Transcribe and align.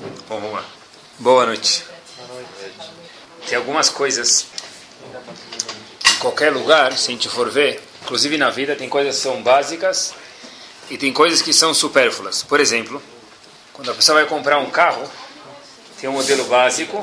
Bom, 0.00 0.10
vamos 0.40 0.52
lá. 0.52 0.64
Boa 1.20 1.46
noite. 1.46 1.84
Tem 3.46 3.56
algumas 3.56 3.88
coisas 3.88 4.46
em 6.10 6.18
qualquer 6.18 6.52
lugar, 6.52 6.92
se 6.98 7.10
a 7.10 7.12
gente 7.12 7.28
for 7.28 7.48
ver, 7.48 7.80
inclusive 8.02 8.36
na 8.36 8.50
vida, 8.50 8.74
tem 8.74 8.88
coisas 8.88 9.14
que 9.14 9.22
são 9.22 9.40
básicas 9.40 10.12
e 10.90 10.98
tem 10.98 11.12
coisas 11.12 11.40
que 11.40 11.52
são 11.52 11.72
supérfluas. 11.72 12.42
Por 12.42 12.58
exemplo, 12.58 13.00
quando 13.72 13.92
a 13.92 13.94
pessoa 13.94 14.18
vai 14.18 14.28
comprar 14.28 14.58
um 14.58 14.68
carro, 14.68 15.08
tem 16.00 16.10
um 16.10 16.14
modelo 16.14 16.44
básico, 16.46 16.96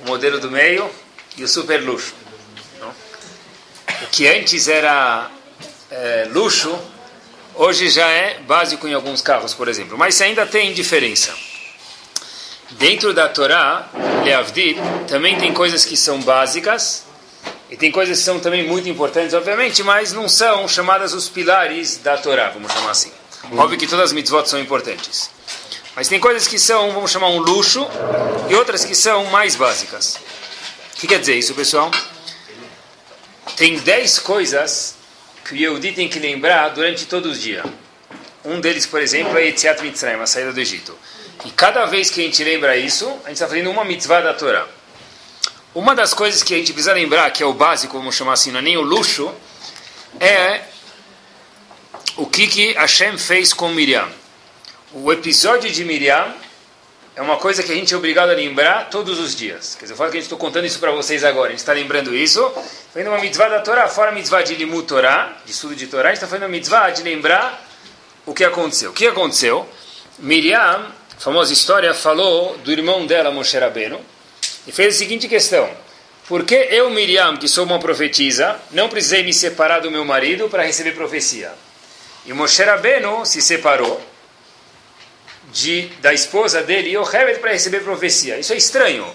o 0.00 0.04
um 0.04 0.08
modelo 0.08 0.38
do 0.38 0.50
meio 0.50 0.90
e 1.38 1.44
o 1.44 1.48
super 1.48 1.82
luxo. 1.82 2.14
Não? 2.78 2.90
O 2.90 4.06
que 4.10 4.26
antes 4.28 4.68
era 4.68 5.30
é, 5.90 6.28
luxo, 6.30 6.78
hoje 7.54 7.88
já 7.88 8.08
é 8.08 8.38
básico 8.40 8.86
em 8.86 8.92
alguns 8.92 9.22
carros, 9.22 9.54
por 9.54 9.66
exemplo. 9.66 9.96
Mas 9.96 10.20
ainda 10.20 10.44
tem 10.44 10.74
diferença. 10.74 11.34
Dentro 12.78 13.12
da 13.12 13.28
Torá, 13.28 13.88
Leavdil, 14.24 14.76
também 15.08 15.38
tem 15.38 15.52
coisas 15.52 15.84
que 15.84 15.96
são 15.96 16.20
básicas 16.20 17.04
e 17.70 17.76
tem 17.76 17.90
coisas 17.90 18.18
que 18.18 18.24
são 18.24 18.40
também 18.40 18.66
muito 18.66 18.88
importantes, 18.88 19.34
obviamente, 19.34 19.82
mas 19.82 20.12
não 20.12 20.28
são 20.28 20.66
chamadas 20.68 21.14
os 21.14 21.28
pilares 21.28 21.96
da 21.98 22.16
Torá, 22.16 22.50
vamos 22.50 22.72
chamar 22.72 22.90
assim. 22.90 23.12
Óbvio 23.56 23.78
que 23.78 23.86
todas 23.86 24.06
as 24.06 24.12
mitzvot 24.12 24.48
são 24.48 24.60
importantes. 24.60 25.30
Mas 25.94 26.08
tem 26.08 26.18
coisas 26.18 26.48
que 26.48 26.58
são, 26.58 26.92
vamos 26.92 27.10
chamar, 27.10 27.28
um 27.28 27.38
luxo 27.38 27.86
e 28.48 28.54
outras 28.54 28.84
que 28.84 28.94
são 28.94 29.24
mais 29.26 29.56
básicas. 29.56 30.18
O 30.96 31.00
que 31.00 31.06
quer 31.06 31.18
dizer 31.18 31.36
isso, 31.36 31.54
pessoal? 31.54 31.90
Tem 33.56 33.78
10 33.78 34.18
coisas 34.20 34.94
que 35.44 35.54
o 35.54 35.56
Yehudi 35.56 35.92
tem 35.92 36.08
que 36.08 36.18
lembrar 36.18 36.70
durante 36.70 37.04
todo 37.06 37.30
o 37.30 37.34
dia. 37.34 37.64
Um 38.44 38.60
deles, 38.60 38.86
por 38.86 39.00
exemplo, 39.00 39.36
é 39.36 39.46
Yetziat 39.46 39.82
Mitzrayim, 39.82 40.20
a 40.20 40.26
saída 40.26 40.52
do 40.52 40.60
Egito. 40.60 40.96
E 41.44 41.50
cada 41.50 41.86
vez 41.86 42.10
que 42.10 42.20
a 42.20 42.24
gente 42.24 42.42
lembra 42.44 42.76
isso, 42.76 43.06
a 43.24 43.28
gente 43.28 43.32
está 43.32 43.48
fazendo 43.48 43.70
uma 43.70 43.84
mitzvah 43.84 44.20
da 44.20 44.34
Torá. 44.34 44.66
Uma 45.74 45.94
das 45.94 46.12
coisas 46.12 46.42
que 46.42 46.54
a 46.54 46.58
gente 46.58 46.72
precisa 46.72 46.92
lembrar, 46.92 47.30
que 47.30 47.42
é 47.42 47.46
o 47.46 47.52
básico, 47.52 47.96
vamos 47.96 48.14
chamar 48.14 48.34
assim, 48.34 48.50
não 48.50 48.58
é 48.58 48.62
nem 48.62 48.76
o 48.76 48.82
luxo, 48.82 49.32
é 50.20 50.62
o 52.16 52.26
que, 52.26 52.46
que 52.46 52.72
Hashem 52.74 53.16
fez 53.16 53.52
com 53.52 53.68
Miriam. 53.70 54.08
O 54.92 55.10
episódio 55.10 55.70
de 55.70 55.84
Miriam 55.84 56.34
é 57.16 57.22
uma 57.22 57.36
coisa 57.36 57.62
que 57.62 57.72
a 57.72 57.74
gente 57.74 57.92
é 57.92 57.96
obrigado 57.96 58.30
a 58.30 58.34
lembrar 58.34 58.90
todos 58.90 59.18
os 59.18 59.34
dias. 59.34 59.74
Quer 59.74 59.84
dizer, 59.84 59.94
eu 59.94 59.96
falo 59.96 60.10
que 60.10 60.16
a 60.16 60.20
gente 60.20 60.26
estou 60.26 60.38
contando 60.38 60.66
isso 60.66 60.78
para 60.78 60.90
vocês 60.92 61.24
agora. 61.24 61.48
A 61.48 61.50
gente 61.50 61.60
está 61.60 61.72
lembrando 61.72 62.14
isso. 62.14 62.40
Fazendo 62.92 63.08
uma 63.08 63.18
mitzvah 63.18 63.48
da 63.48 63.60
Torá, 63.60 63.88
fora 63.88 64.10
a 64.10 64.14
mitzvah 64.14 64.42
de 64.42 64.54
Limut 64.54 64.86
Torá, 64.86 65.36
de 65.44 65.52
estudo 65.52 65.74
de 65.74 65.86
Torá, 65.86 66.08
a 66.08 66.12
gente 66.12 66.16
está 66.16 66.26
fazendo 66.26 66.44
uma 66.44 66.50
mitzvah 66.50 66.90
de 66.90 67.02
lembrar 67.02 67.66
o 68.24 68.32
que 68.32 68.44
aconteceu. 68.44 68.90
O 68.90 68.94
que 68.94 69.06
aconteceu? 69.06 69.68
Miriam 70.18 70.86
famosa 71.22 71.52
história, 71.52 71.94
falou 71.94 72.58
do 72.64 72.72
irmão 72.72 73.06
dela, 73.06 73.30
Moshe 73.30 73.56
Rabbeinu, 73.56 74.00
e 74.66 74.72
fez 74.72 74.96
a 74.96 74.98
seguinte 74.98 75.28
questão. 75.28 75.70
Por 76.26 76.44
que 76.44 76.56
eu, 76.56 76.90
Miriam, 76.90 77.36
que 77.36 77.46
sou 77.46 77.64
uma 77.64 77.78
profetisa, 77.78 78.60
não 78.72 78.88
precisei 78.88 79.22
me 79.22 79.32
separar 79.32 79.78
do 79.78 79.88
meu 79.88 80.04
marido 80.04 80.48
para 80.48 80.64
receber 80.64 80.96
profecia? 80.96 81.52
E 82.26 82.32
Moshe 82.32 82.60
Rabbeinu 82.64 83.24
se 83.24 83.40
separou 83.40 84.02
de, 85.52 85.82
da 86.00 86.12
esposa 86.12 86.60
dele, 86.60 86.90
Yochebed, 86.96 87.38
para 87.38 87.52
receber 87.52 87.84
profecia. 87.84 88.36
Isso 88.40 88.52
é 88.52 88.56
estranho. 88.56 89.06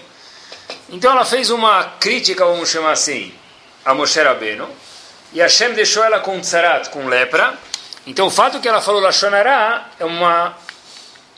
Então 0.88 1.12
ela 1.12 1.26
fez 1.26 1.50
uma 1.50 1.84
crítica, 2.00 2.42
vamos 2.46 2.70
chamar 2.70 2.92
assim, 2.92 3.34
a 3.84 3.92
Moshe 3.92 4.18
Rabbeinu, 4.18 4.66
e 5.34 5.40
Hashem 5.40 5.74
deixou 5.74 6.02
ela 6.02 6.20
com 6.20 6.40
tzarat, 6.40 6.88
com 6.88 7.06
lepra. 7.06 7.52
Então 8.06 8.28
o 8.28 8.30
fato 8.30 8.60
que 8.60 8.68
ela 8.68 8.80
falou 8.80 8.98
Lashonará 8.98 9.90
é 10.00 10.06
uma 10.06 10.56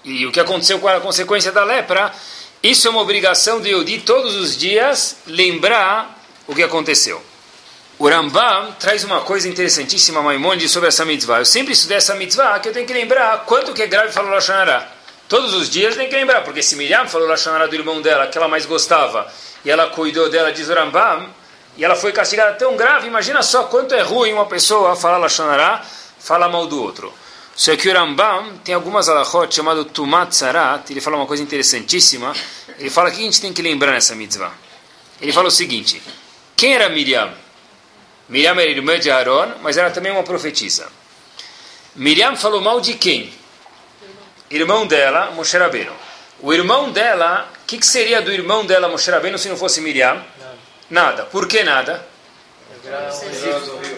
e 0.04 0.26
o 0.26 0.32
que 0.32 0.40
aconteceu 0.40 0.78
com 0.78 0.88
a 0.88 1.00
consequência 1.00 1.52
da 1.52 1.64
lepra, 1.64 2.12
isso 2.62 2.86
é 2.86 2.90
uma 2.90 3.00
obrigação 3.00 3.60
de 3.60 3.70
Yodi 3.70 4.00
todos 4.00 4.34
os 4.36 4.56
dias 4.56 5.16
lembrar 5.26 6.18
o 6.46 6.54
que 6.54 6.62
aconteceu. 6.62 7.22
O 7.98 8.08
Rambam 8.08 8.72
traz 8.78 9.04
uma 9.04 9.20
coisa 9.20 9.48
interessantíssima, 9.48 10.22
Maimonides, 10.22 10.70
sobre 10.70 10.88
essa 10.88 11.04
mitzvah. 11.04 11.38
Eu 11.38 11.44
sempre 11.44 11.74
estudei 11.74 11.98
essa 11.98 12.14
mitzvah 12.14 12.58
que 12.58 12.68
eu 12.68 12.72
tenho 12.72 12.86
que 12.86 12.94
lembrar 12.94 13.44
quanto 13.44 13.74
que 13.74 13.82
é 13.82 13.86
grave 13.86 14.10
falar 14.10 14.30
Lashonará. 14.30 14.88
Todos 15.28 15.52
os 15.54 15.68
dias 15.68 15.96
tem 15.96 16.08
que 16.08 16.16
lembrar, 16.16 16.42
porque 16.42 16.62
se 16.62 16.76
Miriam 16.76 17.06
falou 17.06 17.28
Lashonará 17.28 17.66
do 17.66 17.74
irmão 17.74 18.00
dela, 18.00 18.26
que 18.26 18.38
ela 18.38 18.48
mais 18.48 18.64
gostava, 18.66 19.30
e 19.64 19.70
ela 19.70 19.88
cuidou 19.88 20.30
dela, 20.30 20.50
diz 20.50 20.68
o 20.68 20.74
Rambam, 20.74 21.28
e 21.76 21.84
ela 21.84 21.94
foi 21.94 22.10
castigada 22.10 22.54
tão 22.54 22.74
grave, 22.76 23.06
imagina 23.06 23.42
só 23.42 23.64
quanto 23.64 23.94
é 23.94 24.00
ruim 24.00 24.32
uma 24.32 24.46
pessoa 24.46 24.96
falar 24.96 25.18
Lashonará, 25.18 25.82
falar 26.18 26.48
mal 26.48 26.66
do 26.66 26.82
outro. 26.82 27.12
Só 27.60 27.76
que 27.76 27.90
o 27.90 27.92
Rambam 27.92 28.56
tem 28.64 28.74
algumas 28.74 29.06
alachot 29.06 29.54
chamado 29.54 29.84
Tumat 29.84 30.32
Sarat, 30.32 30.88
ele 30.88 30.98
fala 30.98 31.18
uma 31.18 31.26
coisa 31.26 31.42
interessantíssima. 31.42 32.34
Ele 32.78 32.88
fala 32.88 33.10
que 33.10 33.20
a 33.20 33.22
gente 33.22 33.38
tem 33.38 33.52
que 33.52 33.60
lembrar 33.60 33.92
nessa 33.92 34.14
mitzvah. 34.14 34.50
Ele 35.20 35.30
fala 35.30 35.48
o 35.48 35.50
seguinte: 35.50 36.00
quem 36.56 36.72
era 36.72 36.88
Miriam? 36.88 37.30
Miriam 38.30 38.52
era 38.52 38.64
irmã 38.64 38.98
de 38.98 39.10
Aaron, 39.10 39.56
mas 39.60 39.76
era 39.76 39.90
também 39.90 40.10
uma 40.10 40.22
profetisa. 40.22 40.88
Miriam 41.94 42.34
falou 42.34 42.62
mal 42.62 42.80
de 42.80 42.94
quem? 42.94 43.30
Irmão 44.50 44.86
dela, 44.86 45.30
Moshe 45.32 45.58
Rabbeinu. 45.58 45.92
O 46.40 46.54
irmão 46.54 46.90
dela, 46.90 47.46
o 47.62 47.66
que, 47.66 47.76
que, 47.76 47.86
seria 47.86 48.22
do 48.22 48.32
irmão 48.32 48.64
dela, 48.64 48.88
Moshe 48.88 49.10
Rabbeinu, 49.10 49.36
se 49.36 49.50
não 49.50 49.56
fosse 49.58 49.82
Miriam? 49.82 50.24
Nada. 50.88 51.24
Por 51.24 51.46
que 51.46 51.62
nada? 51.62 52.08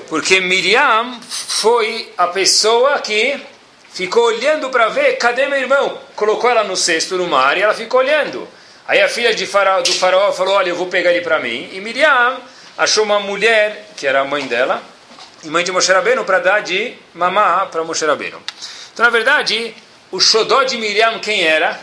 Porque 0.08 0.40
Miriam 0.40 1.20
foi 1.22 2.12
a 2.18 2.26
pessoa 2.26 2.98
que 2.98 3.51
ficou 3.92 4.24
olhando 4.24 4.70
para 4.70 4.88
ver, 4.88 5.16
cadê 5.16 5.46
meu 5.46 5.58
irmão? 5.58 5.98
Colocou 6.16 6.50
ela 6.50 6.64
no 6.64 6.76
cesto 6.76 7.16
no 7.16 7.26
mar 7.26 7.56
e 7.56 7.62
ela 7.62 7.74
ficou 7.74 8.00
olhando. 8.00 8.48
Aí 8.86 9.00
a 9.00 9.08
filha 9.08 9.34
de 9.34 9.46
faraó, 9.46 9.80
do 9.80 9.92
faraó 9.92 10.32
falou, 10.32 10.54
olha, 10.54 10.70
eu 10.70 10.76
vou 10.76 10.86
pegar 10.86 11.12
ele 11.12 11.20
para 11.20 11.38
mim. 11.38 11.70
E 11.72 11.80
Miriam 11.80 12.38
achou 12.76 13.04
uma 13.04 13.20
mulher, 13.20 13.90
que 13.96 14.06
era 14.06 14.20
a 14.20 14.24
mãe 14.24 14.46
dela, 14.46 14.82
e 15.44 15.48
mãe 15.48 15.64
de 15.64 15.70
Moshe 15.72 15.92
Rabbeinu, 15.92 16.24
para 16.24 16.38
dar 16.38 16.60
de 16.60 16.94
mamá 17.14 17.66
para 17.66 17.84
Moshe 17.84 18.04
Rabbeinu. 18.04 18.42
Então, 18.92 19.04
na 19.04 19.10
verdade, 19.10 19.74
o 20.10 20.20
xodó 20.20 20.62
de 20.64 20.76
Miriam 20.76 21.18
quem 21.20 21.42
era? 21.42 21.78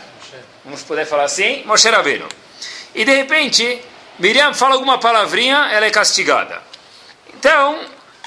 Vamos 0.64 0.82
poder 0.82 1.06
falar 1.06 1.24
assim? 1.24 1.62
Moshe 1.64 1.88
Rabbeinu. 1.88 2.28
E 2.94 3.04
de 3.04 3.14
repente, 3.14 3.82
Miriam 4.18 4.52
fala 4.52 4.74
alguma 4.74 4.98
palavrinha, 4.98 5.70
ela 5.72 5.86
é 5.86 5.90
castigada. 5.90 6.60
Então, 7.34 7.80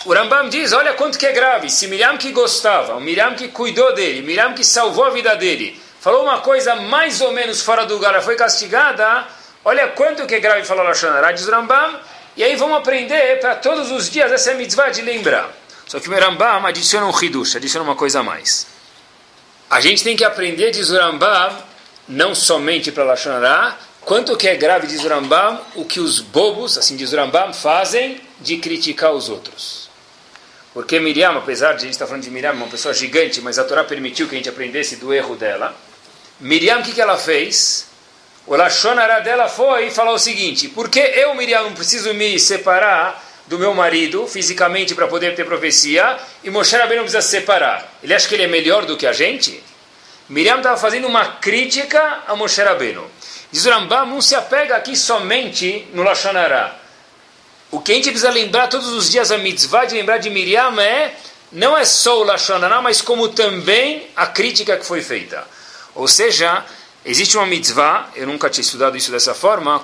o 0.05 0.13
Rambam 0.13 0.49
diz, 0.49 0.73
olha 0.73 0.93
quanto 0.93 1.17
que 1.17 1.25
é 1.25 1.31
grave. 1.31 1.69
Se 1.69 1.87
Miriam 1.87 2.17
que 2.17 2.31
gostava, 2.31 2.95
o 2.95 3.01
Miriam 3.01 3.33
que 3.35 3.47
cuidou 3.47 3.93
dele, 3.93 4.21
Miriam 4.21 4.53
que 4.53 4.63
salvou 4.63 5.05
a 5.05 5.09
vida 5.09 5.35
dele, 5.35 5.81
falou 5.99 6.23
uma 6.23 6.39
coisa 6.39 6.75
mais 6.75 7.21
ou 7.21 7.31
menos 7.31 7.61
fora 7.61 7.85
do 7.85 7.93
lugar, 7.93 8.21
foi 8.21 8.35
castigada, 8.35 9.25
olha 9.63 9.87
quanto 9.89 10.25
que 10.25 10.35
é 10.35 10.39
grave 10.39 10.65
falar 10.65 10.83
Lashonará, 10.83 11.31
diz 11.31 11.47
o 11.47 11.51
Rambam, 11.51 11.99
e 12.35 12.43
aí 12.43 12.55
vamos 12.55 12.77
aprender 12.77 13.39
para 13.39 13.55
todos 13.55 13.91
os 13.91 14.09
dias 14.09 14.31
essa 14.31 14.53
mitzvah 14.55 14.89
de 14.89 15.01
lembrar. 15.01 15.49
Só 15.85 15.99
que 15.99 16.09
o 16.09 16.19
Rambam 16.19 16.65
adiciona 16.65 17.05
um 17.05 17.23
hidush, 17.23 17.55
adiciona 17.55 17.85
uma 17.85 17.95
coisa 17.95 18.19
a 18.19 18.23
mais. 18.23 18.67
A 19.69 19.79
gente 19.79 20.03
tem 20.03 20.15
que 20.15 20.23
aprender, 20.25 20.71
diz 20.71 20.89
o 20.89 20.97
Rambam, 20.97 21.57
não 22.07 22.35
somente 22.35 22.91
para 22.91 23.03
Lashonará, 23.03 23.77
quanto 24.01 24.35
que 24.35 24.47
é 24.47 24.55
grave, 24.55 24.87
diz 24.87 25.03
o 25.03 25.07
Rambam, 25.07 25.61
o 25.75 25.85
que 25.85 25.99
os 25.99 26.19
bobos, 26.19 26.77
assim 26.77 26.95
diz 26.95 27.13
o 27.13 27.15
Rambam, 27.15 27.53
fazem 27.53 28.19
de 28.41 28.57
criticar 28.57 29.13
os 29.13 29.29
outros. 29.29 29.82
Porque 30.73 30.99
Miriam, 30.99 31.37
apesar 31.37 31.73
de 31.73 31.77
a 31.77 31.81
gente 31.81 31.91
estar 31.91 32.07
falando 32.07 32.23
de 32.23 32.31
Miriam, 32.31 32.53
uma 32.53 32.67
pessoa 32.67 32.93
gigante, 32.93 33.39
mas 33.41 33.59
a 33.59 33.63
Torá 33.63 33.83
permitiu 33.83 34.27
que 34.27 34.33
a 34.33 34.37
gente 34.37 34.49
aprendesse 34.49 34.95
do 34.95 35.13
erro 35.13 35.35
dela. 35.35 35.75
Miriam, 36.39 36.79
o 36.79 36.83
que, 36.83 36.93
que 36.93 37.01
ela 37.01 37.17
fez? 37.17 37.87
O 38.47 38.55
Lashonará 38.55 39.19
dela 39.19 39.47
foi 39.47 39.91
falar 39.91 40.11
o 40.11 40.19
seguinte: 40.19 40.67
por 40.67 40.89
que 40.89 40.99
eu, 40.99 41.35
Miriam, 41.35 41.63
não 41.63 41.73
preciso 41.73 42.13
me 42.13 42.39
separar 42.39 43.23
do 43.45 43.59
meu 43.59 43.73
marido 43.73 44.25
fisicamente 44.25 44.95
para 44.95 45.07
poder 45.07 45.35
ter 45.35 45.45
profecia 45.45 46.17
e 46.43 46.49
Moshe 46.49 46.75
Rabbeinu 46.75 47.03
não 47.03 47.03
precisa 47.03 47.21
se 47.21 47.29
separar? 47.29 47.93
Ele 48.01 48.13
acha 48.13 48.27
que 48.27 48.33
ele 48.33 48.43
é 48.43 48.47
melhor 48.47 48.85
do 48.85 48.97
que 48.97 49.05
a 49.05 49.13
gente? 49.13 49.63
Miriam 50.27 50.57
estava 50.57 50.77
fazendo 50.77 51.07
uma 51.07 51.35
crítica 51.35 52.23
a 52.27 52.35
Moshe 52.35 52.61
Rabbeinu. 52.61 53.05
Diz 53.51 53.65
o 53.67 53.69
Rambam, 53.69 54.07
não 54.07 54.21
se 54.21 54.33
apega 54.33 54.75
aqui 54.75 54.95
somente 54.95 55.87
no 55.93 56.01
Lashonará. 56.01 56.82
O 57.73 57.79
que 57.79 57.91
a 57.91 57.95
gente 57.95 58.11
precisa 58.11 58.29
lembrar 58.29 58.67
todos 58.67 58.87
os 58.89 59.09
dias, 59.09 59.31
a 59.31 59.37
mitzvah 59.39 59.85
de 59.85 59.95
lembrar 59.95 60.19
de 60.19 60.29
Miriam 60.29 60.79
é, 60.79 61.15
não 61.51 61.75
é 61.75 61.83
só 61.83 62.21
o 62.21 62.23
Lashonará, 62.23 62.79
mas 62.83 63.01
como 63.01 63.29
também 63.29 64.11
a 64.15 64.27
crítica 64.27 64.77
que 64.77 64.85
foi 64.85 65.01
feita. 65.01 65.43
Ou 65.95 66.07
seja, 66.07 66.63
existe 67.03 67.35
uma 67.35 67.47
mitzvah, 67.47 68.11
eu 68.15 68.27
nunca 68.27 68.47
tinha 68.47 68.61
estudado 68.61 68.95
isso 68.95 69.09
dessa 69.09 69.33
forma, 69.33 69.81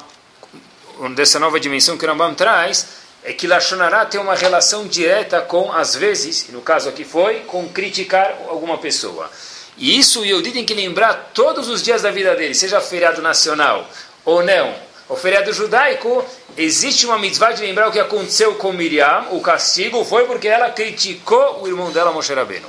dessa 1.15 1.39
nova 1.39 1.59
dimensão 1.59 1.97
que 1.97 2.05
o 2.05 2.07
Rambam 2.07 2.35
traz, 2.35 2.89
é 3.23 3.33
que 3.33 3.47
Lashonará 3.47 4.05
tem 4.05 4.21
uma 4.21 4.35
relação 4.35 4.85
direta 4.85 5.41
com, 5.41 5.71
às 5.71 5.95
vezes, 5.95 6.47
e 6.47 6.51
no 6.51 6.61
caso 6.61 6.89
aqui 6.89 7.03
foi, 7.03 7.39
com 7.39 7.67
criticar 7.69 8.37
alguma 8.49 8.77
pessoa. 8.77 9.31
E 9.75 9.97
isso 9.97 10.21
o 10.21 10.25
Yehudi 10.25 10.51
tem 10.51 10.63
que 10.63 10.75
lembrar 10.75 11.31
todos 11.33 11.67
os 11.67 11.81
dias 11.81 12.03
da 12.03 12.11
vida 12.11 12.35
dele, 12.35 12.53
seja 12.53 12.79
feriado 12.79 13.19
nacional 13.19 13.89
ou 14.23 14.43
não, 14.43 14.75
o 15.09 15.15
feriado 15.15 15.51
judaico, 15.51 16.23
existe 16.55 17.05
uma 17.05 17.17
mitzvah 17.17 17.51
de 17.51 17.63
lembrar 17.63 17.89
o 17.89 17.91
que 17.91 17.99
aconteceu 17.99 18.55
com 18.55 18.71
Miriam, 18.71 19.27
o 19.31 19.41
castigo 19.41 20.05
foi 20.05 20.25
porque 20.27 20.47
ela 20.47 20.69
criticou 20.69 21.63
o 21.63 21.67
irmão 21.67 21.91
dela, 21.91 22.11
Moshe 22.11 22.33
Rabbeinu. 22.33 22.67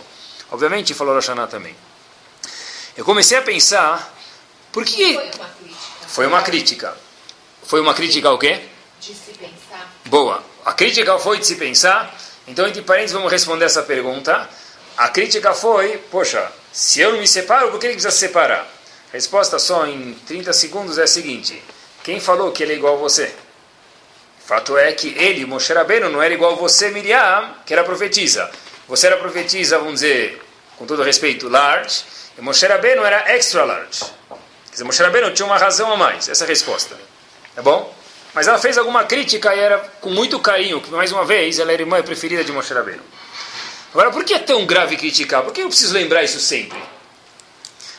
Obviamente, 0.51 0.95
falou 0.95 1.15
Rosh 1.15 1.29
também. 1.51 1.77
Eu 2.97 3.05
comecei 3.05 3.39
a 3.39 3.43
pensar 3.43 4.13
Por 4.73 4.85
que... 4.85 5.15
Foi 5.15 5.27
uma 5.27 5.53
crítica. 5.53 5.77
Foi 6.09 6.27
uma 6.27 6.43
crítica. 6.43 6.97
Foi 7.63 7.81
uma 7.81 7.95
crítica 7.95 8.29
ao 8.29 8.39
quê? 8.39 8.61
De 9.01 9.15
se 9.15 9.33
pensar. 9.33 9.93
Boa. 10.07 10.43
A 10.65 10.73
crítica 10.73 11.19
foi 11.19 11.39
de 11.39 11.47
se 11.47 11.57
pensar. 11.57 12.15
Então, 12.47 12.67
entre 12.67 12.83
parênteses, 12.83 13.15
vamos 13.15 13.31
responder 13.31 13.65
essa 13.65 13.83
pergunta. 13.83 14.49
A 14.97 15.09
crítica 15.09 15.55
foi, 15.55 15.99
poxa, 16.11 16.51
se 16.73 17.01
eu 17.01 17.13
não 17.13 17.19
me 17.19 17.29
separo, 17.29 17.71
por 17.71 17.79
que 17.79 17.87
ele 17.87 17.95
precisa 17.95 18.11
se 18.11 18.19
separar? 18.19 18.61
A 18.61 19.13
resposta 19.13 19.59
só 19.59 19.87
em 19.87 20.15
30 20.27 20.53
segundos 20.53 20.99
é 20.99 21.05
a 21.05 21.07
seguinte. 21.07 21.63
Quem 22.03 22.19
falou 22.19 22.51
que 22.53 22.63
ele 22.63 22.73
é 22.73 22.77
igual 22.77 22.95
a 22.95 22.99
você? 22.99 23.35
Fato 24.45 24.77
é 24.77 24.93
que 24.93 25.09
ele, 25.17 25.45
Moshe 25.47 25.73
Rabbeinu, 25.73 26.09
não 26.09 26.23
era 26.23 26.35
igual 26.35 26.53
a 26.53 26.57
você, 26.57 26.91
Miriam, 26.91 27.55
que 27.65 27.73
era 27.73 27.85
profetisa. 27.85 28.51
Você 28.89 29.07
era 29.07 29.17
profetisa, 29.17 29.79
vamos 29.79 29.95
dizer, 29.95 30.43
com 30.77 30.87
todo 30.87 31.03
respeito, 31.03 31.49
large, 31.49 32.03
e 32.37 32.41
Moshe 32.41 32.67
Rabbeinu 32.67 33.05
era 33.05 33.33
extra 33.33 33.65
large. 33.65 34.01
Quer 34.01 34.73
dizer, 34.73 34.85
Moshe 34.85 35.03
Rabbeinu 35.03 35.33
tinha 35.33 35.47
uma 35.47 35.59
razão 35.59 35.93
a 35.93 35.97
mais, 35.97 36.29
essa 36.29 36.43
é 36.43 36.47
a 36.47 36.49
resposta. 36.49 36.97
Tá 37.55 37.63
bom? 37.63 37.95
Mas 38.35 38.49
ela 38.49 38.59
fez 38.59 38.79
alguma 38.79 39.05
crítica 39.05 39.55
e 39.55 39.59
era 39.61 39.79
com 40.01 40.11
muito 40.11 40.41
carinho, 40.41 40.81
que 40.81 40.91
mais 40.91 41.13
uma 41.13 41.25
vez, 41.25 41.59
ela 41.59 41.73
era 41.73 41.83
irmã 41.83 42.03
preferida 42.03 42.43
de 42.43 42.51
Moshe 42.51 42.73
Rabbeinu. 42.73 43.03
Agora, 43.93 44.11
por 44.11 44.25
que 44.25 44.35
é 44.35 44.39
tão 44.39 44.65
grave 44.67 44.97
criticar? 44.97 45.43
Por 45.43 45.53
que 45.53 45.63
eu 45.63 45.69
preciso 45.69 45.93
lembrar 45.95 46.23
isso 46.23 46.41
sempre? 46.41 46.81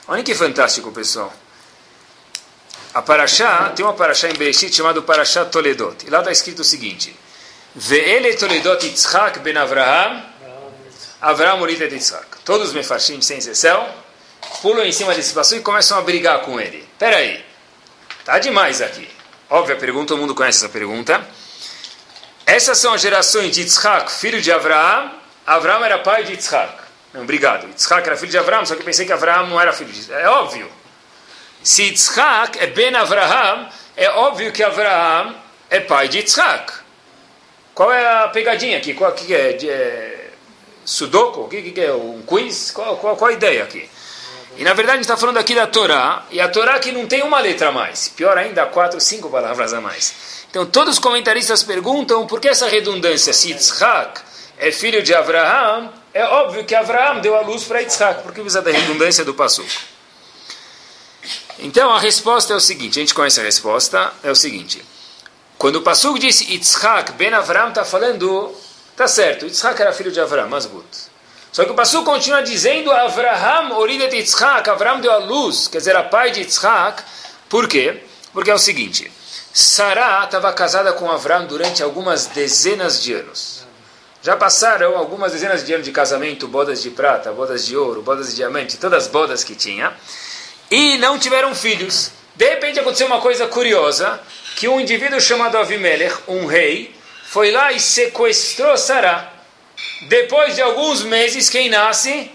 Olha 0.07 0.23
que 0.23 0.33
fantástico, 0.33 0.91
pessoal. 0.91 1.33
A 2.93 3.01
Parashá, 3.01 3.69
tem 3.69 3.85
uma 3.85 3.93
Parashá 3.93 4.29
em 4.29 4.33
Bereshit 4.33 4.75
chamada 4.75 5.01
Parashá 5.01 5.45
Toledot. 5.45 6.05
E 6.05 6.09
lá 6.09 6.19
está 6.19 6.31
escrito 6.31 6.59
o 6.59 6.63
seguinte: 6.63 7.15
Ve'ele 7.73 8.35
Toledot 8.35 8.85
Yitzhak 8.85 9.39
ben 9.39 9.57
Avraham, 9.57 10.21
Avraham 11.21 11.65
de 11.65 11.73
Yitzhak. 11.73 12.39
Todos 12.43 12.69
os 12.69 12.73
mefarshim, 12.73 13.21
sem 13.21 13.37
exceção, 13.37 13.87
pulam 14.61 14.83
em 14.83 14.91
cima 14.91 15.13
desse 15.13 15.33
passo 15.33 15.55
e 15.55 15.61
começam 15.61 15.97
a 15.97 16.01
brigar 16.01 16.41
com 16.41 16.59
ele. 16.59 16.79
Espera 16.79 17.17
aí, 17.17 17.45
tá 18.25 18.39
demais 18.39 18.81
aqui. 18.81 19.07
Óbvia 19.49 19.77
pergunta, 19.77 20.07
todo 20.09 20.19
mundo 20.19 20.35
conhece 20.35 20.57
essa 20.57 20.69
pergunta. 20.69 21.25
Essas 22.45 22.77
são 22.77 22.93
as 22.93 23.01
gerações 23.01 23.51
de 23.55 23.61
Yitzhak, 23.61 24.11
filho 24.11 24.41
de 24.41 24.51
Avraham. 24.51 25.13
Avraham 25.47 25.85
era 25.85 25.99
pai 25.99 26.25
de 26.25 26.33
Yitzhak. 26.33 26.73
Não, 27.13 27.21
obrigado. 27.21 27.67
Yitzhak 27.67 28.05
era 28.05 28.17
filho 28.17 28.31
de 28.31 28.37
Avraham, 28.37 28.65
só 28.65 28.75
que 28.75 28.81
eu 28.81 28.85
pensei 28.85 29.05
que 29.05 29.13
Avraham 29.13 29.47
não 29.47 29.61
era 29.61 29.71
filho 29.71 29.93
de 29.93 30.11
É 30.11 30.27
óbvio. 30.27 30.80
Se 31.63 31.83
Yitzhak 31.83 32.57
é 32.59 32.67
Ben 32.67 32.95
Avraham, 32.95 33.69
é 33.95 34.09
óbvio 34.09 34.51
que 34.51 34.63
Avraham 34.63 35.35
é 35.69 35.79
pai 35.79 36.07
de 36.07 36.17
Yitzhak. 36.17 36.73
Qual 37.73 37.91
é 37.91 38.23
a 38.23 38.27
pegadinha 38.27 38.77
aqui? 38.77 38.93
Qual 38.93 39.11
que 39.11 39.33
é? 39.33 39.53
De, 39.53 39.69
é 39.69 40.31
Sudoku? 40.83 41.41
O 41.41 41.47
que, 41.47 41.61
que 41.61 41.81
é? 41.81 41.93
Um 41.93 42.21
quiz? 42.23 42.71
Qual, 42.71 42.97
qual, 42.97 43.15
qual 43.15 43.29
a 43.29 43.33
ideia 43.33 43.63
aqui? 43.63 43.89
E 44.57 44.63
na 44.63 44.73
verdade 44.73 44.93
a 44.93 44.95
gente 44.97 45.05
está 45.05 45.15
falando 45.15 45.37
aqui 45.37 45.55
da 45.55 45.65
Torá, 45.65 46.25
e 46.29 46.41
a 46.41 46.49
Torá 46.49 46.77
que 46.79 46.91
não 46.91 47.07
tem 47.07 47.23
uma 47.23 47.39
letra 47.39 47.69
a 47.69 47.71
mais. 47.71 48.09
Pior 48.09 48.37
ainda, 48.37 48.65
quatro, 48.65 48.99
cinco 48.99 49.29
palavras 49.29 49.73
a 49.73 49.79
mais. 49.79 50.45
Então 50.49 50.65
todos 50.65 50.95
os 50.95 50.99
comentaristas 50.99 51.63
perguntam 51.63 52.27
por 52.27 52.41
que 52.41 52.49
essa 52.49 52.67
redundância? 52.67 53.31
Se 53.31 53.51
Yitzhak 53.51 54.21
é 54.57 54.71
filho 54.71 55.01
de 55.01 55.13
Avraham, 55.15 55.91
é 56.13 56.25
óbvio 56.25 56.65
que 56.65 56.75
Avraham 56.75 57.21
deu 57.21 57.35
a 57.35 57.41
luz 57.41 57.63
para 57.63 57.79
Yitzhak, 57.79 58.23
porque 58.23 58.41
precisa 58.41 58.61
da 58.61 58.71
redundância 58.71 59.23
do 59.23 59.33
passo. 59.33 59.65
Então 61.59 61.93
a 61.93 61.99
resposta 61.99 62.53
é 62.53 62.55
o 62.55 62.59
seguinte, 62.59 62.99
a 62.99 63.01
gente 63.01 63.13
conhece 63.13 63.39
a 63.39 63.43
resposta, 63.43 64.11
é 64.23 64.31
o 64.31 64.35
seguinte. 64.35 64.83
Quando 65.57 65.75
o 65.75 65.81
Passuk 65.81 66.19
disse 66.19 66.51
Yitzhak 66.51 67.11
ben 67.13 67.33
Avram, 67.33 67.69
está 67.69 67.85
falando, 67.85 68.51
tá 68.95 69.07
certo, 69.07 69.45
Yitzhak 69.45 69.79
era 69.79 69.93
filho 69.93 70.11
de 70.11 70.19
Avram, 70.19 70.49
Masbut. 70.49 70.87
Só 71.51 71.65
que 71.65 71.71
o 71.71 71.75
Passuk 71.75 72.03
continua 72.03 72.41
dizendo 72.41 72.91
Avraham 72.91 73.77
oridet 73.77 74.15
Yitzhak, 74.15 74.67
Avram 74.69 74.99
deu 74.99 75.11
a 75.11 75.17
luz, 75.17 75.67
quer 75.67 75.77
dizer, 75.77 75.95
a 75.95 76.03
pai 76.03 76.31
de 76.31 76.39
Yitzhak. 76.39 77.03
Por 77.47 77.67
quê? 77.67 78.01
Porque 78.33 78.49
é 78.49 78.53
o 78.55 78.57
seguinte, 78.57 79.11
Sarah 79.53 80.23
estava 80.23 80.51
casada 80.53 80.93
com 80.93 81.11
Avram 81.11 81.45
durante 81.45 81.83
algumas 81.83 82.25
dezenas 82.25 83.03
de 83.03 83.13
anos. 83.13 83.61
Já 84.23 84.35
passaram 84.37 84.95
algumas 84.97 85.31
dezenas 85.31 85.65
de 85.65 85.73
anos 85.73 85.85
de 85.85 85.91
casamento, 85.91 86.47
bodas 86.47 86.81
de 86.81 86.89
prata, 86.89 87.31
bodas 87.31 87.65
de 87.65 87.75
ouro, 87.75 88.01
bodas 88.01 88.29
de 88.29 88.35
diamante, 88.35 88.77
todas 88.77 89.05
as 89.05 89.11
bodas 89.11 89.43
que 89.43 89.55
tinha 89.55 89.93
e 90.71 90.97
não 90.97 91.19
tiveram 91.19 91.53
filhos. 91.53 92.11
De 92.33 92.47
repente 92.47 92.79
aconteceu 92.79 93.05
uma 93.05 93.19
coisa 93.19 93.45
curiosa, 93.45 94.21
que 94.55 94.69
um 94.69 94.79
indivíduo 94.79 95.19
chamado 95.19 95.57
Avimelech, 95.57 96.15
um 96.27 96.45
rei, 96.45 96.95
foi 97.25 97.51
lá 97.51 97.73
e 97.73 97.79
sequestrou 97.79 98.77
Sará. 98.77 99.33
Depois 100.07 100.55
de 100.55 100.61
alguns 100.61 101.03
meses, 101.03 101.49
quem 101.49 101.69
nasce? 101.69 102.31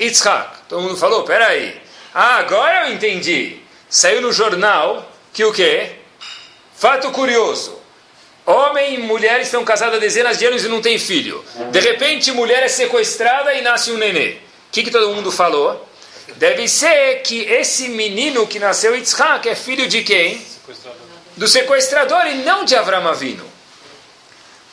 Yitzhak. 0.00 0.58
Todo 0.68 0.82
mundo 0.82 0.96
falou, 0.96 1.22
peraí. 1.22 1.80
Ah, 2.12 2.36
agora 2.38 2.88
eu 2.88 2.94
entendi. 2.94 3.58
Saiu 3.88 4.20
no 4.20 4.32
jornal 4.32 5.10
que 5.32 5.44
o 5.44 5.52
quê? 5.52 5.92
Fato 6.74 7.10
curioso. 7.12 7.80
Homem 8.44 8.94
e 8.94 8.98
mulher 8.98 9.40
estão 9.40 9.64
casados 9.64 9.96
há 9.96 10.00
dezenas 10.00 10.38
de 10.38 10.46
anos 10.46 10.64
e 10.64 10.68
não 10.68 10.80
têm 10.80 10.98
filho. 10.98 11.44
De 11.70 11.80
repente, 11.80 12.32
mulher 12.32 12.62
é 12.62 12.68
sequestrada 12.68 13.54
e 13.54 13.62
nasce 13.62 13.90
um 13.90 13.98
nenê. 13.98 14.30
O 14.30 14.38
que, 14.72 14.82
que 14.84 14.90
todo 14.90 15.14
mundo 15.14 15.32
falou? 15.32 15.85
Deve 16.34 16.68
ser 16.68 17.22
que 17.22 17.40
esse 17.44 17.88
menino 17.88 18.46
que 18.46 18.58
nasceu 18.58 18.96
Yitzhak 18.96 19.48
é 19.48 19.54
filho 19.54 19.88
de 19.88 20.02
quem? 20.02 20.38
Sequestrador. 20.38 21.00
Do 21.36 21.48
sequestrador 21.48 22.26
e 22.26 22.34
não 22.42 22.64
de 22.64 22.74
Avram 22.74 23.06
Avinu. 23.06 23.46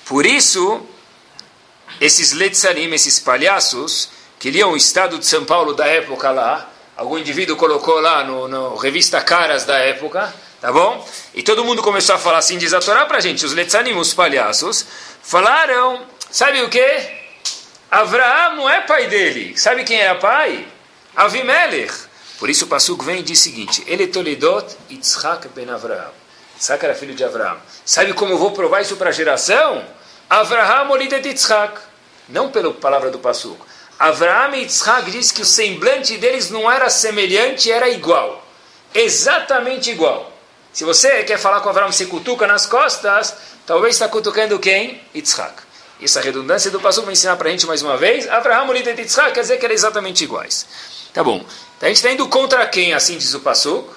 Por 0.06 0.26
isso, 0.26 0.86
esses 2.02 2.34
letzarim, 2.34 2.92
esses 2.94 3.20
palhaços, 3.20 4.10
que 4.40 4.50
liam 4.50 4.72
o 4.72 4.78
estado 4.78 5.18
de 5.18 5.26
São 5.26 5.46
Paulo 5.46 5.74
da 5.74 5.86
época 5.86 6.32
lá, 6.32 6.70
algum 6.98 7.18
indivíduo 7.18 7.56
colocou 7.56 8.00
lá 8.00 8.24
no, 8.24 8.48
no 8.48 8.76
revista 8.76 9.22
Caras 9.22 9.64
da 9.64 9.78
época, 9.78 10.34
tá 10.60 10.72
bom? 10.72 11.08
E 11.34 11.44
todo 11.44 11.64
mundo 11.64 11.82
começou 11.82 12.16
a 12.16 12.20
falar 12.20 12.40
assim, 12.40 12.58
diz 12.58 12.74
a 12.74 12.80
Torá 12.82 13.06
pra 13.06 13.20
gente, 13.20 13.46
os 13.46 13.54
letzarim, 13.54 13.94
os 13.94 14.14
palhaços, 14.14 14.86
falaram, 15.22 16.06
sabe 16.30 16.62
o 16.62 16.70
que? 16.70 17.24
Avraham 17.90 18.56
não 18.56 18.70
é 18.70 18.82
pai 18.82 19.08
dele. 19.08 19.58
Sabe 19.58 19.84
quem 19.84 20.00
era 20.00 20.16
pai? 20.16 20.68
Avimelech. 21.16 21.94
Por 22.40 22.50
isso 22.50 22.66
o 22.66 22.68
Passuk 22.68 23.06
vem 23.06 23.20
e 23.20 23.24
diz 23.24 23.40
o 23.40 23.44
seguinte: 23.44 23.84
Ele 23.86 24.08
Tolidot 24.08 24.66
Yitzhak 24.90 25.48
ben 25.50 25.70
Avraham. 25.70 26.12
Yitzhak 26.56 26.84
era 26.84 26.96
filho 26.96 27.14
de 27.14 27.24
Avraham. 27.24 27.58
Sabe 27.86 28.14
como 28.14 28.34
eu 28.34 28.38
vou 28.38 28.52
provar 28.52 28.82
isso 28.82 28.96
para 28.96 29.10
a 29.10 29.14
geração? 29.14 29.86
Avraham 30.30 30.90
olidet 30.90 31.28
Yitzhak. 31.28 31.80
Não 32.28 32.50
pela 32.50 32.74
palavra 32.74 33.12
do 33.12 33.20
Passuk. 33.20 33.60
Avraham 34.00 34.56
e 34.56 34.62
Yitzhak 34.62 35.12
diz 35.12 35.32
que 35.32 35.44
o 35.44 35.46
semblante 35.46 36.18
deles 36.18 36.50
não 36.50 36.70
era 36.70 36.90
semelhante, 36.90 37.72
era 37.72 37.88
igual. 37.90 38.44
Exatamente 38.94 39.92
igual. 39.92 40.32
Se 40.74 40.84
você 40.84 41.24
quer 41.24 41.38
falar 41.38 41.62
com 41.62 41.70
Avraham 41.70 41.92
se 41.92 42.08
cutuca 42.08 42.48
nas 42.48 42.66
costas, 42.66 43.36
talvez 43.68 43.96
está 43.96 44.08
cutucando 44.08 44.58
quem? 44.58 45.00
Yitzhak. 45.14 45.62
Essa 46.02 46.20
redundância 46.20 46.72
do 46.72 46.82
Passuk 46.82 47.06
vai 47.06 47.14
ensinar 47.14 47.36
para 47.36 47.48
a 47.48 47.52
gente 47.52 47.68
mais 47.68 47.84
uma 47.84 47.96
vez. 47.96 48.28
Avraham 48.28 48.70
olidet 48.70 49.00
Yitzhak 49.00 49.32
quer 49.32 49.42
dizer 49.42 49.58
que 49.58 49.66
eram 49.66 49.76
exatamente 49.76 50.24
iguais. 50.24 50.66
Tá 51.14 51.24
bom. 51.24 51.46
Então 51.78 51.88
a 51.88 51.88
gente 51.88 51.98
está 51.98 52.12
indo 52.12 52.28
contra 52.28 52.66
quem, 52.66 52.94
assim 52.94 53.18
diz 53.18 53.34
o 53.34 53.40
Passuk? 53.40 53.88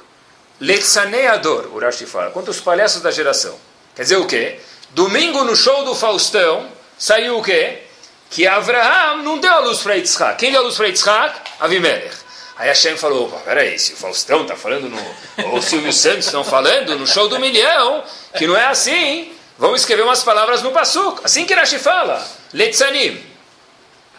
Letzaneador, 0.61 1.71
o 1.73 1.79
Rashi 1.79 2.07
fala. 2.07 2.31
Contra 2.31 2.51
os 2.51 2.61
palhaços 2.61 3.01
da 3.01 3.11
geração. 3.11 3.57
Quer 3.95 4.03
dizer 4.03 4.17
o 4.17 4.27
quê? 4.27 4.61
Domingo 4.91 5.45
no 5.45 5.57
show 5.57 5.85
do 5.85 5.95
Faustão, 5.95 6.69
saiu 6.99 7.39
o 7.39 7.43
quê? 7.43 7.83
Que 8.31 8.47
Avraham 8.47 9.23
não 9.23 9.39
deu 9.39 9.53
a 9.53 9.59
luz 9.61 9.81
para 9.81 9.95
Yitzhak. 9.95 10.39
Quem 10.39 10.51
deu 10.51 10.61
a 10.61 10.65
luz 10.65 10.77
para 10.77 10.89
Yitzhak? 10.89 11.41
Avimelech. 11.61 12.17
Aí 12.57 12.69
Hashem 12.69 12.97
falou, 12.97 13.29
peraí, 13.45 13.79
se 13.79 13.93
o 13.93 13.97
Faustão 13.97 14.43
está 14.43 14.57
falando, 14.57 14.89
no, 14.89 14.99
ou 15.53 15.59
o 15.59 15.63
Silvio 15.63 15.93
Santos 15.93 16.27
estão 16.27 16.43
falando 16.43 16.99
no 16.99 17.07
show 17.07 17.29
do 17.29 17.39
milhão, 17.39 18.03
que 18.37 18.47
não 18.47 18.57
é 18.57 18.67
assim, 18.67 19.33
vamos 19.59 19.81
escrever 19.81 20.03
umas 20.03 20.23
palavras 20.23 20.63
no 20.63 20.73
Passuk. 20.73 21.21
Assim 21.23 21.45
que 21.45 21.55
Rashi 21.55 21.79
fala. 21.79 22.27
Letzanim. 22.53 23.23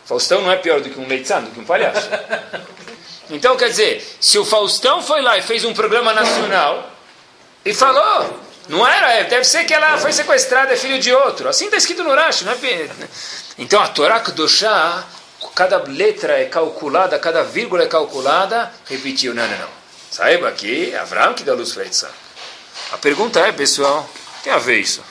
Faustão 0.06 0.42
não 0.42 0.52
é 0.52 0.56
pior 0.56 0.82
do 0.82 0.90
que 0.90 1.00
um 1.00 1.08
leitzan, 1.08 1.42
do 1.42 1.52
que 1.52 1.60
um 1.60 1.66
palhaço. 1.66 2.08
Então, 3.30 3.58
quer 3.58 3.70
dizer, 3.70 4.06
se 4.20 4.38
o 4.38 4.46
Faustão 4.46 5.02
foi 5.02 5.22
lá 5.22 5.38
e 5.38 5.42
fez 5.42 5.66
um 5.66 5.74
programa 5.74 6.14
nacional 6.14 6.90
e 7.66 7.74
falou, 7.74 8.40
não 8.70 8.88
era, 8.88 9.14
é, 9.14 9.24
deve 9.26 9.44
ser 9.44 9.66
que 9.66 9.74
ela 9.74 9.98
foi 9.98 10.14
sequestrada, 10.14 10.74
é 10.74 10.78
filho 10.78 11.00
de 11.00 11.14
outro. 11.14 11.50
Assim 11.50 11.66
está 11.66 11.78
escrito 11.78 12.04
no 12.04 12.14
Rashi, 12.14 12.46
não 12.46 12.54
é? 12.54 12.90
Então, 13.58 13.82
a 13.82 13.88
Torá 13.90 14.20
Kedoshá, 14.20 15.04
cada 15.54 15.84
letra 15.84 16.40
é 16.40 16.46
calculada, 16.46 17.20
cada 17.20 17.44
vírgula 17.44 17.84
é 17.84 17.88
calculada, 17.88 18.72
repetiu, 18.86 19.34
não, 19.34 19.48
não, 19.48 19.58
não. 19.58 19.70
Saiba 20.10 20.52
que 20.52 20.94
é 20.94 20.98
Abraão 20.98 21.34
que 21.34 21.44
dá 21.44 21.54
luz 21.54 21.74
para. 21.74 22.10
A 22.92 22.98
pergunta 22.98 23.40
é, 23.42 23.52
pessoal, 23.52 24.10
tem 24.42 24.54
a 24.54 24.58
ver 24.58 24.80
isso? 24.80 25.04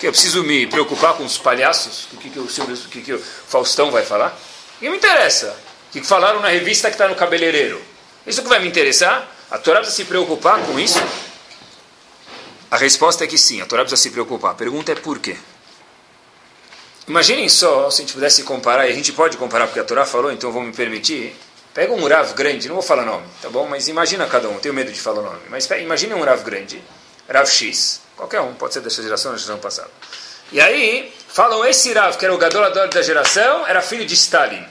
Que 0.00 0.06
eu 0.06 0.12
preciso 0.12 0.42
me 0.42 0.66
preocupar 0.66 1.14
com 1.14 1.24
os 1.24 1.36
palhaços? 1.36 2.08
O 2.12 2.16
que, 2.16 2.30
que, 2.30 2.38
o 2.38 2.46
que, 2.46 3.02
que 3.02 3.12
o 3.12 3.18
Faustão 3.18 3.90
vai 3.90 4.04
falar? 4.04 4.34
E 4.80 4.88
me 4.88 4.96
interessa 4.96 5.54
que 6.00 6.06
falaram 6.06 6.40
na 6.40 6.48
revista 6.48 6.88
que 6.88 6.94
está 6.94 7.08
no 7.08 7.14
cabeleireiro. 7.14 7.80
Isso 8.26 8.42
que 8.42 8.48
vai 8.48 8.58
me 8.58 8.68
interessar? 8.68 9.28
A 9.50 9.58
Torá 9.58 9.80
precisa 9.80 9.96
se 9.96 10.04
preocupar 10.04 10.60
com 10.66 10.78
isso? 10.78 11.00
A 12.70 12.76
resposta 12.76 13.24
é 13.24 13.26
que 13.26 13.38
sim, 13.38 13.60
a 13.60 13.66
Torá 13.66 13.82
precisa 13.82 14.02
se 14.02 14.10
preocupar. 14.10 14.52
A 14.52 14.54
pergunta 14.54 14.92
é 14.92 14.94
por 14.94 15.18
quê? 15.18 15.36
Imaginem 17.06 17.48
só, 17.48 17.90
se 17.90 18.00
a 18.00 18.04
gente 18.04 18.14
pudesse 18.14 18.42
comparar, 18.42 18.88
e 18.88 18.92
a 18.92 18.94
gente 18.94 19.12
pode 19.12 19.36
comparar 19.36 19.66
porque 19.66 19.78
a 19.78 19.84
Torá 19.84 20.04
falou, 20.06 20.32
então 20.32 20.50
vou 20.50 20.62
me 20.62 20.72
permitir. 20.72 21.36
Pega 21.72 21.92
um 21.92 22.06
Rav 22.08 22.32
grande, 22.34 22.66
não 22.66 22.76
vou 22.76 22.82
falar 22.82 23.04
nome, 23.04 23.26
tá 23.42 23.50
bom? 23.50 23.66
Mas 23.68 23.88
imagina 23.88 24.26
cada 24.26 24.48
um, 24.48 24.58
tenho 24.58 24.74
medo 24.74 24.90
de 24.90 25.00
falar 25.00 25.22
nome. 25.22 25.42
Mas 25.48 25.68
imagine 25.70 26.14
um 26.14 26.24
Rav 26.24 26.42
grande, 26.42 26.82
Rav 27.28 27.46
X, 27.46 28.00
qualquer 28.16 28.40
um, 28.40 28.54
pode 28.54 28.74
ser 28.74 28.80
dessa 28.80 29.02
geração 29.02 29.30
ou 29.30 29.36
da 29.36 29.42
geração 29.42 29.60
passada. 29.60 29.90
E 30.50 30.60
aí, 30.60 31.12
falam 31.28 31.64
esse 31.64 31.92
Rav, 31.92 32.16
que 32.16 32.24
era 32.24 32.34
o 32.34 32.38
gadolador 32.38 32.88
da 32.88 33.02
geração, 33.02 33.66
era 33.66 33.82
filho 33.82 34.06
de 34.06 34.14
Stalin. 34.14 34.64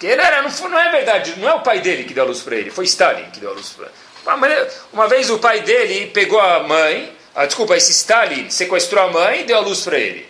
Que 0.00 0.06
ele 0.06 0.22
era, 0.22 0.42
não, 0.42 0.50
não 0.70 0.80
é 0.80 0.90
verdade, 0.90 1.34
não 1.36 1.46
é 1.46 1.54
o 1.54 1.60
pai 1.60 1.80
dele 1.80 2.04
que 2.04 2.14
deu 2.14 2.24
a 2.24 2.26
luz 2.26 2.40
para 2.40 2.56
ele, 2.56 2.70
foi 2.70 2.86
Stalin 2.86 3.30
que 3.30 3.38
deu 3.38 3.50
a 3.50 3.52
luz 3.52 3.68
para 3.68 3.86
ele. 3.86 4.70
Uma 4.92 5.06
vez 5.06 5.28
o 5.28 5.38
pai 5.38 5.60
dele 5.60 6.06
pegou 6.06 6.40
a 6.40 6.60
mãe, 6.60 7.14
ah, 7.34 7.44
desculpa, 7.44 7.76
esse 7.76 7.92
Stalin 7.92 8.48
sequestrou 8.48 9.04
a 9.04 9.08
mãe 9.10 9.42
e 9.42 9.44
deu 9.44 9.58
a 9.58 9.60
luz 9.60 9.82
para 9.82 9.98
ele. 9.98 10.26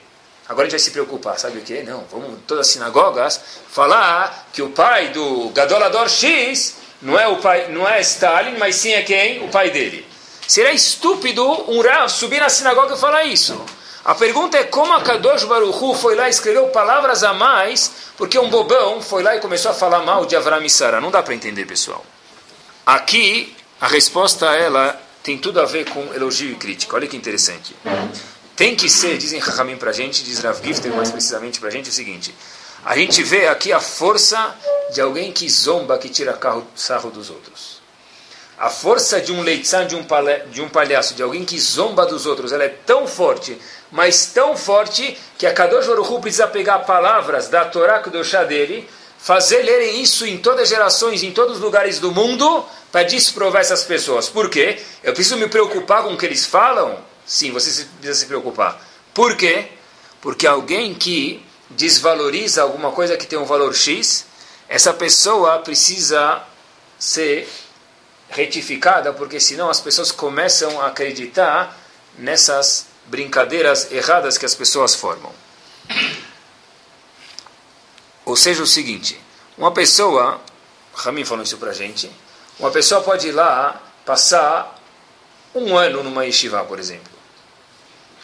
Agora 0.48 0.66
a 0.66 0.68
gente 0.68 0.72
vai 0.72 0.80
se 0.80 0.90
preocupar, 0.90 1.38
sabe 1.38 1.58
o 1.58 1.62
que? 1.62 1.84
Não, 1.84 2.04
vamos 2.10 2.40
todas 2.44 2.66
as 2.66 2.72
sinagogas 2.72 3.40
falar 3.70 4.48
que 4.52 4.60
o 4.60 4.70
pai 4.70 5.10
do 5.10 5.50
Gadolador 5.50 6.08
X 6.08 6.74
não 7.00 7.16
é 7.16 7.28
o 7.28 7.36
pai, 7.36 7.68
não 7.68 7.88
é 7.88 8.00
Stalin, 8.00 8.58
mas 8.58 8.74
sim 8.74 8.92
é 8.92 9.02
quem? 9.02 9.44
O 9.44 9.48
pai 9.48 9.70
dele. 9.70 10.04
Seria 10.48 10.72
estúpido 10.72 11.44
um 11.70 11.80
Rav 11.80 12.08
subir 12.08 12.40
na 12.40 12.48
sinagoga 12.48 12.96
e 12.96 12.98
falar 12.98 13.22
isso. 13.22 13.64
A 14.10 14.14
pergunta 14.16 14.58
é 14.58 14.64
como 14.64 14.92
a 14.92 15.02
Kadosh 15.02 15.44
Baruchu 15.44 15.94
foi 15.94 16.16
lá 16.16 16.26
e 16.26 16.32
escreveu 16.32 16.66
palavras 16.70 17.22
a 17.22 17.32
mais, 17.32 17.92
porque 18.16 18.36
um 18.40 18.50
bobão 18.50 19.00
foi 19.00 19.22
lá 19.22 19.36
e 19.36 19.40
começou 19.40 19.70
a 19.70 19.74
falar 19.74 20.00
mal 20.00 20.26
de 20.26 20.34
Avram 20.34 20.64
e 20.64 20.68
Sara. 20.68 21.00
Não 21.00 21.12
dá 21.12 21.22
para 21.22 21.32
entender, 21.32 21.64
pessoal. 21.64 22.04
Aqui, 22.84 23.54
a 23.80 23.86
resposta 23.86 24.50
a 24.50 24.56
ela 24.56 25.00
tem 25.22 25.38
tudo 25.38 25.60
a 25.60 25.64
ver 25.64 25.88
com 25.88 26.12
elogio 26.12 26.50
e 26.50 26.56
crítica. 26.56 26.96
Olha 26.96 27.06
que 27.06 27.16
interessante. 27.16 27.72
Tem 28.56 28.74
que 28.74 28.90
ser, 28.90 29.16
dizem 29.16 29.38
Rahamim 29.38 29.76
para 29.76 29.90
a 29.90 29.92
gente, 29.92 30.24
diz 30.24 30.40
Rav 30.40 30.60
Gifter 30.60 30.92
mais 30.92 31.12
precisamente 31.12 31.60
para 31.60 31.68
a 31.68 31.72
gente, 31.72 31.88
o 31.88 31.92
seguinte. 31.92 32.34
A 32.84 32.96
gente 32.96 33.22
vê 33.22 33.46
aqui 33.46 33.72
a 33.72 33.78
força 33.78 34.56
de 34.92 35.00
alguém 35.00 35.30
que 35.30 35.48
zomba, 35.48 35.96
que 35.98 36.08
tira 36.08 36.32
carro, 36.32 36.66
sarro 36.74 37.12
dos 37.12 37.30
outros. 37.30 37.78
A 38.58 38.68
força 38.68 39.20
de 39.22 39.32
um 39.32 39.40
leitzan, 39.40 39.86
de 39.86 39.96
um, 39.96 40.04
de 40.50 40.60
um 40.60 40.68
palhaço, 40.68 41.14
de 41.14 41.22
alguém 41.22 41.46
que 41.46 41.58
zomba 41.58 42.04
dos 42.04 42.26
outros, 42.26 42.52
ela 42.52 42.64
é 42.64 42.68
tão 42.68 43.06
forte, 43.06 43.58
mas 43.90 44.26
tão 44.26 44.56
forte, 44.56 45.18
que 45.36 45.46
a 45.46 45.52
Kadosh 45.52 45.86
Baruch 45.86 46.20
precisa 46.20 46.46
pegar 46.46 46.80
palavras 46.80 47.48
da 47.48 47.64
Torá 47.64 47.98
Kudoshá 47.98 48.44
dele, 48.44 48.88
fazer 49.18 49.62
lerem 49.62 50.00
isso 50.00 50.24
em 50.24 50.38
todas 50.38 50.62
as 50.62 50.68
gerações, 50.68 51.22
em 51.22 51.32
todos 51.32 51.56
os 51.56 51.62
lugares 51.62 51.98
do 51.98 52.12
mundo, 52.12 52.64
para 52.92 53.02
desprovar 53.02 53.60
essas 53.60 53.84
pessoas. 53.84 54.28
Por 54.28 54.48
quê? 54.48 54.80
Eu 55.02 55.12
preciso 55.12 55.36
me 55.36 55.48
preocupar 55.48 56.02
com 56.02 56.12
o 56.12 56.16
que 56.16 56.26
eles 56.26 56.46
falam? 56.46 56.98
Sim, 57.26 57.52
você 57.52 57.84
precisa 57.84 58.20
se 58.20 58.26
preocupar. 58.26 58.80
Por 59.12 59.36
quê? 59.36 59.66
Porque 60.20 60.46
alguém 60.46 60.94
que 60.94 61.44
desvaloriza 61.68 62.62
alguma 62.62 62.90
coisa 62.92 63.16
que 63.16 63.26
tem 63.26 63.38
um 63.38 63.44
valor 63.44 63.74
X, 63.74 64.26
essa 64.68 64.92
pessoa 64.92 65.58
precisa 65.58 66.42
ser 66.98 67.48
retificada, 68.28 69.12
porque 69.12 69.40
senão 69.40 69.68
as 69.68 69.80
pessoas 69.80 70.12
começam 70.12 70.80
a 70.80 70.86
acreditar 70.86 71.76
nessas 72.18 72.86
brincadeiras 73.10 73.90
erradas 73.90 74.38
que 74.38 74.46
as 74.46 74.54
pessoas 74.54 74.94
formam. 74.94 75.32
Ou 78.24 78.36
seja, 78.36 78.62
o 78.62 78.66
seguinte: 78.66 79.20
uma 79.58 79.72
pessoa, 79.72 80.40
Ramin 80.94 81.24
falou 81.24 81.42
isso 81.42 81.58
para 81.58 81.72
gente, 81.72 82.10
uma 82.58 82.70
pessoa 82.70 83.02
pode 83.02 83.28
ir 83.28 83.32
lá 83.32 83.82
passar 84.06 84.78
um 85.54 85.76
ano 85.76 86.04
numa 86.04 86.24
yeshiva, 86.24 86.64
por 86.64 86.78
exemplo. 86.78 87.10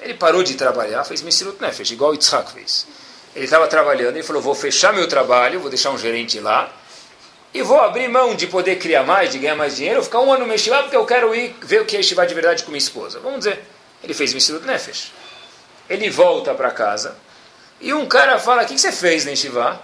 Ele 0.00 0.14
parou 0.14 0.42
de 0.44 0.54
trabalhar, 0.54 1.02
fez 1.04 1.20
Messirut 1.22 1.60
Nefesh, 1.60 1.90
igual 1.90 2.14
Yitzhak 2.14 2.52
fez. 2.52 2.86
Ele 3.34 3.44
estava 3.44 3.66
trabalhando, 3.66 4.14
ele 4.14 4.22
falou, 4.22 4.40
vou 4.40 4.54
fechar 4.54 4.92
meu 4.92 5.08
trabalho, 5.08 5.58
vou 5.58 5.68
deixar 5.68 5.90
um 5.90 5.98
gerente 5.98 6.38
lá, 6.38 6.70
e 7.52 7.62
vou 7.62 7.80
abrir 7.80 8.08
mão 8.08 8.34
de 8.34 8.46
poder 8.46 8.76
criar 8.76 9.02
mais, 9.02 9.32
de 9.32 9.38
ganhar 9.38 9.56
mais 9.56 9.76
dinheiro, 9.76 10.02
ficar 10.02 10.20
um 10.20 10.32
ano 10.32 10.46
no 10.46 10.52
Yeshiva, 10.52 10.82
porque 10.82 10.96
eu 10.96 11.04
quero 11.04 11.34
ir 11.34 11.56
ver 11.62 11.82
o 11.82 11.84
que 11.84 11.96
é 11.96 11.98
Yeshiva 11.98 12.26
de 12.26 12.34
verdade 12.34 12.62
com 12.62 12.70
minha 12.70 12.78
esposa. 12.78 13.18
Vamos 13.18 13.40
dizer, 13.40 13.62
ele 14.02 14.14
fez 14.14 14.32
Messirut 14.34 14.66
Nefesh. 14.66 15.12
Ele 15.88 16.10
volta 16.10 16.54
para 16.54 16.70
casa, 16.70 17.16
e 17.80 17.92
um 17.92 18.06
cara 18.06 18.38
fala, 18.38 18.62
o 18.62 18.66
que 18.66 18.78
você 18.78 18.90
fez 18.90 19.24
na 19.24 19.32
Yeshiva? 19.32 19.80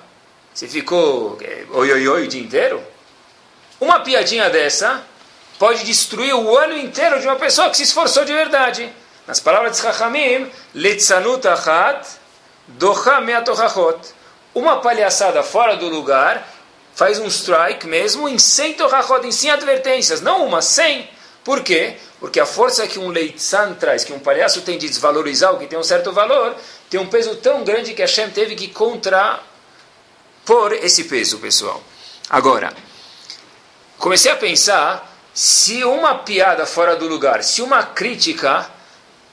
Você 0.53 0.67
ficou 0.67 1.39
eh, 1.43 1.65
oi, 1.71 1.93
oi, 1.93 2.09
oi 2.09 2.25
o 2.25 2.29
dia 2.29 2.41
inteiro? 2.41 2.83
Uma 3.81 4.01
piadinha 4.01 4.49
dessa 4.49 5.03
pode 5.59 5.85
destruir 5.85 6.35
o 6.35 6.57
ano 6.57 6.77
inteiro 6.77 7.21
de 7.21 7.27
uma 7.27 7.37
pessoa 7.37 7.69
que 7.71 7.77
se 7.77 7.83
esforçou 7.83 8.25
de 8.25 8.33
verdade. 8.33 8.91
Nas 9.27 9.41
palavras 9.41 9.77
de 9.77 9.83
Chachamim, 9.83 10.51
Litzanut 10.75 11.47
achat, 11.47 12.07
docha. 12.67 13.21
Uma 14.55 14.81
palhaçada 14.81 15.43
fora 15.43 15.77
do 15.77 15.89
lugar 15.89 16.47
faz 16.95 17.19
um 17.19 17.27
strike 17.27 17.87
mesmo 17.87 18.29
em 18.29 18.39
100 18.39 18.75
tochachot, 18.75 19.27
em 19.27 19.33
100 19.33 19.51
advertências. 19.51 20.21
Não 20.21 20.47
uma, 20.47 20.61
100. 20.61 21.09
Por 21.45 21.63
quê? 21.63 21.97
Porque 22.21 22.39
a 22.39 22.47
força 22.47 22.87
que 22.87 22.99
um 22.99 23.09
leitzan 23.09 23.75
traz, 23.75 24.05
que 24.05 24.13
um 24.13 24.19
palhaço 24.19 24.63
tem 24.63 24.79
de 24.79 24.89
desvalorizar 24.89 25.53
o 25.53 25.59
que 25.59 25.67
tem 25.67 25.79
um 25.79 25.83
certo 25.83 26.13
valor, 26.13 26.55
tem 26.89 27.01
um 27.01 27.09
peso 27.09 27.35
tão 27.37 27.65
grande 27.65 27.95
que 27.95 28.03
Hashem 28.03 28.31
teve 28.31 28.55
que 28.55 28.69
contrapor 28.69 29.43
esse 30.73 31.05
peso, 31.05 31.39
pessoal. 31.39 31.83
Agora, 32.31 32.73
comecei 33.99 34.31
a 34.31 34.37
pensar 34.37 35.11
se 35.35 35.83
uma 35.85 36.17
piada 36.17 36.65
fora 36.65 36.95
do 36.95 37.09
lugar, 37.09 37.43
se 37.43 37.61
uma 37.61 37.83
crítica 37.83 38.71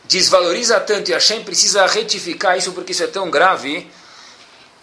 desvaloriza 0.06 0.80
tanto 0.80 1.12
e 1.12 1.14
Hashem 1.14 1.44
precisa 1.44 1.86
retificar 1.86 2.58
isso 2.58 2.72
porque 2.72 2.94
isso 2.94 3.04
é 3.04 3.08
tão 3.08 3.30
grave. 3.30 3.90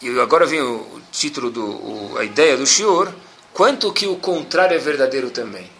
E 0.00 0.20
agora 0.20 0.46
vem 0.46 0.60
o 0.60 1.02
título, 1.10 1.50
do, 1.50 1.64
o, 1.64 2.18
a 2.18 2.24
ideia 2.24 2.56
do 2.56 2.66
Shiur, 2.66 3.12
quanto 3.52 3.92
que 3.92 4.06
o 4.06 4.16
contrário 4.16 4.76
é 4.76 4.78
verdadeiro 4.78 5.30
também. 5.30 5.75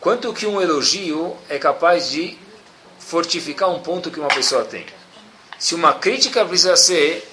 Quanto 0.00 0.32
que 0.32 0.46
um 0.46 0.62
elogio 0.62 1.36
é 1.48 1.58
capaz 1.58 2.10
de 2.10 2.38
fortificar 2.98 3.68
um 3.68 3.80
ponto 3.80 4.10
que 4.10 4.18
uma 4.18 4.28
pessoa 4.28 4.64
tem. 4.64 4.86
Se 5.58 5.74
uma 5.74 5.92
crítica 5.92 6.42
precisa 6.42 6.74
ser 6.74 7.28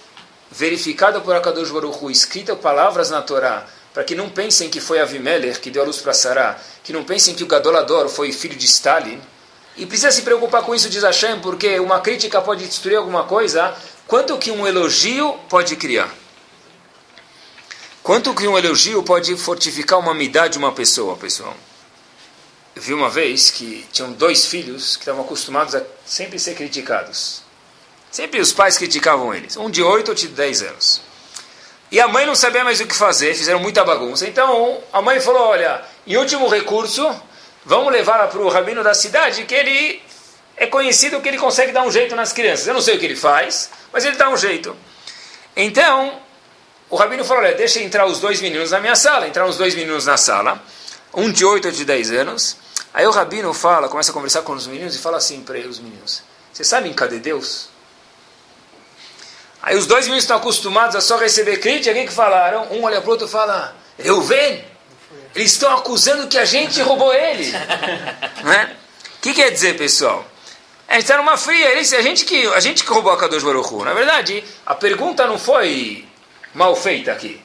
verificada 0.52 1.22
por 1.22 1.34
Akadosh 1.34 1.72
Baruch 1.72 2.04
Hu, 2.04 2.12
escrita 2.12 2.58
palavras 2.58 3.10
na 3.10 3.22
Torá, 3.22 3.66
para 3.94 4.04
que 4.04 4.16
não 4.16 4.30
pensem 4.30 4.70
que 4.70 4.82
foi 4.82 5.00
Avimelech 5.00 5.62
que 5.62 5.72
deu 5.72 5.84
a 5.84 5.86
luz 5.86 5.98
para 6.00 6.14
Sará, 6.14 6.60
que 6.84 6.92
não 6.92 7.06
pensem 7.06 7.34
que 7.36 7.44
o 7.44 7.48
Gadolador 7.48 8.10
foi 8.10 8.34
filho 8.34 8.58
de 8.58 8.66
Stalin, 8.66 9.22
e 9.78 9.86
precisa 9.86 10.12
se 10.12 10.24
preocupar 10.24 10.62
com 10.64 10.76
isso, 10.76 10.90
diz 10.90 11.04
Hashem, 11.04 11.40
porque 11.40 11.80
uma 11.80 12.02
crítica 12.02 12.42
pode 12.42 12.66
destruir 12.66 12.98
alguma 12.98 13.24
coisa, 13.24 13.74
quanto 14.08 14.38
que 14.38 14.52
um 14.52 14.68
elogio 14.68 15.40
pode 15.48 15.76
criar? 15.78 16.14
Quanto 18.04 18.34
que 18.34 18.48
um 18.48 18.58
elogio 18.58 19.04
pode 19.04 19.38
fortificar 19.38 20.00
uma 20.00 20.12
amidade 20.12 20.54
de 20.54 20.60
uma 20.60 20.74
pessoa, 20.74 21.16
pessoal? 21.16 21.56
Vi 22.80 22.94
uma 22.94 23.10
vez 23.10 23.50
que 23.50 23.86
tinham 23.92 24.12
dois 24.12 24.46
filhos 24.46 24.96
que 24.96 25.04
estavam 25.04 25.24
acostumados 25.24 25.76
a 25.76 25.82
sempre 26.06 26.40
ser 26.40 26.56
criticados. 26.56 27.42
Sempre 28.12 28.40
os 28.40 28.54
pais 28.54 28.78
criticavam 28.78 29.34
eles. 29.34 29.58
Um 29.58 29.70
de 29.70 29.84
8 29.84 30.10
ou 30.10 30.16
de 30.16 30.28
10 30.28 30.62
anos. 30.64 31.02
E 31.92 32.00
a 32.00 32.08
mãe 32.08 32.26
não 32.26 32.36
sabia 32.36 32.64
mais 32.64 32.80
o 32.80 32.88
que 32.88 32.96
fazer, 32.96 33.34
fizeram 33.34 33.60
muita 33.60 33.84
bagunça. 33.84 34.28
Então 34.28 34.80
a 34.92 35.02
mãe 35.02 35.20
falou: 35.20 35.42
Olha, 35.42 35.82
em 36.06 36.18
último 36.18 36.48
recurso, 36.48 37.10
vamos 37.66 37.92
levar 37.92 38.28
para 38.28 38.40
o 38.40 38.50
rabino 38.50 38.84
da 38.84 38.94
cidade, 38.94 39.46
que 39.46 39.56
ele 39.56 40.02
é 40.58 40.68
conhecido 40.68 41.22
que 41.22 41.28
ele 41.28 41.38
consegue 41.38 41.72
dar 41.72 41.84
um 41.84 41.92
jeito 41.92 42.16
nas 42.16 42.34
crianças. 42.34 42.68
Eu 42.68 42.74
não 42.74 42.82
sei 42.82 42.96
o 42.96 43.00
que 43.00 43.06
ele 43.06 43.16
faz, 43.16 43.70
mas 43.94 44.04
ele 44.04 44.16
dá 44.16 44.30
um 44.30 44.36
jeito. 44.36 44.76
Então, 45.56 46.20
o 46.90 46.96
rabino 46.96 47.24
falou, 47.24 47.44
olha, 47.44 47.54
deixa 47.54 47.80
entrar 47.80 48.06
os 48.06 48.20
dois 48.20 48.42
meninos 48.42 48.72
na 48.72 48.80
minha 48.80 48.96
sala. 48.96 49.28
Entraram 49.28 49.50
os 49.50 49.58
dois 49.58 49.76
meninos 49.76 50.06
na 50.06 50.18
sala, 50.18 50.62
um 51.14 51.32
de 51.32 51.46
8 51.46 51.68
e 51.68 51.72
de 51.72 51.86
10 51.86 52.12
anos. 52.12 52.58
Aí 52.98 53.06
o 53.06 53.12
rabino 53.12 53.54
fala, 53.54 53.88
começa 53.88 54.10
a 54.10 54.14
conversar 54.14 54.42
com 54.42 54.54
os 54.54 54.66
meninos 54.66 54.96
e 54.96 54.98
fala 54.98 55.18
assim 55.18 55.42
para 55.42 55.60
os 55.60 55.78
meninos, 55.78 56.24
vocês 56.52 56.68
sabem 56.68 56.92
cadê 56.94 57.20
Deus? 57.20 57.70
Aí 59.62 59.78
os 59.78 59.86
dois 59.86 60.06
meninos 60.06 60.24
estão 60.24 60.38
acostumados 60.38 60.96
a 60.96 61.00
só 61.00 61.16
receber 61.16 61.58
crítica, 61.58 61.92
o 61.92 61.94
que, 61.94 62.08
que 62.08 62.12
falaram? 62.12 62.72
Um 62.72 62.84
olha 62.84 63.00
para 63.00 63.08
o 63.08 63.12
outro 63.12 63.28
e 63.28 63.30
fala, 63.30 63.76
eu 64.00 64.20
venho. 64.22 64.66
Eles 65.36 65.52
estão 65.52 65.78
acusando 65.78 66.26
que 66.26 66.40
a 66.40 66.46
gente 66.46 66.82
roubou 66.82 67.14
ele. 67.14 67.52
né? 68.44 68.76
O 69.18 69.22
que 69.22 69.32
quer 69.32 69.52
dizer, 69.52 69.78
pessoal? 69.78 70.26
A 70.88 70.94
gente 70.94 71.04
está 71.04 71.18
numa 71.18 71.38
fria. 71.38 71.70
Eles, 71.74 71.94
a, 71.94 72.02
gente 72.02 72.26
que, 72.26 72.48
a 72.48 72.60
gente 72.60 72.84
que 72.84 72.90
roubou 72.90 73.12
a 73.12 73.18
Kadosh 73.18 73.44
Baruch 73.44 73.72
Hu. 73.72 73.86
Na 73.86 73.94
verdade, 73.94 74.44
a 74.66 74.74
pergunta 74.74 75.28
não 75.28 75.38
foi 75.38 76.04
mal 76.52 76.76
feita 76.76 77.12
aqui. 77.12 77.40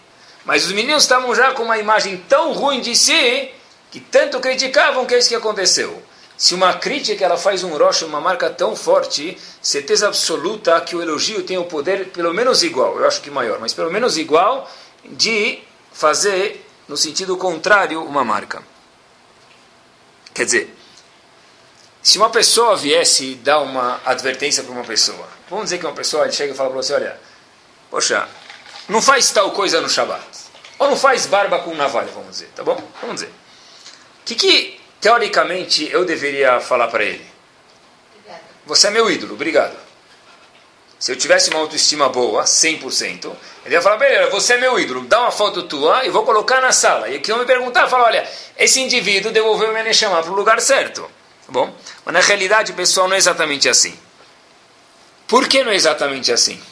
Mas 0.46 0.64
os 0.64 0.72
meninos 0.72 1.02
estavam 1.02 1.34
já 1.34 1.52
com 1.52 1.64
uma 1.64 1.76
imagem 1.76 2.16
tão 2.26 2.54
ruim 2.54 2.80
de 2.80 2.96
si 2.96 3.52
que 3.92 4.00
tanto 4.00 4.40
criticavam 4.40 5.06
que 5.06 5.14
é 5.14 5.18
isso 5.18 5.28
que 5.28 5.34
aconteceu. 5.36 6.02
Se 6.36 6.54
uma 6.54 6.74
crítica 6.74 7.24
ela 7.24 7.36
faz 7.36 7.62
um 7.62 7.76
rocha, 7.76 8.04
uma 8.04 8.20
marca 8.20 8.50
tão 8.50 8.74
forte, 8.74 9.38
certeza 9.60 10.08
absoluta 10.08 10.80
que 10.80 10.96
o 10.96 11.02
elogio 11.02 11.44
tem 11.44 11.58
o 11.58 11.66
poder 11.66 12.08
pelo 12.08 12.34
menos 12.34 12.64
igual, 12.64 12.98
eu 12.98 13.06
acho 13.06 13.20
que 13.20 13.30
maior, 13.30 13.60
mas 13.60 13.72
pelo 13.72 13.92
menos 13.92 14.18
igual 14.18 14.68
de 15.04 15.60
fazer 15.92 16.66
no 16.88 16.96
sentido 16.96 17.36
contrário, 17.36 18.02
uma 18.02 18.24
marca. 18.24 18.62
Quer 20.34 20.44
dizer, 20.44 20.74
se 22.02 22.18
uma 22.18 22.30
pessoa 22.30 22.76
viesse 22.76 23.34
dar 23.36 23.60
uma 23.60 24.00
advertência 24.04 24.62
para 24.62 24.72
uma 24.72 24.84
pessoa, 24.84 25.28
vamos 25.48 25.64
dizer 25.66 25.78
que 25.78 25.86
uma 25.86 25.94
pessoa 25.94 26.30
chega 26.30 26.52
e 26.52 26.56
fala 26.56 26.70
para 26.70 26.82
você, 26.82 26.94
olha, 26.94 27.20
poxa, 27.90 28.28
não 28.88 29.00
faz 29.00 29.30
tal 29.30 29.52
coisa 29.52 29.80
no 29.80 29.88
Shabat. 29.88 30.22
ou 30.78 30.90
não 30.90 30.96
faz 30.96 31.26
barba 31.26 31.60
com 31.60 31.74
navalha, 31.74 32.10
vamos 32.12 32.30
dizer, 32.30 32.48
tá 32.54 32.64
bom? 32.64 32.82
Vamos 33.00 33.16
dizer. 33.16 33.41
O 34.22 34.24
que, 34.24 34.34
que 34.34 34.80
teoricamente 35.00 35.90
eu 35.90 36.04
deveria 36.04 36.60
falar 36.60 36.88
para 36.88 37.04
ele? 37.04 37.26
Você 38.64 38.86
é 38.86 38.90
meu 38.90 39.10
ídolo, 39.10 39.34
obrigado. 39.34 39.76
Se 40.98 41.10
eu 41.10 41.16
tivesse 41.16 41.50
uma 41.50 41.58
autoestima 41.58 42.08
boa, 42.08 42.44
100%, 42.44 43.32
ele 43.66 43.74
ia 43.74 43.82
falar, 43.82 43.96
beleza, 43.96 44.30
você 44.30 44.54
é 44.54 44.58
meu 44.58 44.78
ídolo, 44.78 45.02
dá 45.02 45.22
uma 45.22 45.32
foto 45.32 45.64
tua 45.64 46.06
e 46.06 46.10
vou 46.10 46.24
colocar 46.24 46.60
na 46.60 46.70
sala. 46.70 47.08
E 47.08 47.18
que 47.18 47.32
eu 47.32 47.38
me 47.38 47.44
perguntar, 47.44 47.88
fala, 47.88 48.04
olha, 48.04 48.28
esse 48.56 48.80
indivíduo 48.80 49.32
devolveu 49.32 49.72
meu 49.72 49.92
chamar 49.92 50.22
para 50.22 50.30
o 50.30 50.36
lugar 50.36 50.60
certo. 50.60 51.02
Tá 51.44 51.52
bom? 51.52 51.74
Mas 52.04 52.14
na 52.14 52.20
realidade, 52.20 52.72
pessoal, 52.72 53.08
não 53.08 53.16
é 53.16 53.18
exatamente 53.18 53.68
assim. 53.68 53.98
Por 55.26 55.48
que 55.48 55.64
não 55.64 55.72
é 55.72 55.74
exatamente 55.74 56.30
assim? 56.30 56.62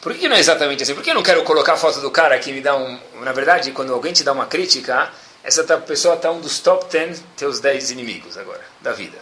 Por 0.00 0.14
que 0.14 0.26
não 0.26 0.36
é 0.36 0.40
exatamente 0.40 0.82
assim? 0.82 0.94
Por 0.94 1.02
que 1.02 1.10
eu 1.10 1.14
não 1.14 1.22
quero 1.22 1.42
colocar 1.42 1.74
a 1.74 1.76
foto 1.76 2.00
do 2.00 2.10
cara 2.10 2.38
que 2.38 2.52
me 2.52 2.62
dá 2.62 2.74
um... 2.74 2.98
Na 3.20 3.32
verdade, 3.32 3.72
quando 3.72 3.92
alguém 3.92 4.14
te 4.14 4.24
dá 4.24 4.32
uma 4.32 4.46
crítica, 4.46 5.12
essa 5.46 5.62
pessoa 5.78 6.16
está 6.16 6.30
um 6.30 6.40
dos 6.40 6.58
top 6.58 6.90
10 6.90 7.22
teus 7.36 7.60
10 7.60 7.92
inimigos 7.92 8.36
agora, 8.36 8.64
da 8.80 8.92
vida. 8.92 9.16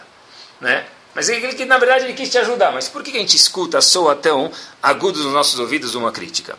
Né? 0.59 0.85
Mas 1.13 1.29
ele, 1.29 1.53
que 1.53 1.65
na 1.65 1.77
verdade 1.77 2.05
ele 2.05 2.13
quis 2.13 2.29
te 2.29 2.37
ajudar. 2.39 2.71
Mas 2.71 2.89
por 2.89 3.03
que 3.03 3.15
a 3.15 3.19
gente 3.19 3.37
escuta, 3.37 3.79
soa 3.79 4.15
tão 4.15 4.51
agudo 4.81 5.23
nos 5.23 5.31
nossos 5.31 5.59
ouvidos 5.59 5.93
uma 5.93 6.11
crítica? 6.11 6.57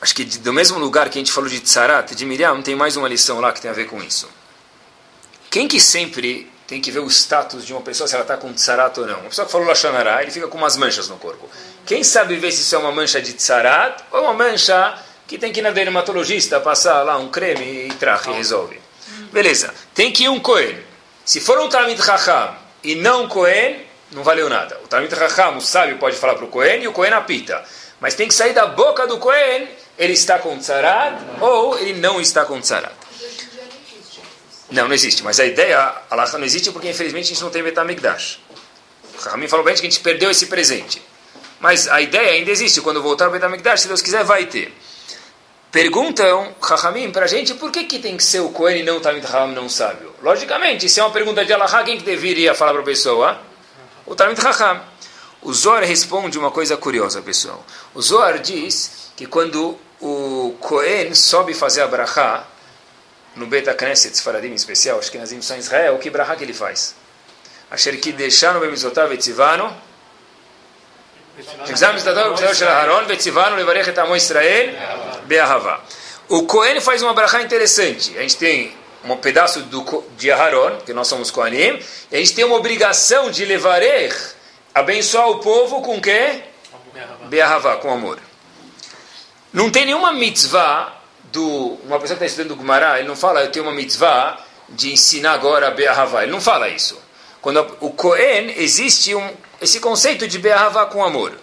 Acho 0.00 0.14
que 0.14 0.24
do 0.24 0.54
mesmo 0.54 0.78
lugar 0.78 1.10
que 1.10 1.18
a 1.18 1.20
gente 1.20 1.30
falou 1.30 1.50
de 1.50 1.60
Tsarat, 1.60 2.14
de 2.14 2.24
Miriam, 2.24 2.62
tem 2.62 2.74
mais 2.74 2.96
uma 2.96 3.06
lição 3.06 3.38
lá 3.40 3.52
que 3.52 3.60
tem 3.60 3.70
a 3.70 3.74
ver 3.74 3.86
com 3.86 4.02
isso. 4.02 4.26
Quem 5.50 5.68
que 5.68 5.78
sempre 5.78 6.50
tem 6.66 6.80
que 6.80 6.90
ver 6.90 7.00
o 7.00 7.10
status 7.10 7.66
de 7.66 7.74
uma 7.74 7.82
pessoa, 7.82 8.08
se 8.08 8.14
ela 8.14 8.22
está 8.22 8.38
com 8.38 8.50
Tsarat 8.54 8.96
ou 8.96 9.06
não? 9.06 9.20
Uma 9.20 9.28
pessoa 9.28 9.44
que 9.44 9.52
falou 9.52 9.66
Lashonará, 9.66 10.22
ele 10.22 10.30
fica 10.30 10.48
com 10.48 10.56
umas 10.56 10.78
manchas 10.78 11.10
no 11.10 11.18
corpo. 11.18 11.46
Quem 11.84 12.02
sabe 12.02 12.36
ver 12.36 12.52
se 12.52 12.62
isso 12.62 12.74
é 12.74 12.78
uma 12.78 12.90
mancha 12.90 13.20
de 13.20 13.34
Tsarat 13.34 14.02
ou 14.10 14.22
uma 14.22 14.32
mancha 14.32 14.98
que 15.30 15.38
tem 15.38 15.52
que 15.52 15.60
ir 15.60 15.62
na 15.62 15.70
dermatologista 15.70 16.58
passar 16.58 17.04
lá 17.04 17.16
um 17.16 17.28
creme 17.28 17.86
e 17.86 17.94
traje 17.94 18.28
e 18.30 18.32
resolve? 18.32 18.80
Beleza. 19.32 19.72
Tem 19.94 20.10
que 20.10 20.24
ir 20.24 20.28
um 20.28 20.40
Cohen. 20.40 20.76
Se 21.24 21.40
for 21.40 21.56
um 21.60 21.68
Talmid 21.68 22.02
Chacham 22.04 22.56
e 22.82 22.96
não 22.96 23.28
Cohen, 23.28 23.76
não 24.10 24.24
valeu 24.24 24.48
nada. 24.48 24.80
O 24.82 24.88
Talmud 24.88 25.14
Raham, 25.14 25.56
o 25.56 25.60
sábio, 25.60 25.98
pode 25.98 26.16
falar 26.16 26.34
para 26.34 26.44
o 26.44 26.48
Cohen 26.48 26.82
e 26.82 26.88
o 26.88 26.92
Cohen 26.92 27.12
apita. 27.12 27.64
Mas 28.00 28.14
tem 28.14 28.26
que 28.26 28.34
sair 28.34 28.52
da 28.52 28.66
boca 28.66 29.06
do 29.06 29.18
Cohen, 29.18 29.68
ele 29.96 30.14
está 30.14 30.36
com 30.40 30.58
tzarat 30.58 31.16
ou 31.40 31.78
ele 31.78 31.92
não 32.00 32.20
está 32.20 32.44
com 32.44 32.60
tzarat. 32.60 32.92
Não, 34.68 34.88
não 34.88 34.94
existe. 34.94 35.22
Mas 35.22 35.38
a 35.38 35.44
ideia, 35.44 35.94
Allah 36.10 36.28
não 36.32 36.44
existe 36.44 36.72
porque 36.72 36.90
infelizmente 36.90 37.26
a 37.26 37.28
gente 37.28 37.42
não 37.42 37.50
tem 37.50 37.62
Betamigdash. 37.62 38.40
O 39.14 39.22
Rahamim 39.22 39.46
falou 39.46 39.64
bem 39.64 39.74
que 39.74 39.80
a 39.80 39.84
gente 39.84 40.00
perdeu 40.00 40.28
esse 40.28 40.46
presente. 40.46 41.00
Mas 41.60 41.86
a 41.86 42.00
ideia 42.00 42.32
ainda 42.32 42.50
existe. 42.50 42.80
Quando 42.80 43.00
voltar 43.00 43.26
ao 43.26 43.30
Betamigdash, 43.30 43.82
se 43.82 43.86
Deus 43.86 44.02
quiser, 44.02 44.24
vai 44.24 44.46
ter. 44.46 44.74
Perguntam, 45.70 46.52
Rahamim, 46.60 47.12
para 47.12 47.26
a 47.26 47.28
gente, 47.28 47.54
por 47.54 47.70
que, 47.70 47.84
que 47.84 48.00
tem 48.00 48.16
que 48.16 48.24
ser 48.24 48.40
o 48.40 48.48
Cohen 48.50 48.80
e 48.80 48.82
não 48.82 48.96
o 48.96 49.00
Talmud 49.00 49.24
Raham 49.24 49.52
não 49.52 49.68
sábio? 49.68 50.12
Logicamente, 50.20 50.88
se 50.88 50.98
é 50.98 51.04
uma 51.04 51.12
pergunta 51.12 51.44
de 51.44 51.52
Allah, 51.52 51.84
quem 51.84 51.96
que 51.96 52.02
deveria 52.02 52.54
falar 52.56 52.72
para 52.72 52.82
a 52.82 52.84
pessoa? 52.84 53.40
O 54.04 54.16
Talmud 54.16 54.40
Raham. 54.40 54.82
O 55.42 55.54
Zohar 55.54 55.84
responde 55.84 56.36
uma 56.38 56.50
coisa 56.50 56.76
curiosa, 56.76 57.22
pessoal. 57.22 57.64
O 57.94 58.02
Zohar 58.02 58.40
diz 58.40 59.12
que 59.16 59.26
quando 59.26 59.78
o 60.00 60.56
Cohen 60.60 61.14
sobe 61.14 61.54
fazer 61.54 61.82
a 61.82 61.86
brachá, 61.86 62.44
no 63.36 63.46
Beta 63.46 63.72
Knesset, 63.72 64.20
Faradim 64.20 64.48
em 64.48 64.54
especial, 64.54 64.98
acho 64.98 65.10
que 65.10 65.18
nas 65.18 65.30
em 65.30 65.38
Israel, 65.38 65.94
o 65.94 65.98
que 65.98 66.10
brachá 66.10 66.34
que 66.34 66.42
ele 66.42 66.52
faz? 66.52 66.96
Asher 67.70 67.98
que 68.00 68.10
deixar 68.10 68.52
no 68.52 68.60
Bemizotav 68.60 69.16
o 76.30 76.44
Cohen 76.44 76.80
faz 76.80 77.02
uma 77.02 77.12
brachá 77.12 77.42
interessante. 77.42 78.16
A 78.16 78.22
gente 78.22 78.36
tem 78.36 78.72
um 79.04 79.16
pedaço 79.16 79.62
do, 79.62 80.04
de 80.16 80.30
Aharon, 80.30 80.78
que 80.86 80.92
nós 80.92 81.08
somos 81.08 81.30
Kohanim, 81.30 81.82
e 82.10 82.16
a 82.16 82.18
gente 82.18 82.34
tem 82.34 82.44
uma 82.44 82.54
obrigação 82.54 83.30
de 83.30 83.44
levarer, 83.44 84.14
abençoar 84.72 85.28
o 85.28 85.40
povo 85.40 85.82
com 85.82 86.00
quê? 86.00 86.44
Be'ahavá, 87.24 87.76
com 87.78 87.92
amor. 87.92 88.18
Não 89.52 89.70
tem 89.70 89.86
nenhuma 89.86 90.12
mitzvah 90.12 90.94
do... 91.32 91.78
Uma 91.84 91.98
pessoa 91.98 92.16
que 92.16 92.24
está 92.24 92.26
estudando 92.26 92.52
o 92.52 92.56
Gumará, 92.56 93.00
ele 93.00 93.08
não 93.08 93.16
fala, 93.16 93.42
eu 93.42 93.50
tenho 93.50 93.64
uma 93.64 93.74
mitzvah 93.74 94.38
de 94.68 94.92
ensinar 94.92 95.32
agora 95.32 95.72
Be'ahavá. 95.72 96.22
Ele 96.22 96.30
não 96.30 96.40
fala 96.40 96.68
isso. 96.68 96.96
Quando 97.40 97.76
o 97.80 97.90
Kohen, 97.90 98.54
existe 98.56 99.14
um, 99.14 99.30
esse 99.60 99.80
conceito 99.80 100.28
de 100.28 100.38
Be'ahavá 100.38 100.86
com 100.86 101.02
amor. 101.02 101.38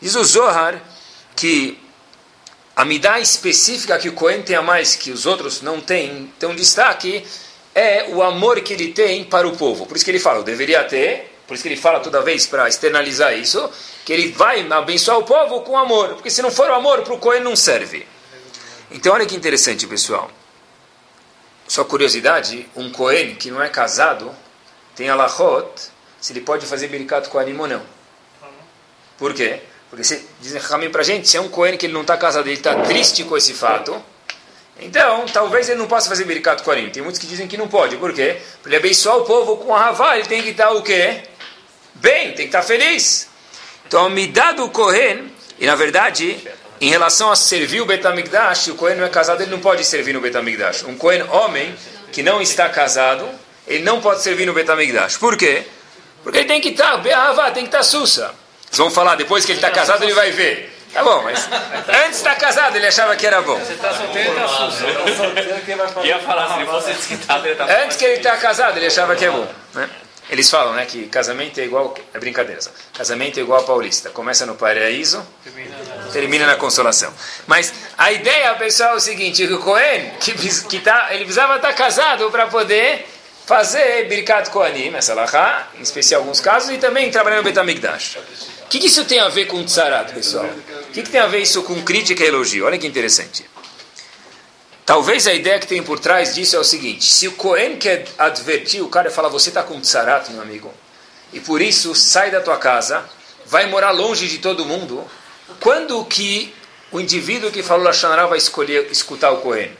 Diz 0.00 0.14
o 0.14 0.24
Zohar 0.24 0.82
que 1.34 1.78
a 2.76 2.84
midá 2.84 3.18
específica 3.18 3.98
que 3.98 4.08
o 4.08 4.12
Cohen 4.12 4.42
tem 4.42 4.56
a 4.56 4.62
mais 4.62 4.94
que 4.94 5.10
os 5.10 5.26
outros 5.26 5.62
não 5.62 5.80
têm, 5.80 6.32
tem 6.38 6.48
um 6.48 6.54
destaque, 6.54 7.26
é 7.74 8.06
o 8.10 8.22
amor 8.22 8.60
que 8.60 8.72
ele 8.72 8.92
tem 8.92 9.24
para 9.24 9.48
o 9.48 9.56
povo. 9.56 9.86
Por 9.86 9.96
isso 9.96 10.04
que 10.04 10.10
ele 10.10 10.20
fala, 10.20 10.42
deveria 10.42 10.84
ter, 10.84 11.34
por 11.46 11.54
isso 11.54 11.62
que 11.62 11.68
ele 11.68 11.80
fala 11.80 12.00
toda 12.00 12.20
vez 12.20 12.46
para 12.46 12.68
externalizar 12.68 13.36
isso, 13.36 13.70
que 14.04 14.12
ele 14.12 14.32
vai 14.32 14.66
abençoar 14.70 15.18
o 15.18 15.24
povo 15.24 15.62
com 15.62 15.78
amor. 15.78 16.10
Porque 16.10 16.30
se 16.30 16.42
não 16.42 16.50
for 16.50 16.70
o 16.70 16.74
amor, 16.74 17.02
para 17.02 17.14
o 17.14 17.18
Cohen 17.18 17.40
não 17.40 17.56
serve. 17.56 18.06
Então 18.90 19.14
olha 19.14 19.26
que 19.26 19.34
interessante, 19.34 19.86
pessoal. 19.86 20.30
Só 21.66 21.84
curiosidade, 21.84 22.68
um 22.76 22.90
Cohen 22.90 23.34
que 23.34 23.50
não 23.50 23.62
é 23.62 23.68
casado, 23.68 24.34
tem 24.98 25.08
alahot, 25.08 25.70
se 26.20 26.32
ele 26.32 26.40
pode 26.40 26.66
fazer 26.66 26.88
bericato 26.88 27.30
com 27.30 27.38
animo 27.38 27.62
ou 27.62 27.68
não. 27.68 27.82
Por 29.16 29.32
quê? 29.32 29.60
Porque 29.88 30.02
se, 30.02 30.26
dizem 30.40 30.60
Ramim 30.60 30.90
para 30.90 31.04
gente, 31.04 31.28
se 31.28 31.36
é 31.36 31.40
um 31.40 31.48
Cohen 31.48 31.76
que 31.76 31.86
ele 31.86 31.92
não 31.92 32.00
está 32.00 32.16
casado, 32.16 32.48
ele 32.48 32.56
está 32.56 32.82
triste 32.82 33.22
com 33.22 33.36
esse 33.36 33.54
fato, 33.54 34.04
então 34.80 35.24
talvez 35.32 35.68
ele 35.68 35.78
não 35.78 35.86
possa 35.86 36.08
fazer 36.08 36.24
Bericat 36.24 36.64
Kohanim. 36.64 36.90
Tem 36.90 37.00
muitos 37.00 37.20
que 37.20 37.28
dizem 37.28 37.46
que 37.46 37.56
não 37.56 37.68
pode. 37.68 37.96
Por 37.96 38.12
quê? 38.12 38.38
Para 38.60 38.70
ele 38.70 38.76
abençoar 38.76 39.18
o 39.18 39.24
povo 39.24 39.58
com 39.58 39.72
a 39.72 39.86
Havá, 39.86 40.18
ele 40.18 40.26
tem 40.26 40.42
que 40.42 40.50
estar 40.50 40.72
o 40.72 40.82
quê? 40.82 41.22
Bem, 41.94 42.26
tem 42.28 42.34
que 42.34 42.42
estar 42.46 42.62
feliz. 42.62 43.28
Então 43.86 44.06
a 44.06 44.10
midá 44.10 44.50
do 44.50 44.68
Kohen, 44.68 45.32
e 45.60 45.66
na 45.66 45.76
verdade, 45.76 46.44
em 46.80 46.90
relação 46.90 47.30
a 47.30 47.36
servir 47.36 47.80
o 47.80 47.86
Betamigdash, 47.86 48.68
o 48.68 48.74
Kohen 48.74 48.96
não 48.96 49.04
é 49.04 49.08
casado, 49.08 49.42
ele 49.42 49.50
não 49.52 49.60
pode 49.60 49.84
servir 49.84 50.12
no 50.12 50.20
Betamigdash. 50.20 50.82
Um 50.82 50.96
Kohen 50.96 51.22
homem 51.30 51.72
que 52.10 52.20
não 52.20 52.42
está 52.42 52.68
casado, 52.68 53.28
ele 53.68 53.84
não 53.84 54.00
pode 54.00 54.22
servir 54.22 54.46
no 54.46 54.52
Betamigdash. 54.52 55.16
Por 55.16 55.36
quê? 55.36 55.64
Porque 56.22 56.38
ele 56.38 56.48
tem 56.48 56.60
que 56.60 56.70
estar, 56.70 56.96
Be'ahavá, 56.98 57.50
tem 57.50 57.64
que 57.64 57.68
estar 57.68 57.82
sussa. 57.82 58.34
Vocês 58.64 58.78
vão 58.78 58.90
falar, 58.90 59.14
depois 59.14 59.44
que 59.44 59.52
ele 59.52 59.58
está 59.58 59.70
casado, 59.70 60.02
ele 60.02 60.14
vai 60.14 60.30
ver. 60.30 60.74
Tá 60.92 61.02
bom, 61.04 61.22
mas 61.22 61.46
antes 61.88 62.10
de 62.10 62.16
estar 62.16 62.34
casado, 62.36 62.76
ele 62.76 62.86
achava 62.86 63.14
que 63.14 63.26
era 63.26 63.42
bom. 63.42 63.58
Você 63.58 63.74
está 63.74 63.92
solteiro, 63.92 64.30
está 64.30 64.48
susto. 64.48 66.04
Ia 66.04 66.18
falar, 66.20 66.48
se 66.48 66.60
ele 66.60 66.66
fosse 66.66 66.92
desquitado, 66.92 67.46
ele 67.46 67.56
tá 67.56 67.64
Antes 67.84 67.96
que 67.96 68.04
ele 68.04 68.14
está 68.14 68.36
casado, 68.38 68.76
ele 68.76 68.86
achava 68.86 69.14
que 69.14 69.24
é 69.24 69.30
bom. 69.30 69.46
Né? 69.74 69.88
Eles 70.30 70.50
falam 70.50 70.74
né, 70.74 70.84
que 70.84 71.06
casamento 71.06 71.58
é 71.58 71.64
igual. 71.64 71.94
É 72.12 72.18
brincadeira. 72.18 72.60
Só. 72.60 72.70
Casamento 72.94 73.38
é 73.38 73.42
igual 73.42 73.60
a 73.60 73.64
paulista. 73.64 74.10
Começa 74.10 74.44
no 74.44 74.54
paraíso, 74.54 75.26
termina 76.12 76.46
na 76.46 76.56
consolação. 76.56 77.12
Mas 77.46 77.72
a 77.96 78.12
ideia, 78.12 78.54
pessoal, 78.54 78.92
é 78.92 78.96
o 78.96 79.00
seguinte: 79.00 79.44
o 79.44 79.58
Cohen, 79.58 80.10
que, 80.20 80.32
que 80.64 80.80
tá, 80.80 81.08
ele 81.10 81.24
precisava 81.24 81.56
estar 81.56 81.72
casado 81.72 82.30
para 82.30 82.46
poder 82.46 83.06
fazer 83.48 84.06
Birkat 84.08 84.50
Kohanim, 84.50 84.94
essa 84.94 85.14
lahá, 85.14 85.70
em 85.78 85.80
especial 85.80 86.20
alguns 86.20 86.38
casos, 86.38 86.68
e 86.68 86.76
também 86.76 87.10
trabalhar 87.10 87.38
no 87.38 87.42
Betamigdash. 87.42 88.18
O 88.66 88.68
que, 88.68 88.78
que, 88.78 88.88
isso 88.88 89.06
tem 89.06 89.20
a 89.20 89.30
ver 89.30 89.46
com 89.46 89.64
Tzarat, 89.64 90.12
pessoal? 90.12 90.44
O 90.44 90.92
que, 90.92 91.02
que, 91.02 91.08
tem 91.08 91.18
a 91.18 91.26
ver 91.26 91.38
isso 91.38 91.62
com 91.62 91.82
crítica 91.82 92.22
e 92.22 92.26
elogio? 92.26 92.66
Olha 92.66 92.76
que 92.76 92.86
interessante. 92.86 93.48
Talvez 94.84 95.26
a 95.26 95.32
ideia 95.32 95.58
que 95.58 95.66
tem 95.66 95.82
por 95.82 95.98
trás 95.98 96.34
disso 96.34 96.56
é 96.56 96.58
o 96.58 96.64
seguinte: 96.64 97.10
se 97.10 97.26
o 97.26 97.32
Cohen 97.32 97.78
quer 97.78 98.04
advertir 98.18 98.82
o 98.82 98.88
cara 98.90 99.10
falar, 99.10 99.30
você 99.30 99.48
está 99.48 99.62
com 99.62 99.80
Tzarat, 99.80 100.30
meu 100.30 100.42
amigo, 100.42 100.70
e 101.32 101.40
por 101.40 101.62
isso 101.62 101.94
sai 101.94 102.30
da 102.30 102.42
tua 102.42 102.58
casa, 102.58 103.08
vai 103.46 103.64
morar 103.64 103.92
longe 103.92 104.28
de 104.28 104.40
todo 104.40 104.66
mundo, 104.66 105.10
quando 105.58 106.04
que 106.04 106.54
o 106.92 107.00
indivíduo 107.00 107.50
que 107.50 107.62
falou 107.62 107.86
Lashonará 107.86 108.26
vai 108.26 108.36
escolher 108.36 108.90
escutar 108.90 109.30
o 109.30 109.38
Cohen? 109.38 109.74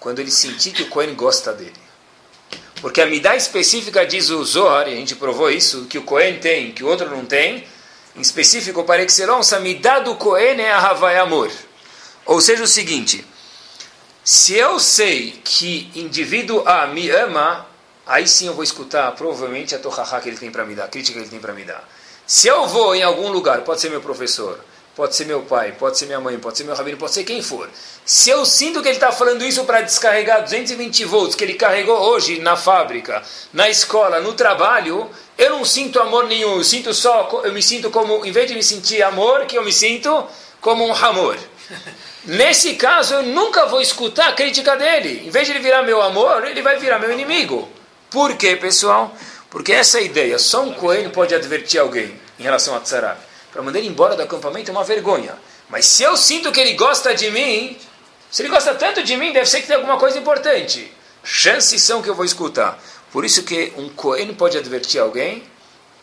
Quando 0.00 0.20
ele 0.20 0.30
sentir 0.30 0.72
que 0.72 0.84
o 0.84 0.88
Cohen 0.88 1.14
gosta 1.14 1.52
dele. 1.52 1.83
Porque 2.84 3.00
a 3.00 3.06
midá 3.06 3.34
específica 3.34 4.04
diz 4.04 4.28
o 4.28 4.44
Zohar, 4.44 4.86
e 4.88 4.92
a 4.92 4.96
gente 4.96 5.16
provou 5.16 5.50
isso, 5.50 5.86
que 5.86 5.96
o 5.96 6.02
Cohen 6.02 6.38
tem, 6.38 6.70
que 6.70 6.84
o 6.84 6.86
outro 6.86 7.08
não 7.08 7.24
tem, 7.24 7.66
em 8.14 8.20
específico, 8.20 8.84
para 8.84 9.02
excelência, 9.02 9.56
a 9.56 9.60
midá 9.60 10.00
do 10.00 10.16
Cohen 10.16 10.60
é 10.60 10.70
a 10.70 10.90
Havai 10.90 11.16
Amor. 11.16 11.50
Ou 12.26 12.42
seja, 12.42 12.62
o 12.62 12.66
seguinte, 12.66 13.26
se 14.22 14.52
eu 14.56 14.78
sei 14.78 15.40
que 15.42 15.90
indivíduo 15.94 16.62
A 16.68 16.86
me 16.86 17.08
ama, 17.08 17.66
aí 18.06 18.28
sim 18.28 18.48
eu 18.48 18.52
vou 18.52 18.62
escutar 18.62 19.10
provavelmente 19.12 19.74
a 19.74 19.78
torrahá 19.78 20.20
que 20.20 20.28
ele 20.28 20.36
tem 20.36 20.50
para 20.50 20.66
me 20.66 20.74
dar, 20.74 20.84
a 20.84 20.88
crítica 20.88 21.18
que 21.18 21.24
ele 21.24 21.30
tem 21.30 21.40
para 21.40 21.54
me 21.54 21.64
dar. 21.64 21.88
Se 22.26 22.48
eu 22.48 22.66
vou 22.66 22.94
em 22.94 23.02
algum 23.02 23.30
lugar, 23.30 23.62
pode 23.62 23.80
ser 23.80 23.88
meu 23.88 24.02
professor, 24.02 24.62
pode 24.94 25.16
ser 25.16 25.24
meu 25.24 25.42
pai, 25.42 25.72
pode 25.72 25.98
ser 25.98 26.06
minha 26.06 26.20
mãe, 26.20 26.38
pode 26.38 26.56
ser 26.56 26.64
meu 26.64 26.74
rabino, 26.74 26.96
pode 26.96 27.12
ser 27.12 27.24
quem 27.24 27.42
for. 27.42 27.68
Se 28.04 28.30
eu 28.30 28.44
sinto 28.44 28.80
que 28.82 28.88
ele 28.88 28.96
está 28.96 29.10
falando 29.10 29.44
isso 29.44 29.64
para 29.64 29.80
descarregar 29.80 30.42
220 30.42 31.04
volts 31.04 31.34
que 31.34 31.42
ele 31.42 31.54
carregou 31.54 31.96
hoje 31.96 32.38
na 32.38 32.56
fábrica, 32.56 33.22
na 33.52 33.68
escola, 33.68 34.20
no 34.20 34.34
trabalho, 34.34 35.10
eu 35.36 35.50
não 35.50 35.64
sinto 35.64 36.00
amor 36.00 36.26
nenhum. 36.26 36.58
Eu 36.58 36.64
sinto 36.64 36.94
só, 36.94 37.42
eu 37.44 37.52
me 37.52 37.62
sinto 37.62 37.90
como, 37.90 38.24
em 38.24 38.30
vez 38.30 38.46
de 38.46 38.54
me 38.54 38.62
sentir 38.62 39.02
amor, 39.02 39.46
que 39.46 39.58
eu 39.58 39.64
me 39.64 39.72
sinto 39.72 40.26
como 40.60 40.86
um 40.86 40.94
amor. 40.94 41.38
Nesse 42.24 42.74
caso, 42.74 43.14
eu 43.14 43.22
nunca 43.22 43.66
vou 43.66 43.80
escutar 43.80 44.28
a 44.28 44.32
crítica 44.32 44.76
dele. 44.76 45.26
Em 45.26 45.30
vez 45.30 45.46
de 45.46 45.52
ele 45.52 45.60
virar 45.60 45.82
meu 45.82 46.00
amor, 46.00 46.46
ele 46.46 46.62
vai 46.62 46.78
virar 46.78 46.98
meu 46.98 47.12
inimigo. 47.12 47.68
Por 48.10 48.36
quê, 48.36 48.56
pessoal? 48.56 49.14
Porque 49.50 49.72
essa 49.72 50.00
ideia, 50.00 50.38
só 50.38 50.62
um 50.62 50.72
Cohen 50.72 51.10
pode 51.10 51.34
advertir 51.34 51.80
alguém 51.80 52.18
em 52.38 52.42
relação 52.42 52.74
a 52.74 52.80
Tzarab. 52.80 53.18
Para 53.54 53.62
mandar 53.62 53.78
ele 53.78 53.86
embora 53.86 54.16
do 54.16 54.22
acampamento 54.22 54.68
é 54.68 54.72
uma 54.72 54.82
vergonha. 54.82 55.38
Mas 55.68 55.86
se 55.86 56.02
eu 56.02 56.16
sinto 56.16 56.50
que 56.50 56.58
ele 56.58 56.74
gosta 56.74 57.14
de 57.14 57.30
mim, 57.30 57.78
se 58.28 58.42
ele 58.42 58.48
gosta 58.48 58.74
tanto 58.74 59.00
de 59.04 59.16
mim, 59.16 59.32
deve 59.32 59.46
ser 59.46 59.60
que 59.60 59.68
tem 59.68 59.76
alguma 59.76 59.96
coisa 59.96 60.18
importante. 60.18 60.92
Chances 61.22 61.80
são 61.80 62.02
que 62.02 62.10
eu 62.10 62.16
vou 62.16 62.24
escutar. 62.24 62.82
Por 63.12 63.24
isso 63.24 63.44
que 63.44 63.72
um 63.76 63.88
Cohen 63.90 64.34
pode 64.34 64.58
advertir 64.58 65.00
alguém 65.00 65.44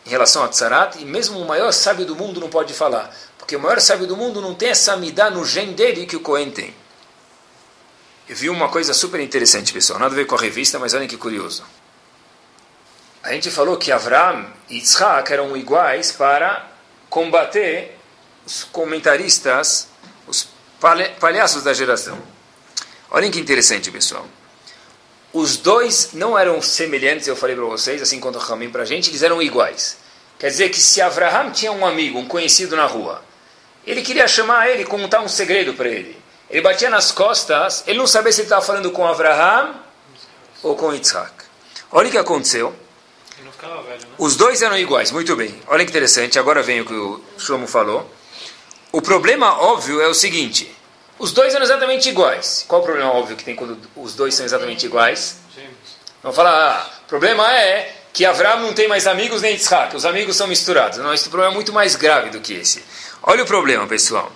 em 0.06 0.08
relação 0.08 0.42
a 0.42 0.48
Tzarat, 0.48 0.96
e 0.98 1.04
mesmo 1.04 1.38
o 1.38 1.46
maior 1.46 1.70
sábio 1.72 2.06
do 2.06 2.16
mundo 2.16 2.40
não 2.40 2.48
pode 2.48 2.72
falar. 2.72 3.14
Porque 3.36 3.54
o 3.54 3.60
maior 3.60 3.82
sábio 3.82 4.06
do 4.06 4.16
mundo 4.16 4.40
não 4.40 4.54
tem 4.54 4.70
essa 4.70 4.96
midá 4.96 5.28
no 5.28 5.44
gen 5.44 5.74
dele 5.74 6.06
que 6.06 6.16
o 6.16 6.20
Cohen 6.20 6.50
tem. 6.50 6.74
Eu 8.26 8.34
vi 8.34 8.48
uma 8.48 8.70
coisa 8.70 8.94
super 8.94 9.20
interessante, 9.20 9.74
pessoal. 9.74 9.98
Nada 9.98 10.14
a 10.14 10.16
ver 10.16 10.24
com 10.24 10.34
a 10.34 10.40
revista, 10.40 10.78
mas 10.78 10.94
olhem 10.94 11.06
que 11.06 11.18
curioso. 11.18 11.62
A 13.22 13.34
gente 13.34 13.50
falou 13.50 13.76
que 13.76 13.92
Avram 13.92 14.46
e 14.70 14.76
Yitzhak 14.76 15.30
eram 15.30 15.54
iguais 15.54 16.12
para 16.12 16.71
combater 17.12 17.94
os 18.46 18.64
comentaristas, 18.64 19.86
os 20.26 20.48
palhaços 21.20 21.62
da 21.62 21.74
geração. 21.74 22.18
Olhem 23.10 23.30
que 23.30 23.38
interessante, 23.38 23.90
pessoal. 23.90 24.26
Os 25.30 25.58
dois 25.58 26.14
não 26.14 26.38
eram 26.38 26.62
semelhantes, 26.62 27.26
eu 27.28 27.36
falei 27.36 27.54
para 27.54 27.66
vocês, 27.66 28.00
assim 28.00 28.18
quanto 28.18 28.38
Ramim 28.38 28.70
para 28.70 28.84
a 28.84 28.86
gente, 28.86 29.10
eles 29.10 29.22
eram 29.22 29.42
iguais. 29.42 29.98
Quer 30.38 30.48
dizer 30.48 30.70
que 30.70 30.80
se 30.80 31.02
Abraham 31.02 31.50
tinha 31.50 31.70
um 31.70 31.84
amigo, 31.84 32.18
um 32.18 32.26
conhecido 32.26 32.76
na 32.76 32.86
rua, 32.86 33.22
ele 33.86 34.00
queria 34.00 34.26
chamar 34.26 34.70
ele, 34.70 34.86
contar 34.86 35.20
um 35.20 35.28
segredo 35.28 35.74
para 35.74 35.90
ele. 35.90 36.16
Ele 36.48 36.62
batia 36.62 36.88
nas 36.88 37.12
costas, 37.12 37.84
ele 37.86 37.98
não 37.98 38.06
sabia 38.06 38.32
se 38.32 38.40
ele 38.40 38.46
estava 38.46 38.64
falando 38.64 38.90
com 38.90 39.06
Abraham 39.06 39.74
ou 40.62 40.74
com 40.76 40.94
Isaac. 40.94 41.44
Olha 41.90 42.08
o 42.08 42.10
que 42.10 42.16
aconteceu. 42.16 42.74
Velho, 43.50 44.00
né? 44.00 44.14
Os 44.18 44.36
dois 44.36 44.62
eram 44.62 44.76
iguais, 44.76 45.10
muito 45.10 45.34
bem. 45.34 45.54
Olha 45.66 45.84
que 45.84 45.90
interessante, 45.90 46.38
agora 46.38 46.62
vem 46.62 46.80
o 46.80 46.84
que 46.84 46.94
o 46.94 47.20
Shlomo 47.38 47.66
falou. 47.66 48.08
O 48.92 49.02
problema 49.02 49.60
óbvio 49.60 50.00
é 50.00 50.06
o 50.06 50.14
seguinte: 50.14 50.72
os 51.18 51.32
dois 51.32 51.54
eram 51.54 51.64
exatamente 51.64 52.08
iguais. 52.08 52.64
Qual 52.68 52.80
o 52.80 52.84
problema 52.84 53.12
óbvio 53.12 53.36
que 53.36 53.44
tem 53.44 53.56
quando 53.56 53.78
os 53.96 54.14
dois 54.14 54.34
são 54.34 54.44
exatamente 54.44 54.86
iguais? 54.86 55.36
Vamos 56.22 56.36
falar, 56.36 56.52
ah, 56.52 57.00
o 57.04 57.08
problema 57.08 57.52
é 57.52 58.02
que 58.12 58.24
Avram 58.24 58.60
não 58.60 58.72
tem 58.72 58.86
mais 58.86 59.06
amigos 59.06 59.42
nem 59.42 59.52
Yitzhak, 59.52 59.96
os 59.96 60.04
amigos 60.04 60.36
são 60.36 60.46
misturados. 60.46 60.98
Não, 60.98 61.12
esse 61.12 61.28
problema 61.28 61.52
é 61.52 61.54
muito 61.54 61.72
mais 61.72 61.96
grave 61.96 62.30
do 62.30 62.40
que 62.40 62.54
esse. 62.54 62.84
Olha 63.22 63.42
o 63.42 63.46
problema, 63.46 63.86
pessoal. 63.86 64.30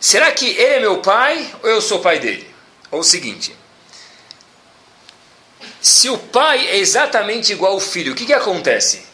Será 0.00 0.32
que 0.32 0.46
ele 0.50 0.74
é 0.74 0.80
meu 0.80 0.98
pai 0.98 1.54
ou 1.62 1.70
eu 1.70 1.80
sou 1.80 2.00
pai 2.00 2.18
dele? 2.18 2.52
Ou 2.90 3.00
o 3.00 3.04
seguinte: 3.04 3.56
se 5.84 6.08
o 6.08 6.16
pai 6.16 6.66
é 6.66 6.78
exatamente 6.78 7.52
igual 7.52 7.72
ao 7.72 7.78
filho, 7.78 8.14
o 8.14 8.16
que, 8.16 8.24
que 8.24 8.32
acontece? 8.32 9.04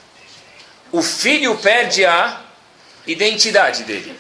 O 0.93 1.03
filho 1.03 1.57
perde 1.59 2.05
a 2.05 2.43
identidade 3.05 3.83
dele. 3.83 4.17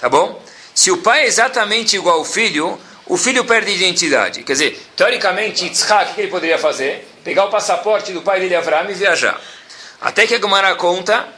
Tá 0.00 0.08
bom? 0.08 0.42
Se 0.74 0.90
o 0.90 0.98
pai 0.98 1.22
é 1.22 1.26
exatamente 1.26 1.94
igual 1.94 2.18
ao 2.18 2.24
filho, 2.24 2.76
o 3.06 3.16
filho 3.16 3.44
perde 3.44 3.70
identidade. 3.70 4.42
Quer 4.42 4.52
dizer, 4.54 4.86
teoricamente, 4.96 5.64
Yitzhak, 5.64 6.10
o 6.10 6.14
que 6.16 6.22
ele 6.22 6.30
poderia 6.30 6.58
fazer? 6.58 7.08
Pegar 7.22 7.44
o 7.44 7.50
passaporte 7.50 8.12
do 8.12 8.20
pai 8.20 8.40
dele, 8.40 8.56
Avram, 8.56 8.90
e 8.90 8.94
viajar. 8.94 9.40
Até 10.00 10.26
que 10.26 10.34
a 10.34 10.40
Gemara 10.40 10.74
conta, 10.74 11.28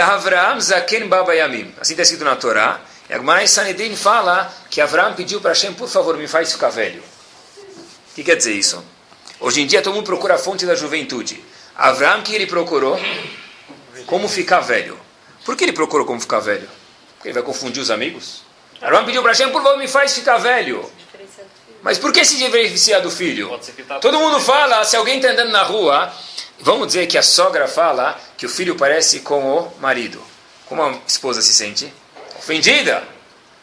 Avram 0.00 0.58
zaken 0.58 1.06
babayamim. 1.06 1.74
Assim 1.78 1.92
está 1.92 2.02
escrito 2.02 2.24
na 2.24 2.34
Torá. 2.34 2.80
E 3.10 3.12
a 3.12 3.18
Gemara 3.18 3.44
em 3.44 3.46
Sanedrin 3.46 3.94
fala 3.94 4.50
que 4.70 4.80
Avram 4.80 5.12
pediu 5.12 5.38
para 5.38 5.50
Hashem, 5.50 5.74
por 5.74 5.86
favor, 5.90 6.16
me 6.16 6.26
faz 6.26 6.50
ficar 6.50 6.70
velho. 6.70 7.02
O 7.02 8.14
que 8.14 8.24
quer 8.24 8.36
dizer 8.36 8.54
isso? 8.54 8.82
Hoje 9.40 9.62
em 9.62 9.66
dia 9.66 9.80
todo 9.80 9.94
mundo 9.94 10.04
procura 10.04 10.34
a 10.34 10.38
fonte 10.38 10.66
da 10.66 10.74
juventude. 10.74 11.42
Avram, 11.74 12.22
que 12.22 12.34
ele 12.34 12.46
procurou? 12.46 13.00
Como 14.04 14.28
ficar 14.28 14.60
velho. 14.60 15.00
Por 15.46 15.56
que 15.56 15.64
ele 15.64 15.72
procurou 15.72 16.06
como 16.06 16.20
ficar 16.20 16.40
velho? 16.40 16.68
Porque 17.14 17.28
ele 17.28 17.34
vai 17.34 17.42
confundir 17.42 17.82
os 17.82 17.90
amigos? 17.90 18.42
Abraão 18.82 19.04
pediu 19.06 19.22
para 19.22 19.32
Hashem, 19.32 19.50
por 19.50 19.62
favor, 19.62 19.78
me 19.78 19.88
faz 19.88 20.14
ficar 20.14 20.36
velho. 20.36 20.84
Mas 21.82 21.98
por 21.98 22.12
que 22.12 22.22
se 22.22 22.36
diferenciar 22.36 23.00
do 23.00 23.10
filho? 23.10 23.58
Tá 23.88 23.98
Todo 23.98 24.18
mundo 24.18 24.38
fala, 24.40 24.84
se 24.84 24.96
alguém 24.96 25.16
está 25.16 25.30
andando 25.30 25.50
na 25.50 25.62
rua, 25.62 26.12
vamos 26.60 26.88
dizer 26.88 27.06
que 27.06 27.16
a 27.16 27.22
sogra 27.22 27.66
fala 27.66 28.20
que 28.36 28.44
o 28.44 28.48
filho 28.48 28.76
parece 28.76 29.20
com 29.20 29.42
o 29.42 29.72
marido. 29.80 30.22
Como 30.66 30.82
a 30.82 30.98
esposa 31.06 31.40
se 31.40 31.54
sente? 31.54 31.90
Ofendida. 32.38 33.02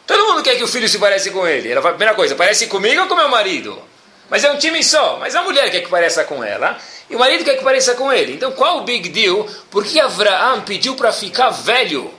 Todo 0.04 0.26
mundo 0.26 0.42
quer 0.42 0.56
que 0.56 0.64
o 0.64 0.68
filho 0.68 0.88
se 0.88 0.98
pareça 0.98 1.30
com 1.30 1.46
ele. 1.46 1.70
Ela 1.70 1.80
fala, 1.80 1.94
primeira 1.94 2.14
coisa, 2.16 2.34
parece 2.34 2.66
comigo 2.66 3.00
ou 3.02 3.06
com 3.06 3.14
meu 3.14 3.28
marido? 3.28 3.80
Mas 4.30 4.44
é 4.44 4.50
um 4.50 4.58
time 4.58 4.82
só. 4.82 5.18
Mas 5.18 5.34
a 5.34 5.42
mulher 5.42 5.70
quer 5.70 5.80
que 5.80 5.88
pareça 5.88 6.24
com 6.24 6.42
ela 6.42 6.78
e 7.08 7.16
o 7.16 7.18
marido 7.18 7.44
quer 7.44 7.56
que 7.56 7.64
pareça 7.64 7.94
com 7.94 8.12
ele. 8.12 8.34
Então 8.34 8.52
qual 8.52 8.78
o 8.78 8.84
big 8.84 9.08
deal? 9.08 9.48
Por 9.70 9.84
que 9.84 9.98
Abraão 9.98 10.62
pediu 10.62 10.94
para 10.94 11.12
ficar 11.12 11.50
velho? 11.50 12.12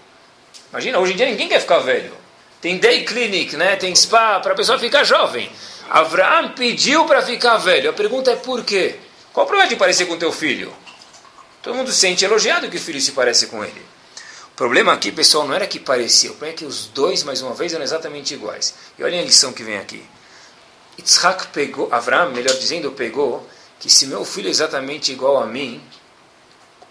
Imagina, 0.71 0.99
hoje 0.99 1.13
em 1.13 1.15
dia 1.15 1.25
ninguém 1.25 1.47
quer 1.47 1.59
ficar 1.59 1.79
velho. 1.79 2.13
Tem 2.61 2.77
day 2.77 3.05
clinic, 3.05 3.55
né? 3.55 3.75
tem 3.75 3.95
spa 3.95 4.39
para 4.39 4.53
a 4.53 4.55
pessoa 4.55 4.77
ficar 4.77 5.03
jovem. 5.03 5.49
Abraão 5.89 6.49
pediu 6.49 7.05
para 7.05 7.21
ficar 7.21 7.57
velho. 7.57 7.89
A 7.89 7.93
pergunta 7.93 8.31
é 8.31 8.35
por 8.35 8.63
quê? 8.63 8.95
Qual 9.31 9.45
o 9.45 9.47
problema 9.47 9.69
de 9.69 9.75
parecer 9.75 10.05
com 10.05 10.17
teu 10.17 10.31
filho? 10.31 10.73
Todo 11.61 11.75
mundo 11.75 11.91
se 11.91 11.99
sente 11.99 12.25
elogiado 12.25 12.69
que 12.69 12.77
o 12.77 12.79
filho 12.79 12.99
se 12.99 13.11
parece 13.11 13.47
com 13.47 13.63
ele. 13.63 13.81
O 14.53 14.55
problema 14.55 14.93
aqui, 14.93 15.11
pessoal, 15.11 15.47
não 15.47 15.53
era 15.53 15.65
que 15.67 15.79
parecia. 15.79 16.31
O 16.31 16.33
problema 16.33 16.53
é 16.53 16.57
que 16.57 16.65
os 16.65 16.87
dois, 16.87 17.23
mais 17.23 17.41
uma 17.41 17.53
vez, 17.53 17.73
eram 17.73 17.83
exatamente 17.83 18.33
iguais. 18.33 18.73
E 18.97 19.03
olhem 19.03 19.19
a 19.19 19.23
lição 19.23 19.53
que 19.53 19.63
vem 19.63 19.77
aqui. 19.77 20.03
Yitzhak 20.97 21.47
pegou, 21.47 21.87
Abraão, 21.91 22.31
melhor 22.31 22.55
dizendo, 22.55 22.91
pegou 22.91 23.47
que 23.79 23.89
se 23.89 24.07
meu 24.07 24.25
filho 24.25 24.47
é 24.47 24.51
exatamente 24.51 25.11
igual 25.11 25.41
a 25.41 25.45
mim, 25.45 25.81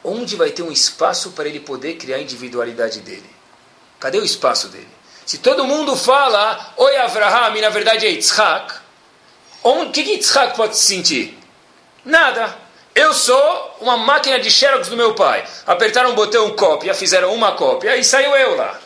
onde 0.02 0.36
vai 0.36 0.50
ter 0.50 0.62
um 0.62 0.72
espaço 0.72 1.32
para 1.32 1.48
ele 1.48 1.60
poder 1.60 1.94
criar 1.94 2.16
a 2.16 2.20
individualidade 2.22 3.00
dele? 3.00 3.28
Cadê 4.00 4.18
o 4.18 4.24
espaço 4.24 4.68
dele? 4.68 4.88
Se 5.26 5.38
todo 5.38 5.66
mundo 5.66 5.94
fala, 5.96 6.72
oi 6.76 6.96
Avraham, 6.96 7.56
e 7.56 7.60
na 7.60 7.68
verdade 7.68 8.06
é 8.06 8.10
Yitzhak, 8.10 8.74
o 9.62 9.90
que, 9.90 10.02
que 10.02 10.12
Yitzhak 10.12 10.56
pode 10.56 10.76
se 10.76 10.86
sentir? 10.86 11.38
Nada. 12.04 12.56
Eu 12.94 13.12
sou 13.12 13.76
uma 13.80 13.96
máquina 13.96 14.40
de 14.40 14.50
xerox 14.50 14.88
do 14.88 14.96
meu 14.96 15.14
pai. 15.14 15.46
Apertaram 15.66 16.10
um 16.10 16.14
botão 16.14 16.50
cópia, 16.56 16.94
fizeram 16.94 17.34
uma 17.34 17.52
cópia 17.52 17.96
e 17.96 18.02
saiu 18.02 18.34
eu 18.34 18.56
lá. 18.56 18.80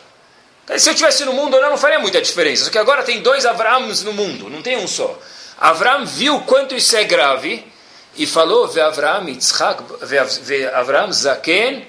Se 0.77 0.89
eu 0.89 0.93
estivesse 0.93 1.25
no 1.25 1.33
mundo 1.33 1.55
ou 1.55 1.61
não, 1.61 1.71
não 1.71 1.77
faria 1.77 1.99
muita 1.99 2.21
diferença. 2.21 2.65
Só 2.65 2.71
que 2.71 2.77
agora 2.77 3.03
tem 3.03 3.21
dois 3.21 3.45
Avrahams 3.45 4.03
no 4.03 4.13
mundo, 4.13 4.49
não 4.49 4.61
tem 4.61 4.77
um 4.77 4.87
só. 4.87 5.19
Avram 5.57 6.05
viu 6.05 6.39
quanto 6.41 6.75
isso 6.75 6.95
é 6.95 7.03
grave 7.03 7.65
e 8.15 8.25
falou: 8.25 8.67
Ve 8.67 8.81
Avram 8.81 9.27
Yitzhak, 9.27 9.83
ve 10.01 10.67
Avram 10.67 11.11
Zaken 11.11 11.87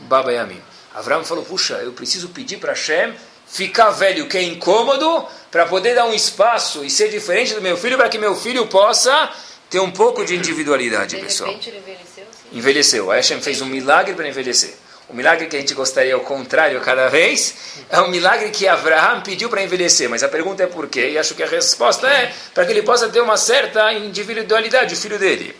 Babayamim. 0.00 0.60
Avram 0.94 1.24
falou: 1.24 1.44
Puxa, 1.44 1.74
eu 1.74 1.92
preciso 1.92 2.28
pedir 2.28 2.58
para 2.58 2.72
Hashem 2.72 3.14
ficar 3.46 3.90
velho, 3.90 4.28
que 4.28 4.36
é 4.36 4.42
incômodo, 4.42 5.26
para 5.50 5.64
poder 5.66 5.94
dar 5.94 6.04
um 6.04 6.12
espaço 6.12 6.84
e 6.84 6.90
ser 6.90 7.08
diferente 7.08 7.54
do 7.54 7.62
meu 7.62 7.76
filho, 7.76 7.96
para 7.96 8.08
que 8.08 8.18
meu 8.18 8.36
filho 8.36 8.66
possa 8.66 9.30
ter 9.70 9.80
um 9.80 9.90
pouco 9.90 10.24
de 10.24 10.36
individualidade, 10.36 11.16
de 11.16 11.22
pessoal. 11.22 11.50
Repente 11.50 11.70
ele 11.70 11.78
envelheceu? 11.78 12.26
Sim. 12.30 12.58
Envelheceu. 12.58 13.10
A 13.10 13.14
Hashem 13.16 13.40
fez 13.40 13.60
um 13.60 13.66
milagre 13.66 14.14
para 14.14 14.28
envelhecer. 14.28 14.74
O 15.08 15.14
milagre 15.14 15.46
que 15.46 15.56
a 15.56 15.60
gente 15.60 15.72
gostaria 15.72 16.14
ao 16.14 16.20
contrário 16.20 16.78
cada 16.82 17.08
vez 17.08 17.54
é 17.88 17.98
um 18.00 18.08
milagre 18.08 18.50
que 18.50 18.68
Abraham 18.68 19.22
pediu 19.22 19.48
para 19.48 19.62
envelhecer. 19.62 20.08
Mas 20.08 20.22
a 20.22 20.28
pergunta 20.28 20.62
é 20.62 20.66
por 20.66 20.86
quê? 20.86 21.10
E 21.10 21.18
acho 21.18 21.34
que 21.34 21.42
a 21.42 21.46
resposta 21.46 22.06
é 22.06 22.32
para 22.52 22.66
que 22.66 22.72
ele 22.72 22.82
possa 22.82 23.08
ter 23.08 23.20
uma 23.20 23.38
certa 23.38 23.90
individualidade, 23.94 24.92
o 24.92 24.96
filho 24.96 25.18
dele. 25.18 25.56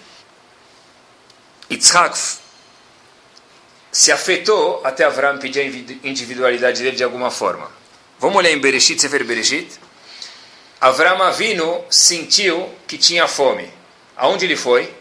Yitzhak 1.71 2.19
se 3.91 4.13
afetou 4.13 4.83
até 4.85 5.05
Abraham 5.05 5.39
pedir 5.39 5.61
a 5.61 6.07
individualidade 6.07 6.83
dele 6.83 6.97
de 6.97 7.05
alguma 7.05 7.31
forma. 7.31 7.71
Vamos 8.19 8.37
olhar 8.37 8.51
em 8.51 8.59
Bereshit, 8.59 9.01
Sefer 9.01 9.25
Bereshit. 9.25 9.79
Avraham 10.81 11.23
Avinu 11.23 11.85
sentiu 11.91 12.73
que 12.87 12.99
tinha 12.99 13.27
fome. 13.27 13.69
Aonde 14.17 14.45
ele 14.45 14.57
foi? 14.57 14.93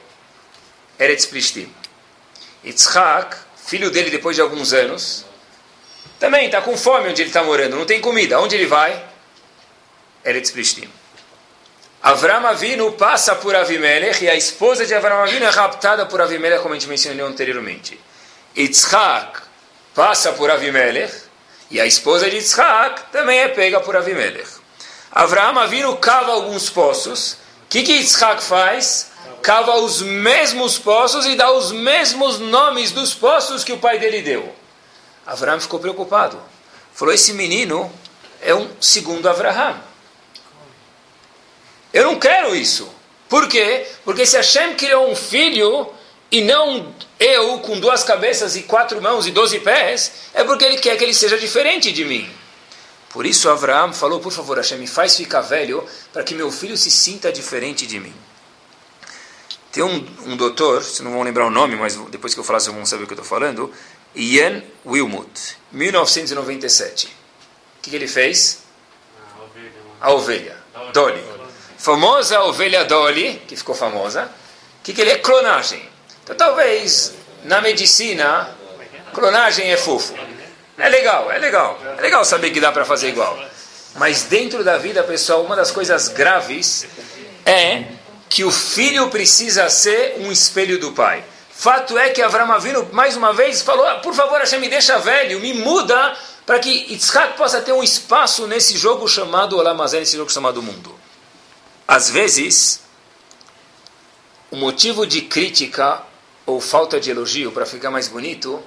Eretz 0.97 1.25
Plishtim. 1.25 1.71
Yitzhak 2.63 3.46
filho 3.67 3.91
dele, 3.91 4.09
depois 4.09 4.35
de 4.35 4.41
alguns 4.41 4.71
anos, 4.71 5.25
também 6.17 6.45
está 6.45 6.61
com 6.61 6.75
fome 6.77 7.09
onde 7.09 7.21
ele 7.21 7.29
está 7.29 7.43
morando, 7.43 7.75
não 7.75 7.85
tem 7.85 7.99
comida. 7.99 8.39
Onde 8.39 8.55
ele 8.55 8.65
vai? 8.65 9.05
Eretz 10.23 10.51
Plishtim. 10.51 10.89
Avram 12.01 12.47
Avinu 12.47 12.93
passa 12.93 13.35
por 13.35 13.53
Avimelech 13.55 14.23
e 14.23 14.29
a 14.29 14.35
esposa 14.35 14.85
de 14.85 14.95
Avram 14.95 15.21
Avinu 15.21 15.45
é 15.45 15.49
raptada 15.49 16.05
por 16.05 16.21
Avimelech, 16.21 16.61
como 16.61 16.73
a 16.73 16.79
gente 16.79 16.87
mencionou 16.87 17.27
anteriormente. 17.27 17.99
Yitzhak 18.55 19.41
passa 19.93 20.31
por 20.31 20.49
Avimelech 20.49 21.13
e 21.69 21.81
a 21.81 21.85
esposa 21.85 22.29
de 22.29 22.37
Yitzhak 22.37 23.11
também 23.11 23.39
é 23.39 23.49
pega 23.49 23.81
por 23.81 23.97
Avimelech. 23.97 24.49
Avram 25.11 25.59
Avinu 25.59 25.97
cava 25.97 26.31
alguns 26.31 26.69
poços. 26.69 27.33
O 27.33 27.37
que, 27.69 27.83
que 27.83 27.97
Yitzhak 27.97 28.41
faz? 28.41 29.11
Cava 29.41 29.75
os 29.77 30.01
mesmos 30.01 30.77
poços 30.77 31.25
e 31.25 31.35
dá 31.35 31.51
os 31.51 31.71
mesmos 31.71 32.39
nomes 32.39 32.91
dos 32.91 33.13
poços 33.13 33.63
que 33.63 33.73
o 33.73 33.77
pai 33.77 33.99
dele 33.99 34.21
deu. 34.21 34.53
Abraão 35.25 35.59
ficou 35.59 35.79
preocupado. 35.79 36.39
Falou: 36.93 37.13
Esse 37.13 37.33
menino 37.33 37.91
é 38.41 38.53
um 38.53 38.69
segundo 38.79 39.27
Abraham. 39.27 39.79
Eu 41.93 42.05
não 42.05 42.19
quero 42.19 42.55
isso. 42.55 42.89
Por 43.29 43.47
quê? 43.47 43.85
Porque 44.03 44.25
se 44.25 44.37
Hashem 44.37 44.75
criou 44.75 45.09
um 45.09 45.15
filho 45.15 45.91
e 46.31 46.41
não 46.41 46.93
eu 47.19 47.59
com 47.59 47.79
duas 47.79 48.03
cabeças 48.03 48.55
e 48.55 48.63
quatro 48.63 49.01
mãos 49.01 49.27
e 49.27 49.31
doze 49.31 49.59
pés, 49.59 50.11
é 50.33 50.43
porque 50.43 50.65
ele 50.65 50.77
quer 50.77 50.97
que 50.97 51.03
ele 51.03 51.13
seja 51.13 51.37
diferente 51.37 51.91
de 51.91 52.05
mim. 52.05 52.29
Por 53.09 53.25
isso 53.25 53.49
Abraão 53.49 53.93
falou, 53.93 54.19
por 54.19 54.31
favor, 54.31 54.57
Hashem, 54.57 54.77
me 54.77 54.87
faz 54.87 55.15
ficar 55.15 55.41
velho 55.41 55.83
para 56.13 56.23
que 56.23 56.35
meu 56.35 56.51
filho 56.51 56.77
se 56.77 56.91
sinta 56.91 57.31
diferente 57.31 57.87
de 57.87 57.99
mim. 57.99 58.13
Tem 59.77 59.85
um, 59.85 60.03
um 60.25 60.35
doutor, 60.35 60.81
vocês 60.83 61.01
não 61.01 61.11
vão 61.11 61.21
lembrar 61.21 61.45
o 61.45 61.51
nome, 61.51 61.75
mas 61.75 61.95
depois 62.09 62.33
que 62.33 62.39
eu 62.39 62.43
falar 62.43 62.59
vocês 62.59 62.75
vão 62.75 62.83
saber 62.83 63.03
o 63.03 63.05
que 63.05 63.13
eu 63.13 63.21
estou 63.21 63.29
falando, 63.29 63.71
Ian 64.15 64.63
Wilmut, 64.83 65.55
1997. 65.71 67.05
O 67.05 67.09
que, 67.83 67.91
que 67.91 67.95
ele 67.95 68.07
fez? 68.07 68.63
A 70.01 70.11
ovelha. 70.11 70.57
Dolly. 70.91 71.23
Famosa 71.77 72.41
ovelha 72.41 72.85
Dolly, 72.85 73.39
que 73.47 73.55
ficou 73.55 73.75
famosa. 73.75 74.23
O 74.79 74.83
que, 74.83 74.93
que 74.93 75.01
ele 75.01 75.11
é? 75.11 75.19
Clonagem. 75.19 75.87
Então 76.23 76.35
talvez 76.35 77.13
na 77.43 77.61
medicina, 77.61 78.49
clonagem 79.13 79.69
é 79.69 79.77
fofo. 79.77 80.15
É 80.75 80.89
legal, 80.89 81.31
é 81.31 81.37
legal. 81.37 81.79
É 81.99 82.01
legal 82.01 82.25
saber 82.25 82.49
que 82.49 82.59
dá 82.59 82.71
para 82.71 82.83
fazer 82.83 83.09
igual. 83.09 83.39
Mas 83.93 84.23
dentro 84.23 84.63
da 84.63 84.79
vida, 84.79 85.03
pessoal, 85.03 85.43
uma 85.43 85.55
das 85.55 85.69
coisas 85.69 86.07
graves 86.07 86.87
é 87.45 87.96
que 88.29 88.43
o 88.43 88.51
filho 88.51 89.09
precisa 89.09 89.69
ser 89.69 90.17
um 90.19 90.31
espelho 90.31 90.79
do 90.79 90.91
pai. 90.91 91.23
Fato 91.49 91.97
é 91.97 92.09
que 92.09 92.21
Avram 92.21 92.51
Avinu, 92.51 92.87
mais 92.91 93.17
uma 93.17 93.33
vez, 93.33 93.61
falou, 93.61 93.85
ah, 93.85 93.95
por 93.95 94.13
favor, 94.13 94.39
Hashem, 94.39 94.59
me 94.59 94.69
deixa 94.69 94.99
velho, 94.99 95.39
me 95.39 95.53
muda, 95.53 96.15
para 96.45 96.59
que 96.59 96.69
Yitzhak 96.69 97.35
possa 97.35 97.61
ter 97.61 97.71
um 97.71 97.83
espaço 97.83 98.45
nesse 98.45 98.77
jogo 98.77 99.07
chamado 99.07 99.57
Olamazé, 99.57 99.99
nesse 99.99 100.15
jogo 100.15 100.31
chamado 100.31 100.61
mundo. 100.61 100.93
Às 101.87 102.09
vezes, 102.09 102.81
o 104.51 104.55
motivo 104.55 105.05
de 105.05 105.21
crítica 105.21 106.03
ou 106.45 106.61
falta 106.61 106.99
de 106.99 107.11
elogio, 107.11 107.51
para 107.51 107.65
ficar 107.65 107.91
mais 107.91 108.07
bonito, 108.07 108.63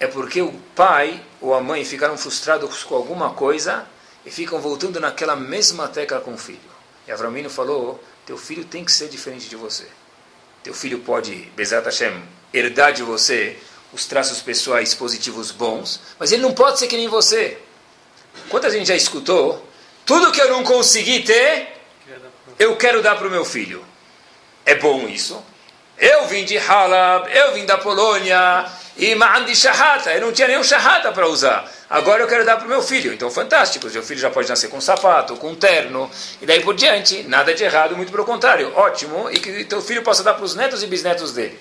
é 0.00 0.06
porque 0.06 0.40
o 0.40 0.52
pai 0.74 1.22
ou 1.40 1.54
a 1.54 1.60
mãe 1.60 1.84
ficaram 1.84 2.16
frustrados 2.16 2.82
com 2.82 2.94
alguma 2.94 3.30
coisa 3.34 3.86
e 4.24 4.30
ficam 4.30 4.60
voltando 4.60 4.98
naquela 4.98 5.36
mesma 5.36 5.88
tecla 5.88 6.20
com 6.20 6.34
o 6.34 6.38
filho. 6.38 6.77
E 7.08 7.12
Avramino 7.12 7.48
falou, 7.48 8.04
teu 8.26 8.36
filho 8.36 8.66
tem 8.66 8.84
que 8.84 8.92
ser 8.92 9.08
diferente 9.08 9.48
de 9.48 9.56
você. 9.56 9.86
Teu 10.62 10.74
filho 10.74 10.98
pode, 10.98 11.34
Bezat 11.56 11.86
Hashem, 11.86 12.22
herdar 12.52 12.92
de 12.92 13.02
você 13.02 13.56
os 13.94 14.04
traços 14.04 14.42
pessoais 14.42 14.92
positivos 14.92 15.50
bons, 15.50 16.02
mas 16.18 16.32
ele 16.32 16.42
não 16.42 16.52
pode 16.52 16.78
ser 16.78 16.86
que 16.86 16.98
nem 16.98 17.08
você. 17.08 17.56
Quantas 18.50 18.74
gente 18.74 18.88
já 18.88 18.94
escutou? 18.94 19.66
Tudo 20.04 20.30
que 20.30 20.40
eu 20.40 20.50
não 20.50 20.62
consegui 20.62 21.22
ter, 21.22 21.80
eu 22.58 22.76
quero 22.76 23.02
dar 23.02 23.16
para 23.16 23.26
o 23.26 23.30
meu 23.30 23.44
filho. 23.44 23.82
É 24.66 24.74
bom 24.74 25.08
isso? 25.08 25.42
Eu 25.96 26.26
vim 26.26 26.44
de 26.44 26.58
Halab, 26.58 27.26
eu 27.34 27.54
vim 27.54 27.64
da 27.64 27.78
Polônia, 27.78 28.70
e 28.98 29.14
Ma'an 29.14 29.46
de 29.46 29.56
Shahata, 29.56 30.12
eu 30.12 30.20
não 30.20 30.32
tinha 30.32 30.46
nenhum 30.46 30.62
Shahata 30.62 31.10
para 31.10 31.26
usar. 31.26 31.72
Agora 31.90 32.22
eu 32.22 32.28
quero 32.28 32.44
dar 32.44 32.56
para 32.56 32.66
o 32.66 32.68
meu 32.68 32.82
filho. 32.82 33.12
Então, 33.12 33.30
fantástico, 33.30 33.88
seu 33.88 34.02
filho 34.02 34.20
já 34.20 34.28
pode 34.28 34.48
nascer 34.48 34.68
com 34.68 34.80
sapato, 34.80 35.36
com 35.36 35.54
terno, 35.54 36.10
e 36.40 36.46
daí 36.46 36.60
por 36.60 36.74
diante. 36.74 37.22
Nada 37.22 37.54
de 37.54 37.64
errado, 37.64 37.96
muito 37.96 38.12
pelo 38.12 38.24
contrário. 38.24 38.72
Ótimo, 38.74 39.30
e 39.30 39.38
que 39.38 39.64
teu 39.64 39.80
filho 39.80 40.02
possa 40.02 40.22
dar 40.22 40.34
para 40.34 40.44
os 40.44 40.54
netos 40.54 40.82
e 40.82 40.86
bisnetos 40.86 41.32
dele. 41.32 41.58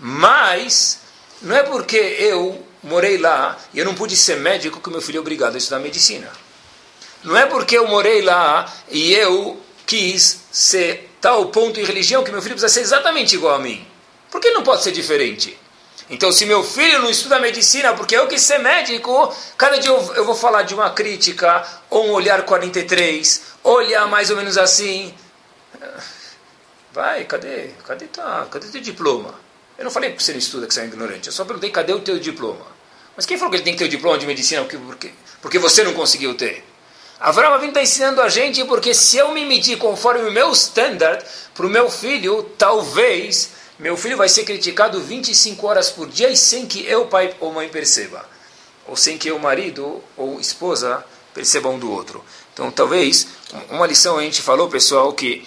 Mas, 0.00 1.00
não 1.42 1.54
é 1.54 1.62
porque 1.62 1.96
eu 1.96 2.64
morei 2.82 3.18
lá 3.18 3.58
e 3.74 3.78
eu 3.78 3.84
não 3.84 3.94
pude 3.94 4.16
ser 4.16 4.36
médico 4.36 4.80
que 4.80 4.90
meu 4.90 5.02
filho 5.02 5.18
é 5.18 5.20
obrigado 5.20 5.54
a 5.54 5.58
estudar 5.58 5.78
medicina. 5.78 6.30
Não 7.22 7.36
é 7.36 7.46
porque 7.46 7.76
eu 7.76 7.86
morei 7.86 8.22
lá 8.22 8.72
e 8.90 9.12
eu 9.12 9.60
quis 9.86 10.40
ser 10.50 11.10
tal 11.20 11.46
ponto 11.46 11.78
em 11.78 11.84
religião 11.84 12.24
que 12.24 12.32
meu 12.32 12.42
filho 12.42 12.54
precisa 12.54 12.72
ser 12.72 12.80
exatamente 12.80 13.34
igual 13.34 13.54
a 13.54 13.58
mim. 13.58 13.86
Por 14.30 14.40
que 14.40 14.50
não 14.50 14.62
pode 14.62 14.82
ser 14.82 14.92
diferente? 14.92 15.56
Então, 16.10 16.30
se 16.30 16.44
meu 16.44 16.62
filho 16.62 17.00
não 17.00 17.10
estuda 17.10 17.38
medicina 17.38 17.94
porque 17.94 18.16
eu 18.16 18.26
quis 18.26 18.42
ser 18.42 18.58
médico, 18.58 19.34
cada 19.56 19.78
dia 19.78 19.90
eu, 19.90 20.14
eu 20.14 20.24
vou 20.24 20.34
falar 20.34 20.62
de 20.62 20.74
uma 20.74 20.90
crítica, 20.90 21.66
ou 21.88 22.08
um 22.08 22.12
olhar 22.12 22.42
43, 22.42 23.42
olhar 23.62 24.06
mais 24.06 24.30
ou 24.30 24.36
menos 24.36 24.58
assim. 24.58 25.14
Vai, 26.92 27.24
cadê? 27.24 27.70
Cadê, 27.86 28.06
tá, 28.06 28.46
cadê 28.50 28.66
teu 28.68 28.80
diploma? 28.80 29.34
Eu 29.78 29.84
não 29.84 29.90
falei 29.90 30.12
que 30.12 30.22
você 30.22 30.32
não 30.32 30.38
estuda, 30.38 30.66
que 30.66 30.74
você 30.74 30.82
é 30.82 30.84
ignorante. 30.84 31.28
Eu 31.28 31.32
só 31.32 31.44
perguntei, 31.44 31.70
cadê 31.70 31.92
o 31.92 32.00
teu 32.00 32.18
diploma? 32.18 32.66
Mas 33.16 33.26
quem 33.26 33.36
falou 33.36 33.50
que 33.50 33.56
ele 33.56 33.64
tem 33.64 33.72
que 33.72 33.78
ter 33.78 33.84
o 33.84 33.88
diploma 33.88 34.18
de 34.18 34.26
medicina 34.26 34.62
porque, 34.62 34.76
porque, 34.78 35.10
porque 35.40 35.58
você 35.58 35.82
não 35.82 35.94
conseguiu 35.94 36.34
ter? 36.34 36.64
Avram 37.20 37.54
Avinu 37.54 37.68
está 37.68 37.80
ensinando 37.80 38.20
a 38.20 38.28
gente 38.28 38.64
porque 38.64 38.92
se 38.92 39.16
eu 39.16 39.32
me 39.32 39.44
medir 39.44 39.78
conforme 39.78 40.28
o 40.28 40.32
meu 40.32 40.50
standard 40.52 41.24
para 41.54 41.66
o 41.66 41.70
meu 41.70 41.88
filho, 41.88 42.42
talvez 42.58 43.50
meu 43.82 43.96
filho 43.96 44.16
vai 44.16 44.28
ser 44.28 44.44
criticado 44.44 45.00
25 45.00 45.66
horas 45.66 45.90
por 45.90 46.08
dia 46.08 46.30
e 46.30 46.36
sem 46.36 46.66
que 46.66 46.86
eu, 46.86 47.06
pai 47.06 47.34
ou 47.40 47.52
mãe, 47.52 47.68
perceba. 47.68 48.24
Ou 48.86 48.96
sem 48.96 49.18
que 49.18 49.32
o 49.32 49.40
marido 49.40 50.00
ou 50.16 50.38
esposa 50.38 51.04
percebam 51.34 51.74
um 51.74 51.78
do 51.80 51.90
outro. 51.90 52.24
Então, 52.52 52.70
talvez, 52.70 53.26
uma 53.68 53.84
lição 53.84 54.18
a 54.18 54.22
gente 54.22 54.40
falou, 54.40 54.68
pessoal, 54.68 55.12
que 55.12 55.44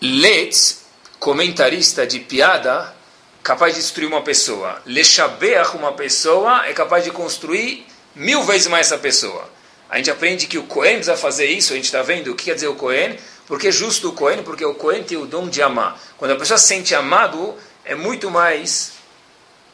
Letz, 0.00 0.84
comentarista 1.18 2.06
de 2.06 2.20
piada, 2.20 2.94
capaz 3.42 3.74
de 3.74 3.80
destruir 3.80 4.06
uma 4.06 4.22
pessoa. 4.22 4.80
Lechabeach, 4.86 5.76
uma 5.76 5.92
pessoa, 5.92 6.66
é 6.66 6.72
capaz 6.72 7.02
de 7.02 7.10
construir 7.10 7.84
mil 8.14 8.44
vezes 8.44 8.68
mais 8.68 8.86
essa 8.86 8.98
pessoa. 8.98 9.50
A 9.90 9.96
gente 9.96 10.10
aprende 10.10 10.46
que 10.46 10.56
o 10.56 10.62
Cohen 10.62 10.94
precisa 10.94 11.16
fazer 11.16 11.46
isso, 11.46 11.72
a 11.72 11.76
gente 11.76 11.86
está 11.86 12.00
vendo 12.00 12.30
o 12.30 12.36
que 12.36 12.44
quer 12.44 12.54
dizer 12.54 12.68
o 12.68 12.76
Cohen, 12.76 13.18
porque 13.52 13.68
é 13.68 13.70
justo 13.70 14.08
o 14.08 14.12
Cohen, 14.14 14.42
porque 14.42 14.64
o 14.64 14.72
Cohen 14.72 15.02
tem 15.02 15.18
o 15.18 15.26
dom 15.26 15.46
de 15.46 15.60
amar. 15.60 16.00
Quando 16.16 16.30
a 16.30 16.36
pessoa 16.36 16.56
se 16.56 16.68
sente 16.68 16.94
amado, 16.94 17.54
é 17.84 17.94
muito 17.94 18.30
mais 18.30 18.92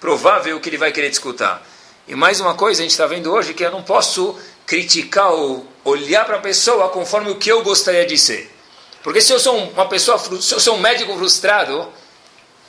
provável 0.00 0.58
que 0.58 0.68
ele 0.68 0.76
vai 0.76 0.90
querer 0.90 1.10
te 1.10 1.12
escutar. 1.12 1.64
E 2.08 2.16
mais 2.16 2.40
uma 2.40 2.54
coisa, 2.54 2.80
a 2.80 2.82
gente 2.82 2.90
está 2.90 3.06
vendo 3.06 3.32
hoje 3.32 3.54
que 3.54 3.64
eu 3.64 3.70
não 3.70 3.84
posso 3.84 4.36
criticar 4.66 5.30
ou 5.30 5.64
olhar 5.84 6.24
para 6.24 6.38
a 6.38 6.40
pessoa 6.40 6.88
conforme 6.88 7.30
o 7.30 7.36
que 7.36 7.52
eu 7.52 7.62
gostaria 7.62 8.04
de 8.04 8.18
ser. 8.18 8.52
Porque 9.00 9.20
se 9.20 9.32
eu 9.32 9.38
sou 9.38 9.56
uma 9.56 9.86
pessoa, 9.86 10.18
se 10.18 10.52
eu 10.52 10.58
sou 10.58 10.74
um 10.74 10.80
médico 10.80 11.16
frustrado, 11.16 11.88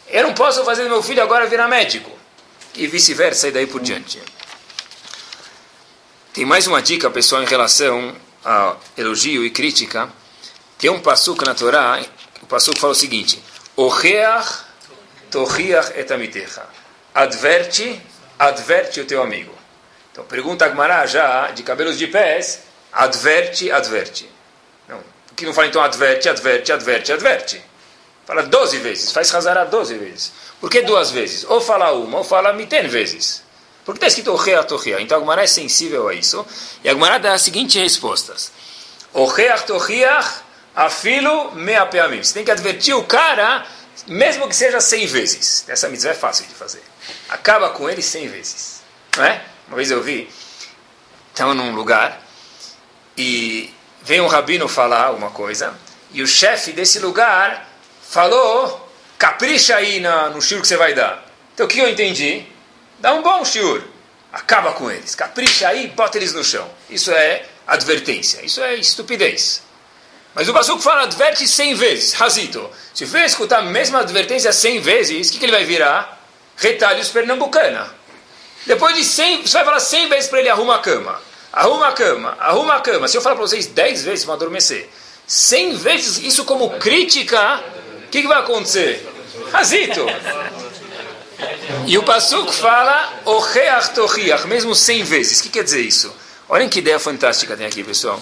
eu 0.10 0.28
não 0.28 0.36
posso 0.36 0.64
fazer 0.64 0.84
meu 0.84 1.02
filho 1.02 1.24
agora 1.24 1.48
virar 1.48 1.68
médico. 1.68 2.12
E 2.76 2.86
vice-versa, 2.86 3.48
e 3.48 3.52
daí 3.52 3.66
por 3.66 3.82
diante. 3.82 4.22
Tem 6.34 6.46
mais 6.46 6.68
uma 6.68 6.84
dica, 6.84 7.10
pessoal, 7.10 7.42
em 7.42 7.48
relação 7.48 8.16
a 8.46 8.76
elogio 8.96 9.44
e 9.44 9.50
crítica. 9.50 10.19
Tem 10.80 10.90
um 10.90 11.02
passuco 11.02 11.46
na 11.46 11.54
Torá, 11.54 12.02
o 12.42 12.46
passuco 12.46 12.80
fala 12.80 12.94
o 12.94 12.96
seguinte: 12.96 13.44
Ocheach 13.76 14.64
tochiach 15.30 15.92
etamitecha. 16.00 16.66
Adverte, 17.14 18.02
adverte 18.40 19.02
o 19.02 19.06
teu 19.06 19.22
amigo. 19.22 19.54
Então 20.12 20.24
pergunta 20.24 20.66
a 20.66 20.70
Gmará 20.70 21.06
já, 21.06 21.52
de 21.52 21.64
cabelos 21.64 21.98
de 21.98 22.08
pés, 22.08 22.62
adverte, 22.94 23.70
adverte. 23.70 24.30
Não, 24.88 25.02
que 25.36 25.46
não 25.46 25.54
fala 25.54 25.68
então 25.68 25.82
adverte, 25.84 26.30
adverte, 26.30 26.72
adverte, 26.72 27.12
adverte? 27.12 27.62
Fala 28.26 28.44
12 28.44 28.78
vezes, 28.78 29.12
faz 29.12 29.34
Hazará 29.36 29.66
12 29.66 29.98
vezes. 29.98 30.32
Por 30.62 30.70
que 30.70 30.82
duas 30.82 31.12
vezes? 31.12 31.44
Ou 31.50 31.60
fala 31.60 31.92
uma, 31.92 32.20
ou 32.20 32.24
fala 32.24 32.54
miten 32.54 32.88
vezes. 32.88 33.44
Por 33.84 33.94
que 33.94 33.98
está 33.98 34.08
escrito 34.08 34.32
Ocheach 34.32 34.68
tochiach? 34.68 35.04
Então 35.04 35.18
a 35.18 35.22
Gmará 35.22 35.44
é 35.44 35.48
sensível 35.48 36.08
a 36.08 36.14
isso. 36.14 36.46
E 36.84 36.90
a 36.90 36.94
Gmará 36.94 37.18
dá 37.18 37.34
as 37.34 37.42
seguintes 37.42 37.76
respostas. 37.76 38.52
Ocheach 39.14 39.66
tochiach 39.66 40.49
Afilo 40.80 41.52
meapeamim. 41.56 42.24
Você 42.24 42.36
tem 42.36 42.46
que 42.46 42.52
advertir 42.52 42.96
o 42.96 43.04
cara, 43.04 43.66
mesmo 44.08 44.48
que 44.48 44.56
seja 44.56 44.80
100 44.80 45.08
vezes. 45.08 45.66
Essa 45.68 45.90
mitzvah 45.90 46.12
é 46.12 46.14
fácil 46.14 46.46
de 46.46 46.54
fazer. 46.54 46.82
Acaba 47.28 47.72
com 47.72 47.90
ele 47.90 48.02
100 48.02 48.30
vezes. 48.30 48.82
Não 49.18 49.26
é? 49.26 49.44
Uma 49.68 49.76
vez 49.76 49.92
eu 49.92 50.02
vi, 50.02 50.30
estava 51.34 51.54
num 51.54 51.76
lugar 51.76 52.22
e 53.18 53.74
veio 54.04 54.24
um 54.24 54.28
rabino 54.28 54.70
falar 54.70 55.12
uma 55.12 55.32
coisa 55.32 55.78
e 56.14 56.22
o 56.22 56.28
chefe 56.28 56.72
desse 56.72 57.00
lugar 57.00 57.70
falou, 58.02 58.90
capricha 59.18 59.76
aí 59.76 60.00
na, 60.00 60.30
no 60.30 60.42
shiur 60.42 60.62
que 60.62 60.68
você 60.70 60.78
vai 60.78 60.94
dar. 60.94 61.26
Então 61.54 61.66
o 61.66 61.70
que 61.70 61.80
eu 61.80 61.90
entendi? 61.90 62.46
Dá 63.00 63.14
um 63.14 63.22
bom 63.22 63.44
shiur. 63.44 63.84
Acaba 64.32 64.72
com 64.72 64.90
eles. 64.90 65.14
Capricha 65.14 65.68
aí, 65.68 65.88
bota 65.88 66.18
eles 66.18 66.34
no 66.34 66.42
chão. 66.42 66.70
Isso 66.90 67.12
é 67.12 67.46
advertência. 67.68 68.46
Isso 68.46 68.64
é 68.64 68.76
estupidez. 68.76 69.68
Mas 70.36 70.48
o 70.48 70.54
Passuco 70.54 70.82
fala, 70.82 71.04
adverte 71.04 71.48
100 71.48 71.74
vezes, 71.76 72.14
Razito. 72.14 72.70
Se 72.94 73.06
for 73.06 73.20
escutar 73.22 73.60
a 73.60 73.64
mesma 73.64 74.00
advertência 74.00 74.54
100 74.54 74.80
vezes, 74.80 75.30
o 75.30 75.32
que, 75.32 75.40
que 75.40 75.46
ele 75.46 75.52
vai 75.52 75.66
virar? 75.66 76.22
Retalhos 76.56 77.10
pernambucana. 77.10 77.90
Depois 78.66 78.96
de 78.96 79.04
100, 79.04 79.48
você 79.48 79.58
vai 79.58 79.66
falar 79.66 79.80
100 79.80 80.10
vezes 80.10 80.30
para 80.30 80.40
ele, 80.40 80.50
arruma 80.50 80.76
a 80.76 80.80
cama. 80.80 81.20
Arruma 81.52 81.88
a 81.88 81.92
cama, 81.92 82.38
arruma 82.40 82.76
a 82.76 82.82
cama. 82.82 83.08
Se 83.08 83.18
eu 83.18 83.22
falar 83.22 83.36
para 83.36 83.46
vocês 83.48 83.66
10 83.66 84.04
vezes, 84.04 84.26
vão 84.26 84.36
adormecer. 84.36 84.90
100 85.26 85.78
vezes 85.78 86.18
isso 86.20 86.46
como 86.46 86.72
crítica, 86.78 87.64
o 88.06 88.10
que, 88.10 88.22
que 88.22 88.28
vai 88.28 88.40
acontecer? 88.40 89.08
Razito. 89.52 90.06
E 91.88 91.98
o 91.98 92.04
Passuco 92.04 92.52
fala, 92.52 93.22
Ocheach 93.26 93.92
Tochiach, 93.92 94.48
mesmo 94.48 94.76
100 94.76 95.04
vezes. 95.04 95.40
O 95.40 95.44
que 95.44 95.50
quer 95.50 95.64
dizer 95.64 95.82
isso? 95.82 96.14
Olhem 96.48 96.68
que 96.68 96.80
ideia 96.80 97.00
fantástica 97.00 97.56
tem 97.56 97.66
aqui, 97.66 97.84
pessoal. 97.84 98.20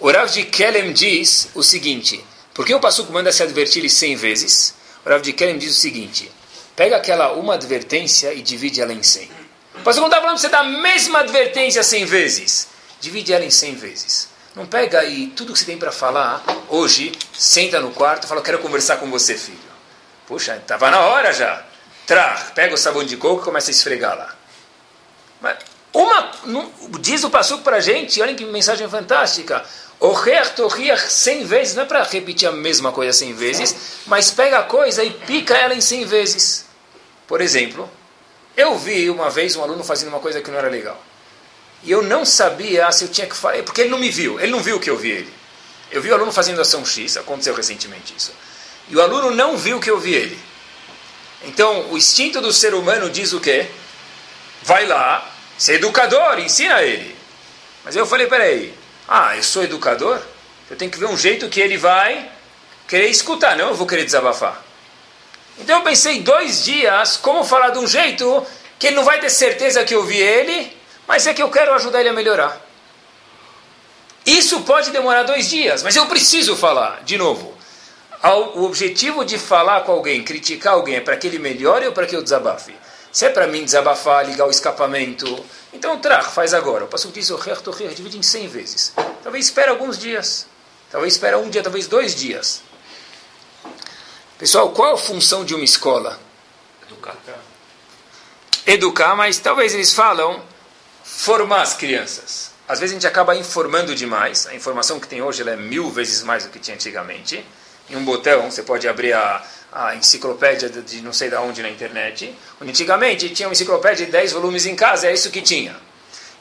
O 0.00 0.12
Rav 0.12 0.30
de 0.30 0.44
Kelem 0.44 0.92
diz 0.92 1.48
o 1.54 1.62
seguinte, 1.62 2.24
porque 2.54 2.72
o 2.72 2.78
Passuco 2.78 3.12
manda 3.12 3.32
se 3.32 3.42
advertir 3.42 3.80
ele 3.80 3.90
100 3.90 4.14
vezes, 4.14 4.74
o 5.04 5.08
Rav 5.08 5.20
de 5.20 5.32
Kelem 5.32 5.58
diz 5.58 5.76
o 5.76 5.80
seguinte, 5.80 6.30
pega 6.76 6.96
aquela 6.96 7.32
uma 7.32 7.54
advertência 7.54 8.32
e 8.32 8.40
divide 8.40 8.80
ela 8.80 8.92
em 8.92 9.02
100. 9.02 9.28
O 9.74 9.80
Passuco 9.80 10.02
não 10.02 10.08
está 10.08 10.20
falando 10.20 10.38
você 10.38 10.48
dar 10.48 10.60
a 10.60 10.64
mesma 10.64 11.18
advertência 11.18 11.82
100 11.82 12.04
vezes, 12.04 12.68
divide 13.00 13.32
ela 13.32 13.44
em 13.44 13.50
100 13.50 13.74
vezes. 13.74 14.28
Não 14.54 14.66
pega 14.66 15.00
aí 15.00 15.32
tudo 15.36 15.52
que 15.52 15.58
você 15.58 15.64
tem 15.64 15.76
para 15.76 15.90
falar 15.90 16.44
hoje, 16.68 17.10
senta 17.36 17.80
no 17.80 17.90
quarto 17.90 18.24
e 18.24 18.28
fala, 18.28 18.40
quero 18.40 18.60
conversar 18.60 18.98
com 18.98 19.10
você, 19.10 19.36
filho. 19.36 19.58
Puxa, 20.28 20.56
estava 20.56 20.92
na 20.92 21.00
hora 21.00 21.32
já. 21.32 21.64
Tra, 22.06 22.52
pega 22.54 22.72
o 22.72 22.78
sabão 22.78 23.04
de 23.04 23.16
coco 23.16 23.42
e 23.42 23.44
começa 23.44 23.70
a 23.70 23.72
esfregar 23.72 24.16
lá. 24.16 24.34
Mas 25.40 25.58
uma, 25.92 26.30
diz 27.00 27.24
o 27.24 27.30
Passuco 27.30 27.62
para 27.64 27.76
a 27.76 27.80
gente, 27.80 28.20
olha 28.20 28.34
que 28.34 28.44
mensagem 28.44 28.88
fantástica. 28.88 29.64
Oher 30.00 30.54
torriach 30.54 31.10
cem 31.10 31.44
vezes, 31.44 31.74
não 31.74 31.82
é 31.82 31.86
para 31.86 32.04
repetir 32.04 32.48
a 32.48 32.52
mesma 32.52 32.92
coisa 32.92 33.12
cem 33.12 33.34
vezes, 33.34 33.74
mas 34.06 34.30
pega 34.30 34.60
a 34.60 34.62
coisa 34.62 35.02
e 35.02 35.10
pica 35.10 35.56
ela 35.56 35.74
em 35.74 35.80
cem 35.80 36.04
vezes. 36.04 36.66
Por 37.26 37.40
exemplo, 37.40 37.90
eu 38.56 38.78
vi 38.78 39.10
uma 39.10 39.28
vez 39.28 39.56
um 39.56 39.62
aluno 39.62 39.82
fazendo 39.82 40.08
uma 40.08 40.20
coisa 40.20 40.40
que 40.40 40.50
não 40.50 40.58
era 40.58 40.68
legal. 40.68 41.00
E 41.82 41.90
eu 41.90 42.02
não 42.02 42.24
sabia 42.24 42.90
se 42.92 43.04
eu 43.04 43.08
tinha 43.08 43.26
que 43.26 43.36
falar, 43.36 43.62
porque 43.64 43.82
ele 43.82 43.90
não 43.90 43.98
me 43.98 44.10
viu, 44.10 44.38
ele 44.38 44.52
não 44.52 44.60
viu 44.60 44.78
que 44.78 44.88
eu 44.88 44.96
vi 44.96 45.10
ele. 45.10 45.34
Eu 45.90 46.00
vi 46.00 46.10
o 46.10 46.14
aluno 46.14 46.30
fazendo 46.30 46.60
ação 46.60 46.84
X, 46.84 47.16
aconteceu 47.16 47.54
recentemente 47.54 48.14
isso. 48.16 48.32
E 48.88 48.96
o 48.96 49.02
aluno 49.02 49.30
não 49.32 49.56
viu 49.56 49.80
que 49.80 49.90
eu 49.90 49.98
vi 49.98 50.14
ele. 50.14 50.38
Então, 51.44 51.90
o 51.90 51.98
instinto 51.98 52.40
do 52.40 52.52
ser 52.52 52.74
humano 52.74 53.10
diz 53.10 53.32
o 53.32 53.40
quê? 53.40 53.68
Vai 54.62 54.86
lá, 54.86 55.28
ser 55.56 55.74
educador, 55.74 56.38
ensina 56.38 56.82
ele. 56.82 57.16
Mas 57.84 57.96
eu 57.96 58.06
falei, 58.06 58.26
peraí, 58.26 58.74
ah, 59.08 59.34
eu 59.36 59.42
sou 59.42 59.64
educador? 59.64 60.20
Eu 60.70 60.76
tenho 60.76 60.90
que 60.90 60.98
ver 60.98 61.06
um 61.06 61.16
jeito 61.16 61.48
que 61.48 61.60
ele 61.60 61.78
vai 61.78 62.30
querer 62.86 63.08
escutar, 63.08 63.56
não 63.56 63.68
eu 63.68 63.74
vou 63.74 63.86
querer 63.86 64.04
desabafar. 64.04 64.62
Então 65.58 65.78
eu 65.78 65.84
pensei 65.84 66.20
dois 66.20 66.64
dias 66.64 67.16
como 67.16 67.42
falar 67.42 67.70
de 67.70 67.78
um 67.78 67.86
jeito 67.86 68.46
que 68.78 68.88
ele 68.88 68.96
não 68.96 69.04
vai 69.04 69.18
ter 69.18 69.30
certeza 69.30 69.84
que 69.84 69.94
eu 69.94 70.04
vi 70.04 70.18
ele, 70.18 70.76
mas 71.06 71.26
é 71.26 71.34
que 71.34 71.42
eu 71.42 71.50
quero 71.50 71.74
ajudar 71.74 72.00
ele 72.00 72.10
a 72.10 72.12
melhorar. 72.12 72.60
Isso 74.26 74.60
pode 74.60 74.90
demorar 74.90 75.22
dois 75.22 75.48
dias, 75.48 75.82
mas 75.82 75.96
eu 75.96 76.04
preciso 76.06 76.54
falar, 76.54 77.02
de 77.02 77.16
novo. 77.16 77.56
O 78.56 78.64
objetivo 78.64 79.24
de 79.24 79.38
falar 79.38 79.82
com 79.82 79.92
alguém, 79.92 80.22
criticar 80.22 80.74
alguém, 80.74 80.96
é 80.96 81.00
para 81.00 81.16
que 81.16 81.26
ele 81.26 81.38
melhore 81.38 81.86
ou 81.86 81.92
para 81.92 82.06
que 82.06 82.14
eu 82.14 82.22
desabafe? 82.22 82.74
Se 83.12 83.26
é 83.26 83.30
para 83.30 83.46
mim 83.46 83.64
desabafar, 83.64 84.26
ligar 84.26 84.46
o 84.46 84.50
escapamento, 84.50 85.44
então 85.72 85.98
tra, 85.98 86.22
faz 86.22 86.52
agora. 86.52 86.84
O 86.84 86.88
pastor 86.88 87.10
diz, 87.12 87.30
o 87.30 87.36
rer, 87.36 87.58
divide 87.94 88.18
em 88.18 88.22
100 88.22 88.48
vezes. 88.48 88.92
Talvez 89.22 89.46
espere 89.46 89.70
alguns 89.70 89.98
dias. 89.98 90.46
Talvez 90.90 91.14
espere 91.14 91.36
um 91.36 91.48
dia, 91.48 91.62
talvez 91.62 91.86
dois 91.86 92.14
dias. 92.14 92.62
Pessoal, 94.38 94.70
qual 94.70 94.94
a 94.94 94.98
função 94.98 95.44
de 95.44 95.54
uma 95.54 95.64
escola? 95.64 96.18
Educar. 96.86 97.16
Educar, 98.66 99.16
mas 99.16 99.38
talvez 99.38 99.74
eles 99.74 99.92
falam 99.92 100.42
formar 101.02 101.62
as 101.62 101.74
crianças. 101.74 102.52
Às 102.68 102.80
vezes 102.80 102.92
a 102.92 102.96
gente 102.98 103.06
acaba 103.06 103.34
informando 103.34 103.94
demais. 103.94 104.46
A 104.46 104.54
informação 104.54 105.00
que 105.00 105.08
tem 105.08 105.22
hoje 105.22 105.42
é 105.42 105.56
mil 105.56 105.90
vezes 105.90 106.22
mais 106.22 106.44
do 106.44 106.50
que 106.50 106.58
tinha 106.58 106.74
antigamente. 106.74 107.44
Em 107.90 107.96
um 107.96 108.04
botão 108.04 108.50
você 108.50 108.62
pode 108.62 108.86
abrir 108.86 109.14
a, 109.14 109.42
a 109.72 109.94
enciclopédia 109.94 110.68
de, 110.68 111.00
não 111.02 111.12
sei 111.12 111.28
de 111.28 111.36
onde 111.36 111.62
na 111.62 111.70
internet. 111.70 112.34
Antigamente 112.60 113.28
tinha 113.30 113.48
uma 113.48 113.52
enciclopédia 113.52 114.06
de 114.06 114.12
10 114.12 114.32
volumes 114.32 114.66
em 114.66 114.74
casa, 114.74 115.08
é 115.08 115.12
isso 115.12 115.30
que 115.30 115.42
tinha. 115.42 115.76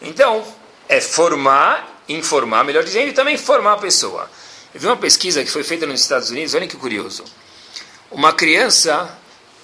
Então, 0.01 0.45
é 0.87 1.01
formar, 1.01 2.03
informar, 2.07 2.63
melhor 2.63 2.83
dizendo, 2.83 3.09
e 3.09 3.13
também 3.13 3.37
formar 3.37 3.73
a 3.73 3.77
pessoa. 3.77 4.29
Eu 4.73 4.79
vi 4.79 4.87
uma 4.87 4.97
pesquisa 4.97 5.43
que 5.43 5.51
foi 5.51 5.63
feita 5.63 5.85
nos 5.85 6.01
Estados 6.01 6.29
Unidos, 6.29 6.53
olha 6.53 6.67
que 6.67 6.77
curioso. 6.77 7.23
Uma 8.09 8.31
criança 8.31 9.09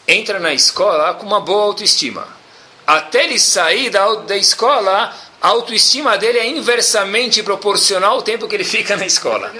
entra 0.07 0.39
na 0.39 0.53
escola 0.53 1.13
com 1.13 1.25
uma 1.25 1.39
boa 1.39 1.63
autoestima. 1.63 2.27
Até 2.85 3.23
ele 3.23 3.39
sair 3.39 3.89
da, 3.89 4.13
da 4.15 4.35
escola, 4.35 5.15
a 5.41 5.47
autoestima 5.47 6.17
dele 6.17 6.39
é 6.39 6.47
inversamente 6.47 7.41
proporcional 7.41 8.15
ao 8.15 8.21
tempo 8.21 8.47
que 8.47 8.55
ele 8.55 8.65
fica 8.65 8.97
na 8.97 9.05
escola. 9.05 9.53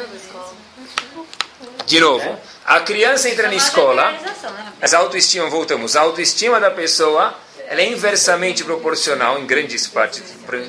De 1.86 2.00
novo, 2.00 2.38
a 2.66 2.80
criança 2.80 3.30
entra 3.30 3.48
na 3.48 3.56
escola, 3.56 4.12
né, 4.12 4.34
essa 4.82 4.98
autoestima, 4.98 5.50
voltamos, 5.50 5.96
a 5.96 6.02
autoestima 6.02 6.60
da 6.60 6.72
pessoa 6.72 7.36
ela 7.68 7.82
é 7.82 7.88
inversamente 7.88 8.64
proporcional, 8.64 9.40
em 9.40 9.46
grandes 9.46 9.88
partes, 9.88 10.22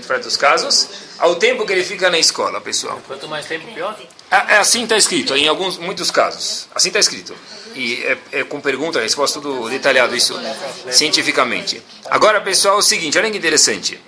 para 0.07 0.18
dos 0.18 0.37
casos, 0.37 0.88
ao 1.18 1.37
tempo 1.37 1.66
que 1.66 1.72
ele 1.72 1.85
fica 1.85 2.09
na 2.09 2.18
escola, 2.18 2.61
pessoal. 2.61 3.00
Quanto 3.07 3.29
mais 3.29 3.46
tempo, 3.46 3.66
pior? 3.74 3.98
É, 4.31 4.55
é 4.55 4.57
assim 4.59 4.85
está 4.85 4.96
escrito, 4.96 5.37
em 5.37 5.48
alguns, 5.48 5.77
muitos 5.77 6.11
casos. 6.11 6.68
Assim 6.74 6.88
está 6.88 7.00
escrito. 7.00 7.37
E 7.74 8.03
é, 8.05 8.18
é, 8.33 8.44
com 8.44 8.61
pergunta, 8.61 9.00
resposta, 9.00 9.40
tudo 9.40 9.68
detalhado, 9.68 10.14
isso, 10.14 10.35
cientificamente. 10.90 11.83
Agora, 12.07 12.40
pessoal, 12.40 12.77
é 12.77 12.79
o 12.79 12.83
seguinte, 12.83 13.18
olha 13.18 13.31
que 13.31 13.37
interessante. 13.37 14.00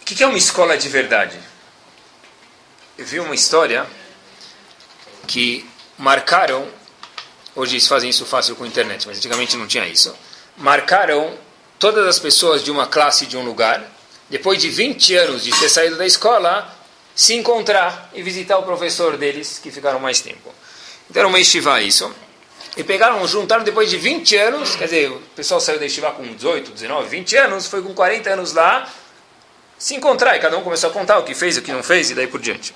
O 0.00 0.04
que 0.04 0.22
é 0.22 0.26
uma 0.26 0.38
escola 0.38 0.78
de 0.78 0.88
verdade? 0.88 1.38
Eu 2.96 3.04
vi 3.04 3.20
uma 3.20 3.34
história 3.34 3.86
que 5.30 5.64
marcaram, 5.96 6.66
hoje 7.54 7.74
eles 7.74 7.86
fazem 7.86 8.10
isso 8.10 8.26
fácil 8.26 8.56
com 8.56 8.64
a 8.64 8.66
internet, 8.66 9.06
mas 9.06 9.18
antigamente 9.18 9.56
não 9.56 9.64
tinha 9.64 9.86
isso, 9.86 10.12
marcaram 10.56 11.38
todas 11.78 12.04
as 12.04 12.18
pessoas 12.18 12.64
de 12.64 12.70
uma 12.70 12.88
classe 12.88 13.26
de 13.26 13.36
um 13.36 13.44
lugar, 13.44 13.80
depois 14.28 14.60
de 14.60 14.68
20 14.68 15.14
anos 15.14 15.44
de 15.44 15.52
ter 15.52 15.68
saído 15.68 15.96
da 15.96 16.04
escola, 16.04 16.76
se 17.14 17.34
encontrar 17.34 18.10
e 18.12 18.22
visitar 18.22 18.58
o 18.58 18.64
professor 18.64 19.16
deles, 19.16 19.60
que 19.62 19.70
ficaram 19.70 20.00
mais 20.00 20.20
tempo. 20.20 20.52
Então 21.08 21.20
era 21.20 21.28
uma 21.28 21.38
estiva 21.38 21.80
isso. 21.80 22.12
E 22.76 22.82
pegaram, 22.82 23.24
juntaram 23.28 23.62
depois 23.62 23.88
de 23.88 23.98
20 23.98 24.36
anos, 24.36 24.74
quer 24.74 24.86
dizer, 24.86 25.12
o 25.12 25.20
pessoal 25.36 25.60
saiu 25.60 25.78
da 25.78 25.86
estiva 25.86 26.10
com 26.10 26.24
18, 26.24 26.72
19, 26.72 27.08
20 27.08 27.36
anos, 27.36 27.66
foi 27.68 27.82
com 27.82 27.94
40 27.94 28.30
anos 28.30 28.52
lá, 28.52 28.92
se 29.78 29.94
encontrar, 29.94 30.36
e 30.36 30.40
cada 30.40 30.58
um 30.58 30.62
começou 30.62 30.90
a 30.90 30.92
contar 30.92 31.18
o 31.18 31.22
que 31.22 31.34
fez, 31.34 31.56
o 31.56 31.62
que 31.62 31.70
não 31.70 31.84
fez, 31.84 32.10
e 32.10 32.14
daí 32.14 32.26
por 32.26 32.40
diante. 32.40 32.74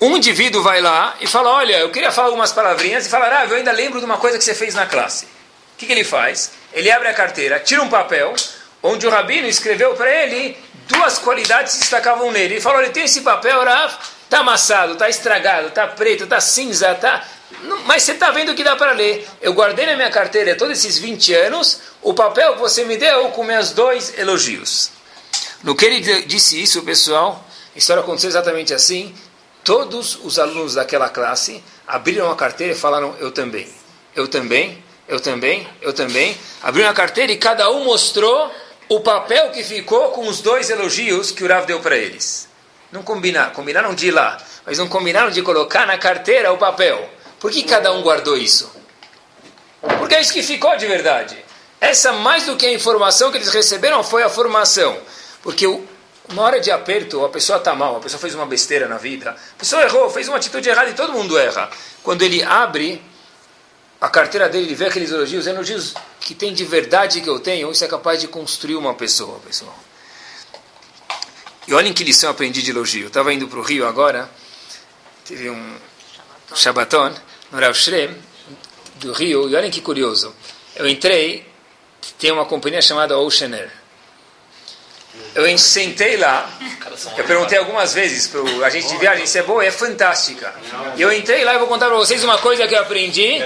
Um 0.00 0.16
indivíduo 0.16 0.62
vai 0.62 0.80
lá 0.80 1.16
e 1.20 1.26
fala: 1.26 1.50
Olha, 1.50 1.78
eu 1.78 1.90
queria 1.90 2.12
falar 2.12 2.28
algumas 2.28 2.52
palavrinhas 2.52 3.06
e 3.06 3.08
falar: 3.08 3.32
Ah, 3.32 3.46
eu 3.46 3.56
ainda 3.56 3.72
lembro 3.72 3.98
de 3.98 4.04
uma 4.04 4.18
coisa 4.18 4.36
que 4.36 4.44
você 4.44 4.54
fez 4.54 4.74
na 4.74 4.86
classe. 4.86 5.24
O 5.24 5.78
que, 5.78 5.86
que 5.86 5.92
ele 5.92 6.04
faz? 6.04 6.52
Ele 6.72 6.90
abre 6.90 7.08
a 7.08 7.14
carteira, 7.14 7.58
tira 7.60 7.82
um 7.82 7.88
papel, 7.88 8.34
onde 8.82 9.06
o 9.06 9.10
rabino 9.10 9.46
escreveu 9.48 9.94
para 9.94 10.10
ele 10.10 10.56
duas 10.86 11.18
qualidades 11.18 11.74
que 11.74 11.80
destacavam 11.80 12.30
nele. 12.30 12.54
Ele 12.54 12.60
falou: 12.60 12.78
Olha, 12.78 12.90
tem 12.90 13.04
esse 13.04 13.22
papel, 13.22 13.64
Rav, 13.64 13.94
está 14.24 14.40
amassado, 14.40 14.92
está 14.92 15.08
estragado, 15.08 15.68
está 15.68 15.86
preto, 15.86 16.24
está 16.24 16.40
cinza, 16.40 16.94
tá. 16.94 17.26
Mas 17.86 18.02
você 18.02 18.12
está 18.12 18.30
vendo 18.30 18.54
que 18.54 18.62
dá 18.62 18.76
para 18.76 18.92
ler. 18.92 19.26
Eu 19.40 19.54
guardei 19.54 19.86
na 19.86 19.96
minha 19.96 20.10
carteira 20.10 20.54
todos 20.56 20.78
esses 20.78 20.98
20 20.98 21.32
anos 21.32 21.80
o 22.02 22.12
papel 22.12 22.54
que 22.54 22.60
você 22.60 22.84
me 22.84 22.98
deu 22.98 23.30
com 23.30 23.44
meus 23.44 23.70
dois 23.70 24.18
elogios. 24.18 24.90
No 25.62 25.74
que 25.74 25.86
ele 25.86 26.22
disse 26.22 26.60
isso, 26.60 26.82
pessoal, 26.82 27.42
a 27.74 27.78
história 27.78 28.02
aconteceu 28.02 28.28
exatamente 28.28 28.74
assim 28.74 29.14
todos 29.66 30.20
os 30.22 30.38
alunos 30.38 30.74
daquela 30.74 31.08
classe 31.08 31.62
abriram 31.86 32.30
a 32.30 32.36
carteira 32.36 32.72
e 32.72 32.76
falaram: 32.76 33.16
Eu 33.18 33.32
também, 33.32 33.68
eu 34.14 34.28
também, 34.28 34.82
eu 35.08 35.18
também, 35.20 35.68
eu 35.82 35.92
também. 35.92 36.38
Abriram 36.62 36.88
a 36.88 36.94
carteira 36.94 37.32
e 37.32 37.36
cada 37.36 37.68
um 37.70 37.84
mostrou 37.84 38.50
o 38.88 39.00
papel 39.00 39.50
que 39.50 39.64
ficou 39.64 40.12
com 40.12 40.28
os 40.28 40.40
dois 40.40 40.70
elogios 40.70 41.32
que 41.32 41.42
o 41.42 41.48
Rav 41.48 41.66
deu 41.66 41.80
para 41.80 41.96
eles. 41.96 42.48
Não 42.92 43.02
combinaram, 43.02 43.50
combinaram 43.52 43.92
de 43.92 44.06
ir 44.06 44.12
lá, 44.12 44.38
mas 44.64 44.78
não 44.78 44.88
combinaram 44.88 45.30
de 45.30 45.42
colocar 45.42 45.84
na 45.84 45.98
carteira 45.98 46.52
o 46.52 46.56
papel. 46.56 47.10
Por 47.40 47.50
que 47.50 47.64
cada 47.64 47.92
um 47.92 48.02
guardou 48.02 48.36
isso? 48.36 48.70
Porque 49.98 50.14
é 50.14 50.20
isso 50.20 50.32
que 50.32 50.44
ficou 50.44 50.76
de 50.76 50.86
verdade. 50.86 51.36
Essa, 51.80 52.12
mais 52.12 52.46
do 52.46 52.56
que 52.56 52.64
a 52.64 52.72
informação 52.72 53.32
que 53.32 53.36
eles 53.36 53.52
receberam, 53.52 54.02
foi 54.04 54.22
a 54.22 54.30
formação. 54.30 54.96
Porque 55.42 55.66
o, 55.66 55.84
uma 56.30 56.42
hora 56.42 56.60
de 56.60 56.70
aperto, 56.70 57.24
a 57.24 57.28
pessoa 57.28 57.58
está 57.58 57.74
mal, 57.74 57.96
a 57.96 58.00
pessoa 58.00 58.20
fez 58.20 58.34
uma 58.34 58.46
besteira 58.46 58.88
na 58.88 58.98
vida, 58.98 59.30
a 59.30 59.58
pessoa 59.58 59.82
errou, 59.82 60.10
fez 60.10 60.28
uma 60.28 60.36
atitude 60.36 60.68
errada 60.68 60.90
e 60.90 60.94
todo 60.94 61.12
mundo 61.12 61.38
erra. 61.38 61.70
Quando 62.02 62.22
ele 62.22 62.42
abre 62.42 63.02
a 64.00 64.08
carteira 64.08 64.48
dele, 64.48 64.66
ele 64.66 64.74
vê 64.74 64.86
aqueles 64.86 65.10
elogios, 65.10 65.46
elogios 65.46 65.94
que 66.20 66.34
tem 66.34 66.52
de 66.52 66.64
verdade 66.64 67.20
que 67.20 67.28
eu 67.28 67.38
tenho, 67.38 67.70
isso 67.70 67.84
é 67.84 67.88
capaz 67.88 68.20
de 68.20 68.28
construir 68.28 68.76
uma 68.76 68.94
pessoa, 68.94 69.38
pessoal. 69.40 69.76
E 71.68 71.74
olhem 71.74 71.92
que 71.92 72.04
lição 72.04 72.28
eu 72.28 72.32
aprendi 72.32 72.62
de 72.62 72.70
elogio. 72.70 73.04
Eu 73.04 73.08
estava 73.08 73.32
indo 73.32 73.48
para 73.48 73.58
o 73.58 73.62
Rio 73.62 73.86
agora, 73.86 74.28
teve 75.24 75.50
um 75.50 75.76
Shabbaton 76.54 77.14
no 77.50 77.58
Rav 77.58 77.74
Shrem, 77.74 78.16
do 78.96 79.12
Rio, 79.12 79.48
e 79.48 79.54
olhem 79.54 79.70
que 79.70 79.80
curioso. 79.80 80.34
Eu 80.74 80.86
entrei, 80.88 81.46
tem 82.18 82.30
uma 82.30 82.44
companhia 82.44 82.82
chamada 82.82 83.18
Ocean 83.18 83.54
Air. 83.54 83.85
Eu 85.34 85.58
sentei 85.58 86.16
lá, 86.16 86.50
eu 87.16 87.24
perguntei 87.24 87.58
algumas 87.58 87.92
vezes 87.92 88.26
para 88.26 88.40
o 88.40 88.64
agente 88.64 88.88
de 88.88 88.96
viagem 88.96 89.26
se 89.26 89.38
é 89.38 89.42
boa, 89.42 89.62
é 89.64 89.70
fantástica. 89.70 90.54
E 90.96 91.02
eu 91.02 91.12
entrei 91.12 91.44
lá 91.44 91.54
e 91.54 91.58
vou 91.58 91.68
contar 91.68 91.88
para 91.88 91.96
vocês 91.96 92.24
uma 92.24 92.38
coisa 92.38 92.66
que 92.66 92.74
eu 92.74 92.80
aprendi. 92.80 93.44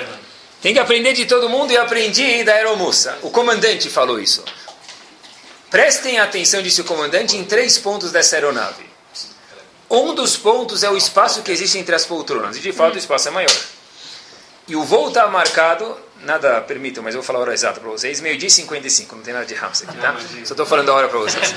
Tem 0.63 0.73
que 0.73 0.79
aprender 0.79 1.15
de 1.15 1.27
todo 1.27 1.49
mundo 1.49 1.73
e 1.73 1.77
aprendi 1.77 2.45
da 2.45 2.53
aeromoça. 2.53 3.19
O 3.23 3.31
comandante 3.31 3.91
falou 3.91 4.21
isso. 4.21 4.45
Prestem 5.71 6.19
atenção, 6.19 6.63
disse 6.63 6.81
o 6.81 6.85
comandante, 6.85 7.37
em 7.37 7.45
três 7.45 7.79
pontos 7.79 8.13
dessa 8.13 8.37
aeronave. 8.37 8.85
Um 9.91 10.15
dos 10.15 10.37
pontos 10.37 10.85
é 10.85 10.91
o 10.91 10.97
espaço 10.97 11.43
que 11.43 11.51
existe 11.51 11.79
entre 11.79 11.95
as 11.95 12.05
poltronas, 12.05 12.57
e 12.57 12.61
de 12.61 12.73
fato 12.73 12.95
o 12.95 12.99
espaço 12.99 13.29
é 13.29 13.31
maior. 13.33 13.57
E 14.69 14.77
o 14.77 14.85
voo 14.85 15.09
está 15.09 15.27
marcado, 15.27 15.97
nada 16.25 16.61
permitam, 16.61 17.03
mas 17.03 17.15
eu 17.15 17.21
vou 17.21 17.27
falar 17.27 17.39
a 17.39 17.43
hora 17.43 17.55
exata 17.55 17.81
para 17.81 17.89
vocês, 17.89 18.21
meio-dia 18.21 18.49
e 18.49 18.51
55, 18.51 19.17
não 19.17 19.23
tem 19.23 19.33
nada 19.33 19.47
de 19.47 19.55
Rams 19.55 19.83
aqui, 19.83 19.97
tá? 19.99 20.17
Só 20.45 20.55
estou 20.55 20.67
falando 20.67 20.91
a 20.91 20.95
hora 20.95 21.09
para 21.09 21.19
vocês. 21.19 21.55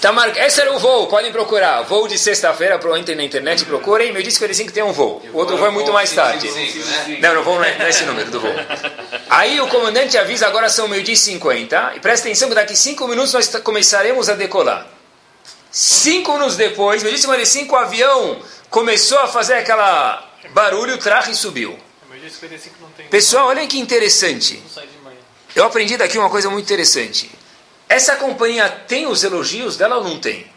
Tá 0.00 0.12
mar... 0.12 0.36
Esse 0.36 0.60
era 0.60 0.72
o 0.72 0.78
voo, 0.78 1.06
podem 1.06 1.32
procurar. 1.32 1.82
Voo 1.82 2.06
de 2.06 2.18
sexta-feira, 2.18 2.80
entrem 2.98 3.16
na 3.16 3.24
internet, 3.24 3.64
procurem, 3.64 4.12
meio-dia 4.12 4.30
e 4.30 4.32
55 4.32 4.72
tem 4.72 4.82
um 4.82 4.92
voo. 4.92 5.22
O 5.32 5.38
outro 5.38 5.56
voo 5.56 5.66
é 5.66 5.70
muito 5.70 5.92
mais 5.92 6.12
tarde. 6.12 6.48
Não, 7.20 7.34
não 7.34 7.42
vou 7.42 7.56
não 7.56 7.64
é 7.64 7.88
esse 7.88 8.04
número 8.04 8.30
do 8.30 8.40
voo. 8.40 8.54
Aí 9.30 9.60
o 9.60 9.68
comandante 9.68 10.18
avisa, 10.18 10.46
agora 10.46 10.68
são 10.68 10.86
meio-dia 10.88 11.14
e 11.14 11.16
50, 11.16 11.92
e 11.96 12.00
presta 12.00 12.28
atenção 12.28 12.48
que 12.48 12.54
daqui 12.54 12.76
5 12.76 13.08
minutos 13.08 13.32
nós 13.32 13.48
começaremos 13.62 14.28
a 14.28 14.34
decolar. 14.34 14.86
Cinco 15.74 16.34
minutos 16.34 16.56
depois, 16.56 17.02
meio-dia 17.02 17.18
e 17.18 17.22
55, 17.22 17.74
o 17.74 17.76
avião 17.76 18.38
começou 18.70 19.18
a 19.18 19.26
fazer 19.26 19.54
aquela 19.54 20.24
barulho, 20.52 20.94
o 20.94 20.98
traje 20.98 21.34
subiu. 21.34 21.76
Pessoal, 23.10 23.48
olhem 23.48 23.68
que 23.68 23.78
interessante. 23.78 24.62
Eu 25.54 25.64
aprendi 25.64 25.96
daqui 25.96 26.18
uma 26.18 26.30
coisa 26.30 26.50
muito 26.50 26.64
interessante. 26.64 27.30
Essa 27.88 28.16
companhia 28.16 28.68
tem 28.68 29.06
os 29.06 29.22
elogios 29.22 29.76
dela 29.76 29.96
ou 29.96 30.04
não 30.04 30.18
tem? 30.18 30.52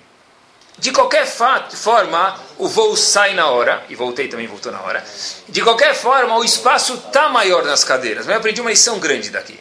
De 0.80 0.92
qualquer 0.92 1.26
fato, 1.26 1.76
forma, 1.76 2.40
o 2.58 2.68
voo 2.68 2.96
sai 2.96 3.34
na 3.34 3.48
hora, 3.48 3.84
e 3.90 3.96
voltei 3.96 4.28
também, 4.28 4.46
voltou 4.46 4.72
na 4.72 4.82
hora. 4.82 5.04
De 5.50 5.62
qualquer 5.62 5.96
forma, 5.96 6.38
o 6.38 6.44
espaço 6.44 6.94
está 6.94 7.30
maior 7.30 7.64
nas 7.64 7.84
cadeiras. 7.84 8.26
Mas 8.26 8.34
eu 8.34 8.40
aprendi 8.40 8.62
uma 8.62 8.70
lição 8.70 9.00
grande 9.00 9.32
daqui. 9.32 9.60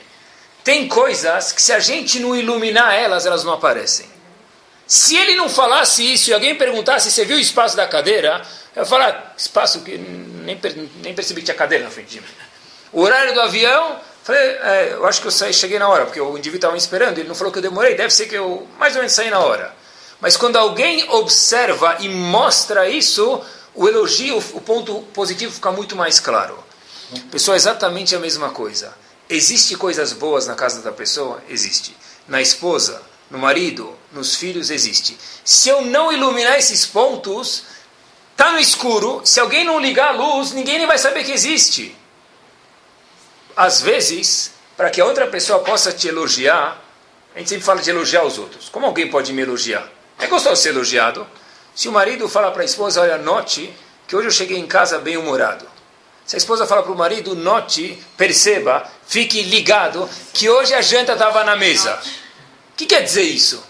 Tem 0.62 0.86
coisas 0.88 1.52
que 1.52 1.62
se 1.62 1.72
a 1.72 1.78
gente 1.78 2.20
não 2.20 2.36
iluminar 2.36 2.94
elas, 2.94 3.24
elas 3.24 3.44
não 3.44 3.52
aparecem. 3.52 4.07
Se 4.86 5.16
ele 5.16 5.34
não 5.34 5.48
falasse 5.48 6.12
isso 6.12 6.30
e 6.30 6.34
alguém 6.34 6.54
perguntasse 6.54 7.11
se 7.11 7.24
viu 7.24 7.36
o 7.36 7.40
espaço 7.40 7.76
da 7.76 7.88
cadeira, 7.88 8.42
eu 8.77 8.83
ia 8.83 8.87
falar, 8.87 9.35
espaço 9.39 9.81
que 9.81 9.97
nem, 9.97 10.61
nem 11.03 11.14
percebi 11.14 11.41
que 11.41 11.47
tinha 11.47 11.57
cadeira 11.57 11.85
na 11.85 11.91
frente 11.91 12.11
de 12.11 12.20
mim. 12.20 12.27
O 12.93 13.01
horário 13.01 13.33
do 13.33 13.41
avião, 13.41 13.99
falei, 14.22 14.43
é, 14.43 14.91
eu 14.93 15.07
acho 15.07 15.22
que 15.22 15.27
eu 15.27 15.31
saí, 15.31 15.55
cheguei 15.55 15.79
na 15.79 15.89
hora, 15.89 16.05
porque 16.05 16.20
o 16.20 16.37
indivíduo 16.37 16.57
estava 16.57 16.74
me 16.74 16.79
esperando, 16.79 17.18
ele 17.18 17.27
não 17.27 17.35
falou 17.35 17.51
que 17.51 17.59
eu 17.59 17.62
demorei, 17.62 17.95
deve 17.95 18.12
ser 18.12 18.27
que 18.27 18.35
eu 18.35 18.68
mais 18.79 18.95
ou 18.95 19.01
menos 19.01 19.14
saí 19.14 19.31
na 19.31 19.39
hora. 19.39 19.74
Mas 20.20 20.37
quando 20.37 20.57
alguém 20.57 21.09
observa 21.11 21.97
e 22.01 22.09
mostra 22.11 22.87
isso, 22.89 23.43
o 23.74 23.89
elogio, 23.89 24.39
o 24.53 24.61
ponto 24.61 25.01
positivo 25.14 25.55
fica 25.55 25.72
muito 25.72 25.97
mais 25.97 26.20
claro. 26.20 26.62
Pessoal, 27.31 27.55
é 27.55 27.59
exatamente 27.59 28.14
a 28.14 28.18
mesma 28.18 28.51
coisa. 28.51 28.95
Existe 29.29 29.74
coisas 29.77 30.12
boas 30.12 30.47
na 30.47 30.55
casa 30.55 30.83
da 30.83 30.93
pessoa? 30.93 31.43
Existe. 31.49 31.97
Na 32.29 32.43
esposa, 32.43 33.01
no 33.31 33.39
marido, 33.39 33.97
nos 34.12 34.35
filhos, 34.35 34.70
existe. 34.70 35.16
Se 35.45 35.68
eu 35.68 35.83
não 35.83 36.12
iluminar 36.12 36.59
esses 36.59 36.85
pontos, 36.85 37.64
Está 38.37 38.53
no 38.53 38.59
escuro, 38.59 39.22
se 39.24 39.41
alguém 39.41 39.64
não 39.64 39.80
ligar 39.80 40.09
a 40.09 40.11
luz, 40.11 40.53
ninguém 40.53 40.76
nem 40.76 40.87
vai 40.87 40.99
saber 40.99 41.24
que 41.24 41.32
existe. 41.32 41.97
Às 43.57 43.80
vezes, 43.80 44.53
para 44.76 44.91
que 44.91 45.01
a 45.01 45.07
outra 45.07 45.26
pessoa 45.26 45.61
possa 45.61 45.91
te 45.91 46.09
elogiar, 46.09 46.78
a 47.34 47.39
gente 47.39 47.49
sempre 47.49 47.64
fala 47.64 47.80
de 47.80 47.89
elogiar 47.89 48.24
os 48.24 48.37
outros. 48.37 48.68
Como 48.68 48.84
alguém 48.84 49.09
pode 49.09 49.32
me 49.32 49.41
elogiar? 49.41 49.91
É 50.18 50.26
gostoso 50.26 50.61
ser 50.61 50.68
elogiado. 50.68 51.26
Se 51.74 51.89
o 51.89 51.93
marido 51.93 52.28
fala 52.28 52.51
para 52.51 52.61
a 52.61 52.66
esposa, 52.66 53.01
olha, 53.01 53.16
note 53.16 53.72
que 54.07 54.14
hoje 54.14 54.28
eu 54.28 54.32
cheguei 54.32 54.59
em 54.59 54.66
casa 54.66 54.99
bem 54.99 55.16
humorado. 55.16 55.66
Se 56.26 56.37
a 56.37 56.39
esposa 56.39 56.66
fala 56.66 56.82
para 56.82 56.93
o 56.93 56.97
marido, 56.97 57.34
note, 57.34 57.99
perceba, 58.18 58.87
fique 59.07 59.41
ligado 59.45 60.07
que 60.34 60.51
hoje 60.51 60.74
a 60.74 60.82
janta 60.82 61.14
estava 61.14 61.43
na 61.43 61.57
mesa. 61.57 61.99
O 62.74 62.76
que 62.76 62.84
quer 62.84 63.01
dizer 63.01 63.22
isso? 63.22 63.64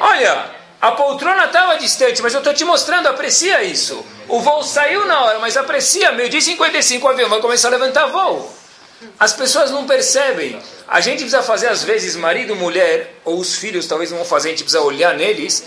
Olha, 0.00 0.58
a 0.80 0.92
poltrona 0.92 1.44
estava 1.44 1.76
distante, 1.76 2.22
mas 2.22 2.32
eu 2.32 2.38
estou 2.38 2.54
te 2.54 2.64
mostrando, 2.64 3.06
aprecia 3.06 3.62
isso. 3.62 4.02
O 4.28 4.40
voo 4.40 4.62
saiu 4.62 5.04
na 5.06 5.20
hora, 5.24 5.38
mas 5.38 5.56
aprecia, 5.56 6.10
meio 6.12 6.30
dia 6.30 6.40
55 6.40 7.06
o 7.06 7.10
avião 7.10 7.28
vai 7.28 7.40
começar 7.40 7.68
a 7.68 7.72
levantar 7.72 8.06
voo. 8.06 8.50
As 9.18 9.34
pessoas 9.34 9.70
não 9.70 9.86
percebem. 9.86 10.58
A 10.88 11.00
gente 11.00 11.18
precisa 11.18 11.42
fazer, 11.42 11.68
às 11.68 11.84
vezes, 11.84 12.16
marido, 12.16 12.56
mulher, 12.56 13.20
ou 13.24 13.38
os 13.38 13.54
filhos 13.56 13.86
talvez 13.86 14.10
não 14.10 14.18
vão 14.18 14.26
fazer, 14.26 14.48
a 14.48 14.50
gente 14.52 14.62
precisa 14.62 14.82
olhar 14.82 15.14
neles, 15.14 15.62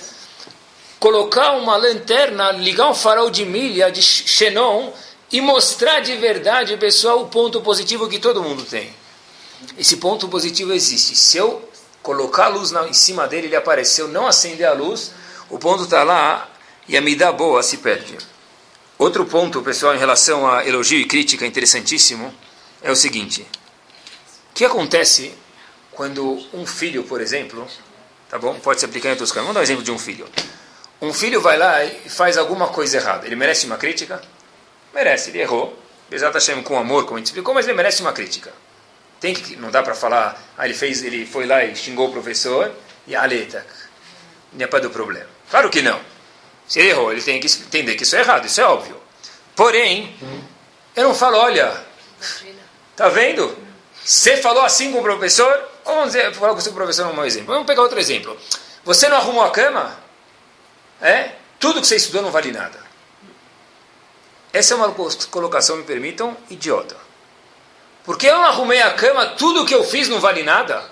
colocar 1.00 1.54
uma 1.54 1.76
lanterna, 1.76 2.52
ligar 2.52 2.90
um 2.90 2.96
farol 2.96 3.30
de 3.30 3.46
milha, 3.46 3.92
de 3.92 4.02
xenon, 4.02 4.92
e 5.32 5.42
mostrar 5.42 6.00
de 6.00 6.16
verdade, 6.18 6.76
pessoal, 6.78 7.22
o 7.22 7.28
ponto 7.28 7.62
positivo 7.62 8.08
que 8.08 8.20
todo 8.20 8.42
mundo 8.42 8.64
tem. 8.64 8.94
Esse 9.78 9.98
ponto 9.98 10.28
positivo 10.28 10.74
existe. 10.74 11.16
Se 11.16 11.38
eu 11.38 11.68
colocar 12.04 12.46
a 12.46 12.50
luz 12.50 12.70
na, 12.70 12.88
em 12.88 12.94
cima 12.94 13.28
dele, 13.28 13.48
ele 13.48 13.56
apareceu, 13.56 14.08
não 14.10 14.28
acender 14.28 14.68
a 14.68 14.74
luz, 14.74 15.12
o 15.50 15.58
ponto 15.58 15.84
está 15.84 16.04
lá 16.04 16.50
e 16.88 16.98
a 16.98 17.02
midá 17.02 17.32
boa 17.32 17.64
se 17.64 17.78
perde. 17.78 18.18
Outro 19.00 19.26
ponto, 19.26 19.62
pessoal, 19.62 19.96
em 19.96 19.98
relação 19.98 20.48
a 20.48 20.66
elogio 20.66 21.00
e 21.00 21.06
crítica 21.06 21.46
interessantíssimo, 21.46 22.34
é 22.82 22.92
o 22.92 22.96
seguinte. 22.96 23.42
O 24.52 24.54
que 24.54 24.66
acontece 24.66 25.34
quando 25.92 26.40
um 26.54 26.66
filho, 26.66 27.04
por 27.04 27.22
exemplo, 27.22 27.68
tá 28.30 28.38
bom? 28.38 28.60
Pode 28.60 28.80
se 28.80 28.86
aplicar 28.86 29.10
em 29.10 29.12
outros 29.12 29.32
casos. 29.32 29.44
Vamos 29.44 29.56
dar 29.56 29.62
um 29.62 29.64
exemplo 29.64 29.84
de 29.84 29.92
um 29.92 29.98
filho. 29.98 30.28
Um 31.02 31.14
filho 31.14 31.42
vai 31.42 31.58
lá 31.58 31.84
e 31.84 32.10
faz 32.10 32.38
alguma 32.38 32.68
coisa 32.68 32.98
errada. 32.98 33.26
Ele 33.26 33.36
merece 33.36 33.66
uma 33.66 33.78
crítica? 33.78 34.22
Merece, 34.94 35.32
ele 35.32 35.40
errou. 35.40 35.78
Bezat 36.10 36.34
Hashem 36.34 36.62
com 36.62 36.78
amor, 36.78 37.06
como 37.06 37.16
a 37.16 37.20
gente 37.20 37.28
explicou, 37.28 37.54
mas 37.54 37.66
ele 37.66 37.76
merece 37.76 38.02
uma 38.02 38.14
crítica. 38.14 38.54
Tem 39.24 39.34
que, 39.34 39.56
não 39.56 39.72
dá 39.72 39.82
para 39.82 39.96
falar, 39.96 40.38
ah, 40.58 40.66
ele, 40.66 40.74
fez, 40.74 41.02
ele 41.02 41.26
foi 41.26 41.46
lá 41.46 41.64
e 41.64 41.74
xingou 41.74 42.10
o 42.10 42.12
professor, 42.12 42.70
e 43.08 43.16
aleta, 43.16 43.66
não 44.52 44.66
é 44.66 44.68
para 44.68 44.80
do 44.80 44.90
problema. 44.90 45.30
Claro 45.50 45.70
que 45.70 45.82
não. 45.82 45.98
Se 46.68 46.82
ele 46.82 46.90
errou, 46.90 47.10
ele 47.10 47.22
tem 47.22 47.40
que 47.40 47.48
entender 47.48 47.96
que 47.96 48.04
isso 48.04 48.18
é 48.18 48.20
errado, 48.20 48.46
isso 48.46 48.60
é 48.60 48.66
óbvio. 48.66 49.02
Porém, 49.56 50.14
eu 50.94 51.06
não 51.06 51.16
falo, 51.16 51.38
olha, 51.38 51.74
tá 52.98 53.08
vendo? 53.08 53.58
Você 54.04 54.36
falou 54.36 54.66
assim 54.66 54.92
com 54.92 55.00
o 55.00 55.02
professor, 55.02 55.70
vamos 55.86 56.08
dizer, 56.08 56.34
falar 56.34 56.54
com 56.54 56.60
o 56.60 56.74
professor 56.74 57.08
um 57.08 57.14
mau 57.14 57.26
exemplo. 57.26 57.54
Vamos 57.54 57.66
pegar 57.66 57.82
outro 57.82 58.02
exemplo. 58.02 58.38
Você 58.84 59.08
não 59.08 59.16
arrumou 59.16 59.46
a 59.46 59.52
cama? 59.52 59.98
É? 61.02 61.32
Tudo 61.62 61.80
que 61.80 61.88
você 61.88 61.96
estudou 61.96 62.24
não 62.24 62.30
vale 62.30 62.52
nada. 62.52 62.78
Essa 64.52 64.74
é 64.74 64.76
uma 64.76 64.94
colocação, 65.32 65.78
me 65.78 65.84
permitam, 65.84 66.36
idiota. 66.50 67.03
Porque 68.04 68.28
eu 68.28 68.36
não 68.36 68.46
arrumei 68.46 68.82
a 68.82 68.92
cama, 68.92 69.28
tudo 69.28 69.66
que 69.66 69.74
eu 69.74 69.84
fiz 69.84 70.10
não 70.10 70.20
vale 70.20 70.44
nada? 70.44 70.84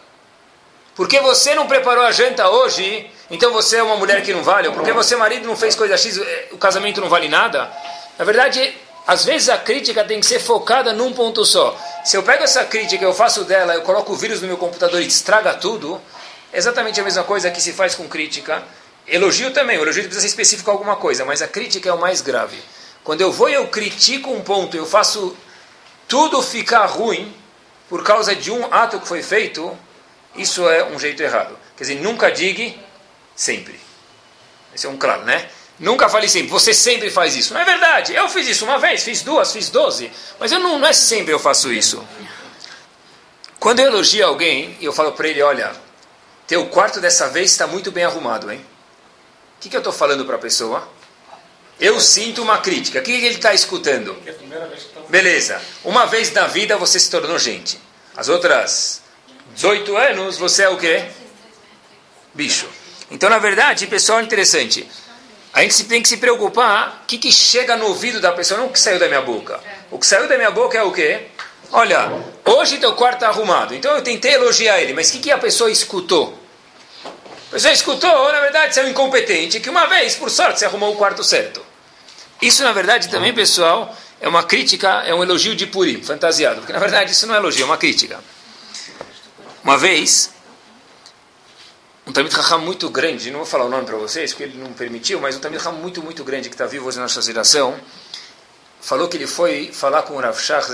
Porque 0.95 1.19
você 1.19 1.53
não 1.55 1.67
preparou 1.67 2.03
a 2.03 2.11
janta 2.11 2.49
hoje, 2.49 3.09
então 3.29 3.51
você 3.51 3.77
é 3.77 3.83
uma 3.83 3.95
mulher 3.95 4.21
que 4.21 4.33
não 4.33 4.43
vale? 4.43 4.67
Ou 4.67 4.73
porque 4.73 4.91
você, 4.93 5.15
marido, 5.15 5.47
não 5.47 5.55
fez 5.55 5.75
coisa 5.75 5.97
X, 5.97 6.17
eh, 6.17 6.47
o 6.51 6.57
casamento 6.57 7.01
não 7.01 7.09
vale 7.09 7.27
nada? 7.27 7.71
Na 8.17 8.23
verdade, 8.25 8.73
às 9.07 9.25
vezes 9.25 9.49
a 9.49 9.57
crítica 9.57 10.03
tem 10.03 10.19
que 10.19 10.25
ser 10.25 10.39
focada 10.39 10.93
num 10.93 11.11
ponto 11.11 11.43
só. 11.43 11.77
Se 12.03 12.15
eu 12.15 12.23
pego 12.23 12.43
essa 12.43 12.63
crítica, 12.65 13.03
eu 13.03 13.13
faço 13.13 13.43
dela, 13.43 13.73
eu 13.73 13.81
coloco 13.81 14.13
o 14.13 14.15
vírus 14.15 14.41
no 14.41 14.47
meu 14.47 14.57
computador 14.57 15.01
e 15.01 15.07
estraga 15.07 15.53
tudo, 15.53 15.99
é 16.53 16.57
exatamente 16.57 16.99
a 16.99 17.03
mesma 17.03 17.23
coisa 17.23 17.49
que 17.51 17.61
se 17.61 17.73
faz 17.73 17.95
com 17.95 18.07
crítica. 18.07 18.63
Elogio 19.07 19.51
também, 19.51 19.77
o 19.77 19.81
elogio 19.81 20.03
precisa 20.03 20.21
ser 20.21 20.27
específico 20.27 20.69
a 20.69 20.73
alguma 20.73 20.95
coisa, 20.95 21.25
mas 21.25 21.41
a 21.41 21.47
crítica 21.47 21.89
é 21.89 21.93
o 21.93 21.99
mais 21.99 22.21
grave. 22.21 22.57
Quando 23.03 23.21
eu 23.21 23.31
vou 23.31 23.49
e 23.49 23.53
eu 23.53 23.67
critico 23.67 24.31
um 24.31 24.41
ponto, 24.41 24.77
eu 24.77 24.85
faço 24.85 25.35
tudo 26.11 26.41
ficar 26.41 26.87
ruim 26.87 27.33
por 27.87 28.03
causa 28.03 28.35
de 28.35 28.51
um 28.51 28.65
ato 28.65 28.99
que 28.99 29.07
foi 29.07 29.23
feito, 29.23 29.77
isso 30.35 30.69
é 30.69 30.83
um 30.83 30.99
jeito 30.99 31.23
errado. 31.23 31.57
Quer 31.77 31.85
dizer, 31.85 32.01
nunca 32.01 32.29
diga 32.29 32.77
sempre. 33.33 33.79
Esse 34.75 34.87
é 34.87 34.89
um 34.89 34.97
claro, 34.97 35.23
né? 35.23 35.49
Nunca 35.79 36.09
fale 36.09 36.27
sempre, 36.27 36.49
você 36.49 36.73
sempre 36.73 37.09
faz 37.09 37.37
isso. 37.37 37.53
Não 37.53 37.61
é 37.61 37.63
verdade, 37.63 38.13
eu 38.13 38.27
fiz 38.27 38.45
isso 38.45 38.65
uma 38.65 38.77
vez, 38.77 39.03
fiz 39.03 39.21
duas, 39.21 39.53
fiz 39.53 39.69
doze, 39.69 40.11
mas 40.37 40.51
eu 40.51 40.59
não, 40.59 40.77
não 40.77 40.85
é 40.85 40.91
sempre 40.91 41.33
eu 41.33 41.39
faço 41.39 41.71
isso. 41.71 42.05
Quando 43.57 43.79
eu 43.79 43.87
elogio 43.87 44.27
alguém 44.27 44.75
e 44.81 44.85
eu 44.85 44.91
falo 44.91 45.13
para 45.13 45.29
ele, 45.29 45.41
olha, 45.41 45.71
teu 46.45 46.65
quarto 46.67 46.99
dessa 46.99 47.29
vez 47.29 47.51
está 47.51 47.65
muito 47.67 47.89
bem 47.89 48.03
arrumado, 48.03 48.51
hein? 48.51 48.59
O 49.57 49.61
que, 49.61 49.69
que 49.69 49.77
eu 49.77 49.79
estou 49.79 49.93
falando 49.93 50.25
para 50.25 50.35
a 50.35 50.39
pessoa? 50.39 50.85
Eu 51.81 51.99
sinto 51.99 52.43
uma 52.43 52.59
crítica. 52.59 52.99
O 52.99 53.01
que, 53.01 53.11
ele 53.11 53.29
está 53.29 53.55
escutando? 53.55 54.15
Beleza. 55.09 55.59
Uma 55.83 56.05
vez 56.05 56.31
na 56.31 56.45
vida 56.45 56.77
você 56.77 56.99
se 56.99 57.09
tornou 57.09 57.39
gente. 57.39 57.79
As 58.15 58.29
outras 58.29 59.01
18 59.55 59.97
anos 59.97 60.37
você 60.37 60.61
é 60.61 60.69
o 60.69 60.77
quê? 60.77 61.05
Bicho. 62.35 62.67
Então, 63.09 63.31
na 63.31 63.39
verdade, 63.39 63.87
pessoal, 63.87 64.19
é 64.19 64.23
interessante. 64.23 64.87
A 65.51 65.63
gente 65.63 65.83
tem 65.85 66.03
que 66.03 66.07
se 66.07 66.17
preocupar 66.17 67.01
o 67.03 67.07
que, 67.07 67.17
que 67.17 67.31
chega 67.31 67.75
no 67.75 67.87
ouvido 67.87 68.21
da 68.21 68.31
pessoa, 68.31 68.59
não 68.59 68.67
o 68.67 68.71
que 68.71 68.79
saiu 68.79 68.99
da 68.99 69.07
minha 69.07 69.21
boca. 69.21 69.59
O 69.89 69.97
que 69.97 70.05
saiu 70.05 70.29
da 70.29 70.37
minha 70.37 70.51
boca 70.51 70.77
é 70.77 70.83
o 70.83 70.91
quê? 70.91 71.23
Olha, 71.71 72.11
hoje 72.45 72.77
teu 72.77 72.93
quarto 72.93 73.15
está 73.15 73.29
arrumado. 73.29 73.73
Então 73.73 73.95
eu 73.95 74.03
tentei 74.03 74.35
elogiar 74.35 74.79
ele, 74.79 74.93
mas 74.93 75.09
o 75.09 75.13
que, 75.13 75.19
que 75.19 75.31
a 75.31 75.37
pessoa 75.39 75.71
escutou? 75.71 76.39
A 77.49 77.53
pessoa 77.53 77.73
escutou, 77.73 78.31
na 78.31 78.39
verdade, 78.39 78.73
você 78.73 78.81
é 78.81 78.83
um 78.83 78.89
incompetente, 78.89 79.59
que 79.59 79.69
uma 79.69 79.87
vez, 79.87 80.15
por 80.15 80.29
sorte, 80.29 80.59
você 80.59 80.65
arrumou 80.65 80.93
o 80.93 80.95
quarto 80.95 81.23
certo. 81.23 81.70
Isso, 82.41 82.63
na 82.63 82.71
verdade, 82.71 83.09
também, 83.09 83.33
pessoal, 83.33 83.95
é 84.19 84.27
uma 84.27 84.43
crítica, 84.43 84.87
é 85.03 85.13
um 85.13 85.23
elogio 85.23 85.55
de 85.55 85.67
Purim, 85.67 86.01
fantasiado. 86.01 86.61
Porque 86.61 86.73
na 86.73 86.79
verdade 86.79 87.11
isso 87.11 87.27
não 87.27 87.35
é 87.35 87.37
elogio, 87.37 87.63
é 87.63 87.65
uma 87.65 87.77
crítica. 87.77 88.19
Uma 89.63 89.77
vez, 89.77 90.31
um 92.05 92.11
Talmud 92.11 92.35
Raham 92.35 92.61
muito 92.61 92.89
grande, 92.89 93.29
não 93.29 93.39
vou 93.39 93.47
falar 93.47 93.65
o 93.65 93.69
nome 93.69 93.85
para 93.85 93.95
vocês, 93.97 94.31
porque 94.31 94.43
ele 94.43 94.57
não 94.57 94.73
permitiu, 94.73 95.19
mas 95.19 95.35
um 95.35 95.39
Talmud 95.39 95.63
Raham 95.63 95.77
muito, 95.77 96.01
muito 96.01 96.23
grande 96.23 96.49
que 96.49 96.55
está 96.55 96.65
vivo 96.65 96.87
hoje 96.87 96.97
na 96.97 97.03
nossa 97.03 97.21
geração, 97.21 97.79
falou 98.81 99.07
que 99.07 99.17
ele 99.17 99.27
foi 99.27 99.71
falar 99.71 100.01
com 100.03 100.15
o 100.15 100.19
Rav 100.19 100.39
Shach, 100.39 100.67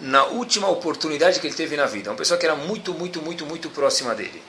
na 0.00 0.24
última 0.24 0.68
oportunidade 0.68 1.40
que 1.40 1.46
ele 1.46 1.54
teve 1.54 1.76
na 1.76 1.86
vida. 1.86 2.10
Uma 2.10 2.16
pessoa 2.16 2.38
que 2.38 2.46
era 2.46 2.54
muito, 2.54 2.94
muito, 2.94 3.20
muito, 3.20 3.44
muito 3.44 3.68
próxima 3.70 4.14
dele. 4.14 4.42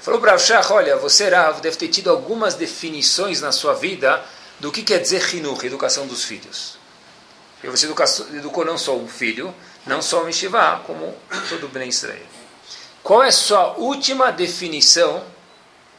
Falou 0.00 0.18
para 0.18 0.32
Rav 0.32 0.42
Shach, 0.42 0.72
olha, 0.72 0.96
você, 0.96 1.28
Rav, 1.28 1.60
deve 1.60 1.76
ter 1.76 1.88
tido 1.88 2.10
algumas 2.10 2.54
definições 2.54 3.40
na 3.40 3.52
sua 3.52 3.74
vida 3.74 4.22
do 4.62 4.70
que 4.70 4.84
quer 4.84 5.00
dizer 5.00 5.34
Hinuch, 5.34 5.66
educação 5.66 6.06
dos 6.06 6.22
filhos. 6.22 6.78
E 7.64 7.68
você 7.68 7.86
educou 7.86 8.64
não 8.64 8.78
só 8.78 8.96
um 8.96 9.08
filho, 9.08 9.52
não 9.84 10.00
só 10.00 10.22
um 10.22 10.26
Mishivá, 10.26 10.80
como 10.86 11.12
todo 11.48 11.66
o 11.66 11.68
Ben 11.68 11.88
Israel. 11.88 12.22
Qual 13.02 13.24
é 13.24 13.28
a 13.28 13.32
sua 13.32 13.72
última 13.72 14.30
definição? 14.30 15.24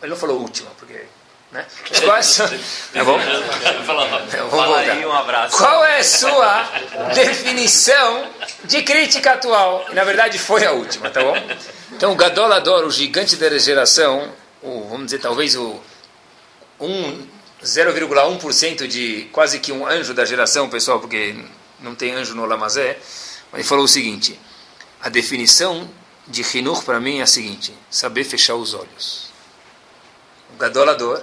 Ele 0.01 0.11
não 0.11 0.18
falou 0.18 0.39
última, 0.39 0.72
porque. 0.80 1.03
Né? 1.51 1.66
Qual 2.05 2.16
é 2.16 2.20
a 2.20 2.24
sua. 2.24 2.47
Tá 2.47 2.55
bom? 3.03 3.18
Um. 3.18 3.20
Qual 5.57 5.84
é 5.84 5.99
a 5.99 6.03
sua 6.05 6.64
definição 7.14 8.30
de 8.64 8.82
crítica 8.82 9.34
atual? 9.34 9.88
E, 9.91 9.93
na 9.93 10.05
verdade, 10.05 10.39
foi 10.39 10.66
a 10.66 10.72
última, 10.72 11.09
tá 11.09 11.22
bom? 11.22 11.36
Então, 11.91 12.14
o 12.14 12.16
Gadolador, 12.16 12.86
o 12.86 12.91
gigante 12.91 13.36
da 13.36 13.57
geração, 13.57 14.32
o, 14.61 14.88
vamos 14.88 15.07
dizer, 15.07 15.20
talvez 15.20 15.53
o 15.57 15.82
um 16.80 17.28
0,1% 17.64 18.88
de 18.88 19.30
quase 19.32 19.59
que 19.59 19.72
um 19.72 19.88
anjo 19.88 20.14
da 20.14 20.26
geração, 20.26 20.70
pessoal, 20.70 20.99
porque 20.99 21.36
não 21.80 21.95
tem 21.95 22.11
anjo 22.11 22.36
no 22.36 22.45
Lamazé, 22.45 22.99
ele 23.53 23.64
falou 23.64 23.86
o 23.86 23.88
seguinte: 23.88 24.39
a 25.01 25.09
definição 25.09 25.89
de 26.28 26.41
Hinur 26.41 26.84
para 26.84 26.99
mim 26.99 27.20
é 27.20 27.24
a 27.24 27.28
seguinte: 27.28 27.74
saber 27.89 28.24
fechar 28.24 28.55
os 28.55 28.74
olhos. 28.74 29.32
O 30.53 30.57
gadolador, 30.57 31.22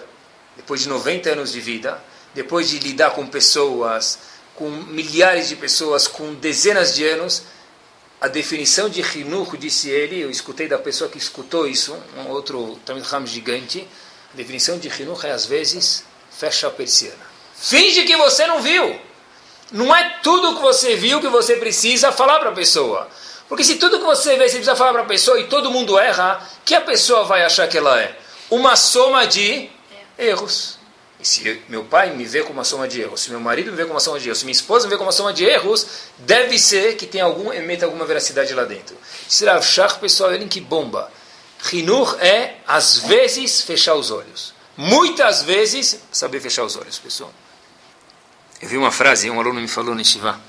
depois 0.57 0.81
de 0.81 0.89
90 0.89 1.31
anos 1.31 1.53
de 1.53 1.61
vida, 1.61 2.03
depois 2.35 2.69
de 2.69 2.79
lidar 2.79 3.11
com 3.11 3.27
pessoas, 3.27 4.19
com 4.55 4.71
milhares 4.71 5.49
de 5.49 5.57
pessoas, 5.57 6.09
com 6.09 6.35
dezenas 6.35 6.95
de 6.95 7.07
anos, 7.07 7.43
a 8.21 8.29
definição 8.29 8.89
de 8.89 9.01
Hinur, 9.01 9.57
disse 9.57 9.89
ele, 9.89 10.21
eu 10.21 10.31
escutei 10.31 10.69
da 10.69 10.79
pessoa 10.79 11.09
que 11.09 11.19
escutou 11.19 11.67
isso, 11.67 11.97
um 12.17 12.29
outro 12.29 12.79
também 12.85 13.03
Ram 13.03 13.27
gigante, 13.27 13.87
a 14.33 14.37
definição 14.37 14.79
de 14.79 14.89
Hinur 14.89 15.25
é 15.25 15.33
às 15.33 15.47
vezes 15.47 16.05
fecha 16.31 16.69
a 16.69 16.71
persiana. 16.71 17.31
Finge 17.55 18.05
que 18.05 18.17
você 18.17 18.47
não 18.47 18.63
viu. 18.63 19.01
Não 19.73 19.95
é 19.95 20.19
tudo 20.23 20.57
que 20.57 20.63
você 20.63 20.97
viu 20.97 21.21
que 21.21 21.29
você 21.29 21.57
precisa 21.57 22.11
falar 22.11 22.41
para 22.41 22.51
a 22.51 22.55
pessoa. 22.55 23.09
Porque 23.49 23.65
se 23.65 23.77
tudo 23.77 23.99
que 23.99 24.05
você 24.05 24.37
vê, 24.37 24.49
você 24.49 24.57
precisa 24.57 24.77
falar 24.77 24.93
para 24.93 25.03
a 25.03 25.07
pessoa 25.07 25.39
e 25.41 25.49
todo 25.49 25.71
mundo 25.71 25.99
erra, 25.99 26.41
que 26.65 26.75
a 26.75 26.81
pessoa 26.81 27.25
vai 27.25 27.45
achar 27.45 27.69
que 27.69 27.77
ela 27.77 28.01
é? 28.01 28.17
Uma 28.49 28.77
soma 28.77 29.27
de 29.27 29.69
erros. 30.17 30.79
E 31.21 31.27
se 31.27 31.63
meu 31.69 31.85
pai 31.85 32.15
me 32.15 32.25
vê 32.25 32.43
como 32.43 32.55
uma 32.55 32.65
soma 32.65 32.89
de 32.89 33.01
erros, 33.01 33.21
se 33.21 33.31
meu 33.31 33.41
marido 33.41 33.71
me 33.71 33.77
vê 33.77 33.83
como 33.83 33.95
uma 33.95 34.01
soma 34.01 34.19
de 34.19 34.29
erros, 34.29 34.39
se 34.39 34.45
minha 34.45 34.53
esposa 34.53 34.87
me 34.87 34.91
vê 34.91 34.97
como 34.97 35.09
uma 35.09 35.13
soma 35.13 35.33
de 35.33 35.45
erros, 35.45 35.87
deve 36.19 36.59
ser 36.59 36.97
que 36.97 37.07
tem 37.07 37.21
algum, 37.21 37.53
emeta 37.53 37.85
alguma 37.85 38.07
veracidade 38.07 38.55
lá 38.55 38.65
dentro. 38.65 38.97
Será 39.29 39.57
achar, 39.57 39.99
pessoal, 40.01 40.31
olhem 40.31 40.49
que 40.49 40.61
bomba. 40.61 41.11
Rinur 41.63 42.17
é, 42.21 42.55
às 42.67 42.99
vezes, 42.99 43.61
fechar 43.61 43.95
os 43.95 44.11
olhos. 44.11 44.55
Muitas 44.83 45.43
vezes, 45.43 46.01
saber 46.11 46.41
fechar 46.41 46.65
os 46.65 46.75
olhos, 46.75 46.99
pessoal. 46.99 47.31
Eu 48.63 48.67
vi 48.67 48.79
uma 48.79 48.91
frase, 48.91 49.31
um 49.31 49.39
aluno 49.39 49.61
me 49.61 49.69
falou 49.69 49.95
no 49.95 50.03
Shiva. 50.03 50.41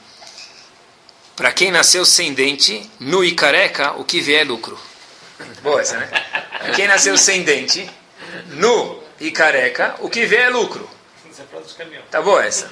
Para 1.35 1.51
quem 1.51 1.69
nasceu 1.69 2.05
sem 2.05 2.33
dente, 2.33 2.89
nu 2.97 3.25
e 3.25 3.33
careca, 3.33 3.91
o 3.97 4.05
que 4.05 4.21
vier 4.21 4.43
é 4.43 4.43
lucro. 4.45 4.79
Boa 5.61 5.81
essa, 5.81 5.97
né? 5.97 6.07
Para 6.59 6.71
quem 6.71 6.87
nasceu 6.87 7.17
sem 7.17 7.43
dente, 7.43 7.91
nu 8.51 9.03
e 9.19 9.31
careca, 9.31 9.97
o 9.99 10.09
que 10.09 10.25
vier 10.25 10.43
é 10.43 10.49
lucro. 10.49 10.89
Tá 12.09 12.21
boa 12.21 12.45
essa? 12.45 12.71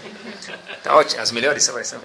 Tá 0.82 0.95
ótimo. 0.95 1.22
As 1.22 1.32
melhores 1.32 1.64
você 1.64 1.72
vai 1.74 1.84
ser 1.84 1.99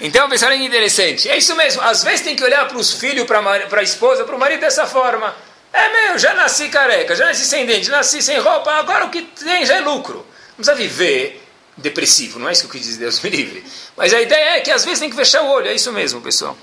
Então, 0.00 0.28
pessoal, 0.28 0.52
é 0.52 0.56
interessante. 0.56 1.28
É 1.28 1.36
isso 1.36 1.54
mesmo. 1.54 1.82
Às 1.82 2.02
vezes 2.02 2.22
tem 2.22 2.34
que 2.34 2.44
olhar 2.44 2.66
para 2.66 2.78
os 2.78 2.92
filhos, 2.92 3.26
para 3.26 3.80
a 3.80 3.82
esposa, 3.82 4.24
para 4.24 4.36
o 4.36 4.38
marido 4.38 4.60
dessa 4.60 4.86
forma. 4.86 5.34
É 5.76 5.92
meu, 5.92 6.18
já 6.18 6.32
nasci 6.32 6.70
careca, 6.70 7.14
já 7.14 7.26
nasci 7.26 7.44
sem 7.44 7.66
dente, 7.66 7.90
nasci 7.90 8.22
sem 8.22 8.38
roupa, 8.38 8.72
agora 8.72 9.04
o 9.04 9.10
que 9.10 9.20
tem 9.20 9.66
já 9.66 9.76
é 9.76 9.80
lucro. 9.80 10.26
Não 10.56 10.64
precisa 10.64 10.74
viver 10.74 11.42
depressivo, 11.76 12.38
não 12.38 12.48
é 12.48 12.52
isso 12.52 12.66
que 12.66 12.78
dizer, 12.78 12.98
Deus 12.98 13.20
me 13.20 13.28
livre. 13.28 13.62
Mas 13.94 14.14
a 14.14 14.22
ideia 14.22 14.56
é 14.56 14.60
que 14.60 14.70
às 14.70 14.86
vezes 14.86 15.00
tem 15.00 15.10
que 15.10 15.16
fechar 15.16 15.42
o 15.42 15.50
olho, 15.50 15.68
é 15.68 15.74
isso 15.74 15.92
mesmo, 15.92 16.22
pessoal. 16.22 16.56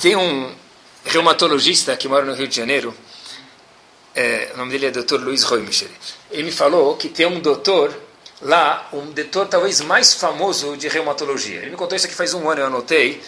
Tem 0.00 0.16
um 0.16 0.50
reumatologista 1.04 1.94
que 1.98 2.08
mora 2.08 2.24
no 2.24 2.32
Rio 2.32 2.48
de 2.48 2.56
Janeiro, 2.56 2.96
é, 4.14 4.52
o 4.54 4.56
nome 4.56 4.72
dele 4.72 4.86
é 4.86 4.90
Dr. 4.90 5.20
Luiz 5.20 5.42
Roimicher. 5.42 5.90
Ele 6.30 6.44
me 6.44 6.50
falou 6.50 6.96
que 6.96 7.10
tem 7.10 7.26
um 7.26 7.40
doutor 7.40 7.94
lá, 8.40 8.88
um 8.90 9.10
doutor 9.10 9.48
talvez 9.48 9.82
mais 9.82 10.14
famoso 10.14 10.78
de 10.78 10.88
reumatologia. 10.88 11.60
Ele 11.60 11.72
me 11.72 11.76
contou 11.76 11.94
isso 11.94 12.06
aqui 12.06 12.14
faz 12.14 12.32
um 12.32 12.48
ano, 12.48 12.62
eu 12.62 12.66
anotei, 12.68 13.20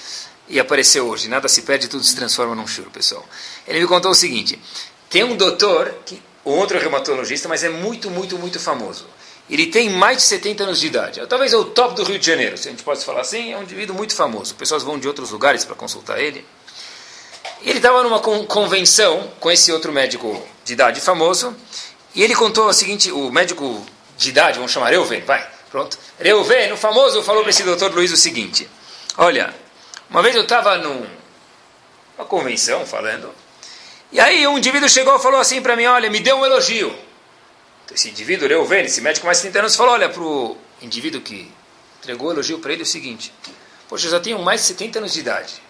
e 0.51 0.61
apareceu 0.61 1.09
hoje. 1.09 1.29
Nada 1.29 1.49
se 1.49 1.63
perde, 1.63 1.89
tudo 1.89 2.05
se 2.05 2.15
transforma 2.15 2.55
num 2.55 2.67
churo, 2.67 2.91
pessoal. 2.91 3.25
Ele 3.67 3.81
me 3.81 3.87
contou 3.87 4.11
o 4.11 4.15
seguinte: 4.15 4.59
tem 5.09 5.25
um 5.25 5.37
doutor, 5.37 5.95
que, 6.05 6.21
outro 6.45 6.79
reumatologista, 6.79 7.49
mas 7.49 7.63
é 7.65 7.69
muito, 7.69 8.11
muito, 8.11 8.37
muito 8.37 8.59
famoso. 8.59 9.07
Ele 9.49 9.67
tem 9.67 9.91
mais 9.91 10.19
de 10.19 10.23
70 10.25 10.65
anos 10.65 10.81
de 10.81 10.87
idade. 10.87 11.27
Talvez 11.27 11.53
é 11.53 11.57
o 11.57 11.65
top 11.65 11.95
do 11.95 12.05
Rio 12.05 12.19
de 12.19 12.27
Janeiro, 12.27 12.57
se 12.57 12.69
a 12.69 12.71
gente 12.71 12.85
pode 12.85 13.05
falar 13.05 13.23
assim. 13.23 13.53
É 13.53 13.57
um 13.57 13.63
indivíduo 13.63 13.97
muito 13.97 14.15
famoso. 14.15 14.55
Pessoas 14.55 14.83
vão 14.83 14.99
de 14.99 15.09
outros 15.09 15.31
lugares 15.31 15.65
para 15.65 15.75
consultar 15.75 16.21
ele. 16.21 16.45
Ele 17.63 17.79
estava 17.79 18.03
numa 18.03 18.21
convenção 18.21 19.31
com 19.41 19.51
esse 19.51 19.73
outro 19.73 19.93
médico 19.93 20.41
de 20.65 20.73
idade 20.73 21.01
famoso. 21.01 21.55
E 22.15 22.23
ele 22.23 22.35
contou 22.35 22.67
o 22.67 22.73
seguinte: 22.73 23.11
o 23.11 23.31
médico 23.31 23.85
de 24.17 24.29
idade, 24.29 24.59
vamos 24.59 24.73
chamar 24.73 24.91
Reuven, 24.91 25.23
vai, 25.23 25.47
pronto. 25.71 25.99
Reuven, 26.19 26.73
o 26.73 26.77
famoso, 26.77 27.23
falou 27.23 27.43
para 27.43 27.51
esse 27.51 27.63
doutor 27.63 27.93
Luiz 27.93 28.13
o 28.13 28.17
seguinte: 28.17 28.69
Olha, 29.17 29.53
uma 30.11 30.23
vez 30.23 30.35
eu 30.35 30.43
estava 30.43 30.77
numa 30.77 31.07
convenção 32.29 32.85
falando. 32.85 33.33
E 34.13 34.21
aí 34.21 34.47
um 34.47 34.59
indivíduo 34.59 34.89
chegou 34.89 35.17
e 35.17 35.23
falou 35.23 35.41
assim 35.41 35.63
para 35.63 35.77
mim: 35.77 35.87
Olha, 35.87 36.11
me 36.11 36.21
deu 36.21 36.37
um 36.37 36.45
elogio 36.45 36.95
esse 37.95 38.09
indivíduo, 38.09 38.49
Reuven, 38.49 38.85
esse 38.85 39.01
médico 39.01 39.27
mais 39.27 39.39
de 39.39 39.45
30 39.45 39.59
anos, 39.61 39.77
falou, 39.77 39.95
olha, 39.95 40.09
para 40.09 40.23
o 40.23 40.57
indivíduo 40.81 41.21
que 41.21 41.51
entregou 41.99 42.29
o 42.29 42.33
elogio 42.33 42.59
para 42.59 42.73
ele 42.73 42.83
é 42.83 42.85
o 42.85 42.87
seguinte, 42.87 43.33
poxa, 43.89 44.07
eu 44.07 44.11
já 44.13 44.21
tenho 44.21 44.39
mais 44.39 44.61
de 44.61 44.69
70 44.69 45.01
anos 45.01 45.13
de 45.13 45.21
idade. 45.21 45.63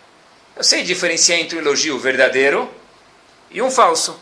Eu 0.55 0.63
sei 0.63 0.83
diferenciar 0.83 1.39
entre 1.39 1.57
um 1.57 1.61
elogio 1.61 1.99
verdadeiro 1.99 2.73
e 3.51 3.63
um 3.63 3.71
falso. 3.71 4.21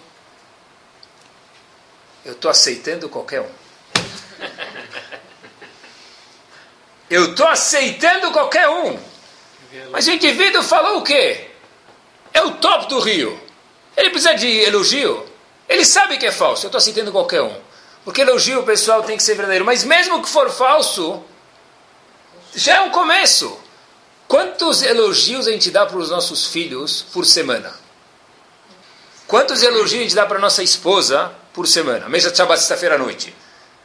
Eu 2.24 2.32
estou 2.32 2.50
aceitando 2.50 3.08
qualquer 3.08 3.40
um. 3.40 3.48
Eu 7.10 7.30
estou 7.30 7.48
aceitando 7.48 8.30
qualquer 8.32 8.68
um. 8.68 9.00
Mas 9.90 10.06
o 10.06 10.10
indivíduo 10.10 10.62
falou 10.62 10.98
o 10.98 11.02
quê? 11.02 11.48
É 12.32 12.42
o 12.42 12.52
top 12.52 12.88
do 12.88 13.00
rio. 13.00 13.38
Ele 13.96 14.10
precisa 14.10 14.34
de 14.34 14.46
elogio. 14.60 15.26
Ele 15.68 15.84
sabe 15.84 16.16
que 16.18 16.26
é 16.26 16.32
falso. 16.32 16.64
Eu 16.64 16.68
estou 16.68 16.78
aceitando 16.78 17.12
qualquer 17.12 17.42
um. 17.42 17.54
Porque 18.04 18.22
elogio 18.22 18.62
pessoal 18.62 19.02
tem 19.02 19.16
que 19.16 19.22
ser 19.22 19.34
verdadeiro. 19.34 19.64
Mas 19.64 19.84
mesmo 19.84 20.22
que 20.22 20.28
for 20.28 20.50
falso, 20.50 21.22
já 22.54 22.76
é 22.76 22.80
um 22.80 22.90
começo. 22.90 23.58
Quantos 24.26 24.82
elogios 24.82 25.46
a 25.46 25.52
gente 25.52 25.70
dá 25.70 25.86
para 25.86 25.98
os 25.98 26.10
nossos 26.10 26.46
filhos 26.46 27.02
por 27.12 27.24
semana? 27.24 27.74
Quantos 29.26 29.62
elogios 29.62 30.00
a 30.00 30.02
gente 30.04 30.14
dá 30.14 30.26
para 30.26 30.38
nossa 30.38 30.62
esposa 30.62 31.32
por 31.52 31.66
semana? 31.66 32.08
Mesa 32.08 32.30
de 32.30 32.36
sexta-feira 32.36 32.94
à 32.94 32.98
noite. 32.98 33.34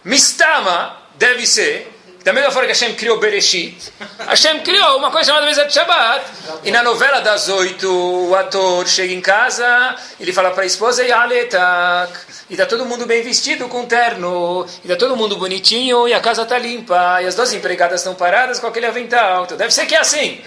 Mistama 0.04 1.02
deve 1.16 1.46
ser 1.46 1.93
da 2.24 2.32
mesma 2.32 2.52
forma 2.52 2.68
que 2.68 2.74
Hashem 2.74 2.96
criou 2.96 3.20
Bereshit, 3.20 3.92
Hashem 4.28 4.62
criou 4.62 4.98
uma 4.98 5.12
coisa 5.12 5.28
chamada 5.28 5.46
Mesa 5.46 5.66
de 5.66 5.74
Shabbat. 5.74 6.26
E 6.64 6.72
na 6.72 6.82
novela 6.82 7.20
das 7.20 7.50
oito, 7.50 7.90
o 8.30 8.36
ator 8.36 8.88
chega 8.88 9.14
em 9.14 9.20
casa, 9.20 9.96
ele 10.20 10.32
fala 10.32 10.52
para 10.52 10.64
a 10.64 10.66
esposa, 10.66 11.04
Yaletak. 11.04 12.14
E 12.50 12.54
está 12.54 12.66
todo 12.66 12.86
mundo 12.86 13.06
bem 13.06 13.22
vestido 13.22 13.68
com 13.68 13.86
terno, 13.86 14.66
e 14.84 14.88
está 14.88 14.96
todo 14.96 15.18
mundo 15.18 15.36
bonitinho, 15.36 16.08
e 16.08 16.14
a 16.14 16.20
casa 16.22 16.44
está 16.44 16.58
limpa, 16.58 17.22
e 17.22 17.26
as 17.26 17.36
duas 17.36 17.52
empregadas 17.52 18.00
estão 18.00 18.16
paradas 18.16 18.60
com 18.60 18.68
aquele 18.68 18.86
avental. 18.86 19.44
Então 19.44 19.58
deve 19.58 19.74
ser 19.74 19.86
que 19.86 19.96
é 19.96 20.00
assim. 20.00 20.42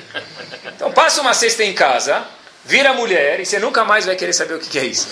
Então 0.64 0.90
passa 0.92 1.20
uma 1.20 1.34
cesta 1.34 1.62
em 1.62 1.74
casa, 1.74 2.22
vira 2.64 2.94
mulher, 2.94 3.40
e 3.40 3.44
você 3.44 3.58
nunca 3.58 3.84
mais 3.84 4.06
vai 4.06 4.16
querer 4.16 4.32
saber 4.32 4.54
o 4.54 4.58
que 4.58 4.78
é 4.78 4.84
isso. 4.84 5.08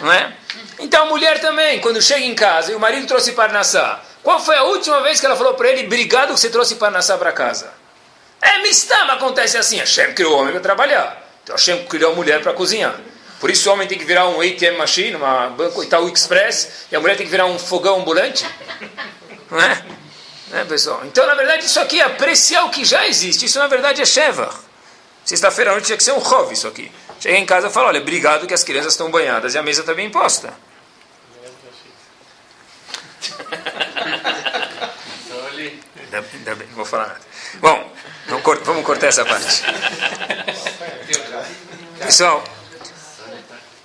Não 0.00 0.12
é? 0.12 0.32
Então 0.78 1.04
a 1.04 1.06
mulher 1.06 1.40
também, 1.40 1.80
quando 1.80 2.00
chega 2.00 2.24
em 2.24 2.34
casa, 2.34 2.70
e 2.70 2.74
o 2.74 2.80
marido 2.80 3.06
trouxe 3.06 3.32
Parnassá, 3.32 4.02
qual 4.26 4.40
foi 4.40 4.56
a 4.56 4.64
última 4.64 5.00
vez 5.02 5.20
que 5.20 5.26
ela 5.26 5.36
falou 5.36 5.54
para 5.54 5.68
ele, 5.70 5.86
obrigado 5.86 6.34
que 6.34 6.40
você 6.40 6.50
trouxe 6.50 6.74
Parnassá 6.74 7.16
para 7.16 7.30
casa? 7.30 7.72
É, 8.42 8.58
mistama, 8.58 9.12
acontece 9.12 9.56
assim. 9.56 9.76
Hashem 9.76 10.14
criou 10.14 10.34
o 10.34 10.40
homem 10.40 10.50
para 10.50 10.60
trabalhar. 10.60 11.24
Então 11.44 11.54
Hashem 11.54 11.84
criou 11.84 12.10
a 12.10 12.14
mulher 12.16 12.42
para 12.42 12.52
cozinhar. 12.52 12.98
Por 13.38 13.50
isso 13.50 13.70
o 13.70 13.72
homem 13.72 13.86
tem 13.86 13.96
que 13.96 14.04
virar 14.04 14.26
um 14.26 14.40
ATM 14.40 14.78
machine, 14.78 15.14
uma 15.14 15.50
Banco 15.50 15.80
Itaú 15.80 16.08
Express, 16.08 16.86
e 16.90 16.96
a 16.96 17.00
mulher 17.00 17.16
tem 17.16 17.24
que 17.24 17.30
virar 17.30 17.46
um 17.46 17.56
fogão 17.56 18.00
ambulante. 18.00 18.44
Não 19.48 19.60
é? 19.60 19.84
Né, 20.48 20.64
pessoal? 20.64 21.02
Então, 21.04 21.24
na 21.24 21.36
verdade, 21.36 21.64
isso 21.64 21.78
aqui 21.78 22.00
é 22.00 22.02
apreciar 22.02 22.64
o 22.64 22.70
que 22.70 22.84
já 22.84 23.06
existe. 23.06 23.46
Isso, 23.46 23.60
na 23.60 23.68
verdade, 23.68 24.02
é 24.02 24.04
Sheva. 24.04 24.52
Sexta-feira 25.24 25.70
à 25.70 25.74
noite 25.74 25.86
tinha 25.86 25.96
que 25.96 26.02
ser 26.02 26.10
um 26.10 26.18
Hov, 26.18 26.52
isso 26.52 26.66
aqui. 26.66 26.90
Cheguei 27.20 27.38
em 27.38 27.46
casa 27.46 27.68
e 27.68 27.70
falo, 27.70 27.86
olha, 27.86 28.00
obrigado 28.00 28.44
que 28.44 28.54
as 28.54 28.64
crianças 28.64 28.94
estão 28.94 29.08
banhadas 29.08 29.54
e 29.54 29.58
a 29.58 29.62
mesa 29.62 29.82
está 29.82 29.94
bem 29.94 30.10
posta. 30.10 30.52
Ainda, 36.06 36.24
ainda 36.32 36.54
bem, 36.54 36.68
não 36.68 36.76
vou 36.76 36.84
falar 36.84 37.08
nada. 37.08 37.20
Bom, 37.54 37.92
vamos 38.64 38.84
cortar 38.84 39.08
essa 39.08 39.24
parte. 39.24 39.62
Pessoal, 41.98 42.44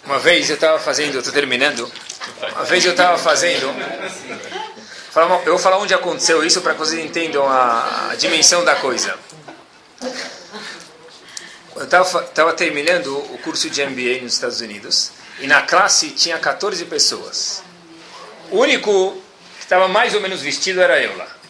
uma 0.05 0.19
vez 0.19 0.49
eu 0.49 0.55
estava 0.55 0.78
fazendo, 0.80 1.17
estou 1.17 1.34
terminando, 1.34 1.91
uma 2.53 2.63
vez 2.65 2.86
eu 2.86 2.91
estava 2.91 3.17
fazendo, 3.17 3.74
eu 5.45 5.51
vou 5.51 5.57
falar 5.59 5.78
onde 5.78 5.93
aconteceu 5.93 6.43
isso 6.45 6.61
para 6.61 6.74
que 6.74 6.80
vocês 6.80 7.03
entendam 7.03 7.47
a, 7.47 8.09
a 8.11 8.15
dimensão 8.15 8.63
da 8.63 8.76
coisa. 8.76 9.17
Eu 11.76 11.84
estava 11.84 12.53
terminando 12.53 13.17
o 13.34 13.38
curso 13.39 13.69
de 13.69 13.84
MBA 13.84 14.22
nos 14.22 14.34
Estados 14.34 14.61
Unidos 14.61 15.11
e 15.39 15.47
na 15.47 15.63
classe 15.63 16.11
tinha 16.11 16.38
14 16.38 16.86
pessoas. 16.86 17.63
O 18.51 18.59
único 18.59 19.13
que 19.57 19.63
estava 19.63 19.88
mais 19.88 20.13
ou 20.13 20.22
menos 20.22 20.41
vestido 20.41 20.82
era 20.82 21.01
eu 21.01 21.17
lá. 21.17 21.41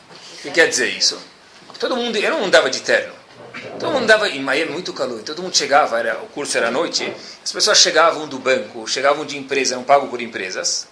O 0.41 0.43
que 0.43 0.49
quer 0.49 0.67
dizer 0.67 0.89
isso? 0.89 1.21
Todo 1.79 1.95
mundo, 1.95 2.17
eu 2.17 2.31
não 2.31 2.45
andava 2.45 2.67
de 2.67 2.81
terno. 2.81 3.13
Todo 3.79 3.91
mundo 3.91 4.03
andava 4.03 4.27
em 4.27 4.41
Miami, 4.41 4.71
muito 4.71 4.91
calor. 4.91 5.21
Todo 5.21 5.43
mundo 5.43 5.55
chegava, 5.55 5.99
era, 5.99 6.17
o 6.23 6.25
curso 6.29 6.57
era 6.57 6.69
à 6.69 6.71
noite. 6.71 7.13
As 7.43 7.51
pessoas 7.51 7.77
chegavam 7.77 8.27
do 8.27 8.39
banco, 8.39 8.87
chegavam 8.87 9.23
de 9.23 9.37
empresa, 9.37 9.75
eram 9.75 9.83
pagos 9.83 10.09
por 10.09 10.19
empresas. 10.19 10.87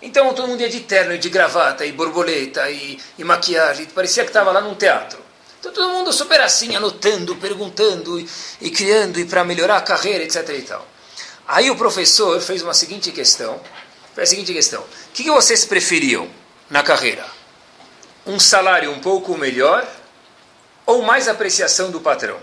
Então 0.00 0.32
todo 0.32 0.48
mundo 0.48 0.62
ia 0.62 0.70
de 0.70 0.80
terno, 0.80 1.18
de 1.18 1.28
gravata, 1.28 1.84
e 1.84 1.92
borboleta, 1.92 2.70
e, 2.70 2.98
e 3.18 3.24
maquiagem. 3.24 3.84
Parecia 3.86 4.24
que 4.24 4.30
estava 4.30 4.50
lá 4.50 4.62
num 4.62 4.74
teatro. 4.74 5.18
Então 5.60 5.70
todo 5.70 5.92
mundo 5.92 6.10
super 6.10 6.40
assim, 6.40 6.74
anotando, 6.74 7.36
perguntando 7.36 8.18
e, 8.18 8.26
e 8.62 8.70
criando 8.70 9.20
e 9.20 9.26
para 9.26 9.44
melhorar 9.44 9.76
a 9.76 9.82
carreira, 9.82 10.24
etc. 10.24 10.48
E 10.48 10.62
tal. 10.62 10.88
Aí 11.46 11.70
o 11.70 11.76
professor 11.76 12.40
fez 12.40 12.62
uma 12.62 12.72
seguinte 12.72 13.12
questão. 13.12 13.60
Fez 14.14 14.28
a 14.28 14.30
seguinte 14.30 14.54
questão: 14.54 14.80
o 14.80 15.12
que, 15.12 15.24
que 15.24 15.30
vocês 15.30 15.66
preferiam 15.66 16.26
na 16.70 16.82
carreira? 16.82 17.43
Um 18.26 18.38
salário 18.38 18.90
um 18.90 19.00
pouco 19.00 19.36
melhor 19.36 19.86
ou 20.86 21.02
mais 21.02 21.28
apreciação 21.28 21.90
do 21.90 22.00
patrão? 22.00 22.38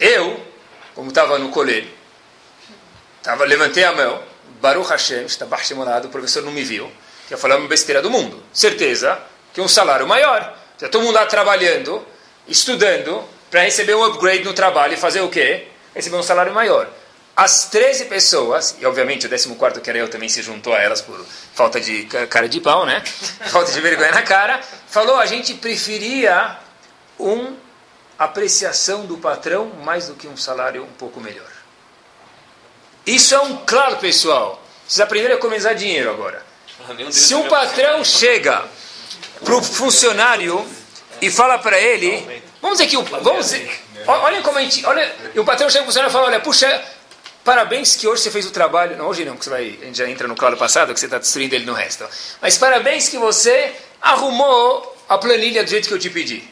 Eu, 0.00 0.40
como 0.94 1.08
estava 1.08 1.38
no 1.38 1.50
colégio, 1.50 1.90
tava, 3.22 3.44
levantei 3.44 3.84
a 3.84 3.92
mão, 3.92 4.22
Baruch 4.60 4.88
Hashem, 4.88 5.24
está 5.24 5.44
baixo 5.44 5.74
o 5.74 6.08
professor 6.08 6.42
não 6.42 6.52
me 6.52 6.62
viu, 6.62 6.90
ia 7.30 7.36
falar 7.36 7.56
uma 7.56 7.68
besteira 7.68 8.00
do 8.00 8.10
mundo. 8.10 8.42
Certeza 8.52 9.20
que 9.52 9.60
um 9.60 9.68
salário 9.68 10.06
maior. 10.06 10.56
Já 10.80 10.88
todo 10.88 11.02
mundo 11.02 11.14
lá 11.14 11.26
trabalhando, 11.26 12.06
estudando, 12.46 13.24
para 13.50 13.62
receber 13.62 13.94
um 13.94 14.04
upgrade 14.04 14.44
no 14.44 14.52
trabalho 14.52 14.94
e 14.94 14.96
fazer 14.96 15.20
o 15.20 15.28
quê? 15.28 15.66
Receber 15.94 16.16
um 16.16 16.22
salário 16.22 16.52
maior. 16.52 16.88
As 17.38 17.66
13 17.66 18.06
pessoas, 18.06 18.74
e 18.80 18.84
obviamente 18.84 19.24
o 19.24 19.30
14 19.30 19.80
que 19.80 19.88
era 19.88 20.00
eu 20.00 20.08
também 20.10 20.28
se 20.28 20.42
juntou 20.42 20.74
a 20.74 20.82
elas 20.82 21.00
por 21.00 21.24
falta 21.54 21.80
de 21.80 22.02
cara 22.28 22.48
de 22.48 22.60
pau, 22.60 22.84
né? 22.84 23.00
Falta 23.52 23.70
de 23.70 23.80
vergonha 23.80 24.10
na 24.10 24.22
cara, 24.22 24.60
falou 24.88 25.14
a 25.14 25.24
gente 25.24 25.54
preferia 25.54 26.58
um 27.16 27.54
apreciação 28.18 29.06
do 29.06 29.18
patrão 29.18 29.66
mais 29.84 30.08
do 30.08 30.14
que 30.14 30.26
um 30.26 30.36
salário 30.36 30.82
um 30.82 30.92
pouco 30.94 31.20
melhor. 31.20 31.46
Isso 33.06 33.36
é 33.36 33.38
um 33.38 33.58
claro, 33.58 33.98
pessoal. 33.98 34.60
Vocês 34.88 34.98
aprenderam 34.98 35.36
a 35.36 35.38
economizar 35.38 35.76
dinheiro 35.76 36.10
agora. 36.10 36.44
Se 37.12 37.36
um 37.36 37.46
patrão 37.46 38.04
chega 38.04 38.64
para 39.44 39.54
o 39.54 39.62
funcionário 39.62 40.66
e 41.22 41.30
fala 41.30 41.56
para 41.56 41.78
ele, 41.78 42.42
vamos 42.60 42.78
dizer 42.78 42.90
que 42.90 42.96
o, 42.96 43.02
vamos 43.04 43.46
dizer, 43.46 43.80
olha 44.08 44.42
como 44.42 44.58
a 44.58 44.60
gente, 44.60 44.84
olha, 44.84 45.14
e 45.32 45.38
o 45.38 45.44
patrão 45.44 45.70
chega 45.70 45.84
para 45.84 45.90
o 45.90 45.92
funcionário 45.92 46.10
e 46.10 46.12
fala, 46.12 46.26
olha, 46.26 46.40
puxa, 46.40 46.97
parabéns 47.44 47.96
que 47.96 48.06
hoje 48.06 48.22
você 48.22 48.30
fez 48.30 48.46
o 48.46 48.50
trabalho, 48.50 48.96
não 48.96 49.06
hoje 49.06 49.24
não, 49.24 49.32
porque 49.32 49.44
você 49.44 49.50
vai, 49.50 49.78
a 49.80 49.84
gente 49.86 49.98
já 49.98 50.08
entra 50.08 50.28
no 50.28 50.36
claro 50.36 50.56
passado, 50.56 50.92
que 50.92 51.00
você 51.00 51.06
está 51.06 51.18
destruindo 51.18 51.54
ele 51.54 51.64
no 51.64 51.72
resto, 51.72 52.06
mas 52.40 52.58
parabéns 52.58 53.08
que 53.08 53.18
você 53.18 53.72
arrumou 54.00 54.96
a 55.08 55.18
planilha 55.18 55.64
do 55.64 55.70
jeito 55.70 55.88
que 55.88 55.94
eu 55.94 55.98
te 55.98 56.10
pedi. 56.10 56.42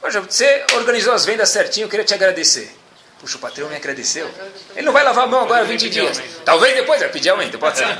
Poxa, 0.00 0.20
você 0.20 0.64
organizou 0.74 1.12
as 1.12 1.24
vendas 1.24 1.48
certinho, 1.48 1.86
eu 1.86 1.88
queria 1.88 2.04
te 2.04 2.14
agradecer. 2.14 2.72
Puxa, 3.20 3.36
o 3.36 3.40
patrão 3.40 3.68
me 3.68 3.74
agradeceu. 3.74 4.30
Ele 4.76 4.86
não 4.86 4.92
vai 4.92 5.02
lavar 5.02 5.24
a 5.24 5.26
mão 5.26 5.40
agora 5.40 5.64
20 5.64 5.90
dias. 5.90 6.22
Talvez 6.44 6.74
depois 6.76 7.00
vai 7.00 7.08
pedir 7.08 7.30
aumento, 7.30 7.58
pode 7.58 7.78
ser. 7.78 7.86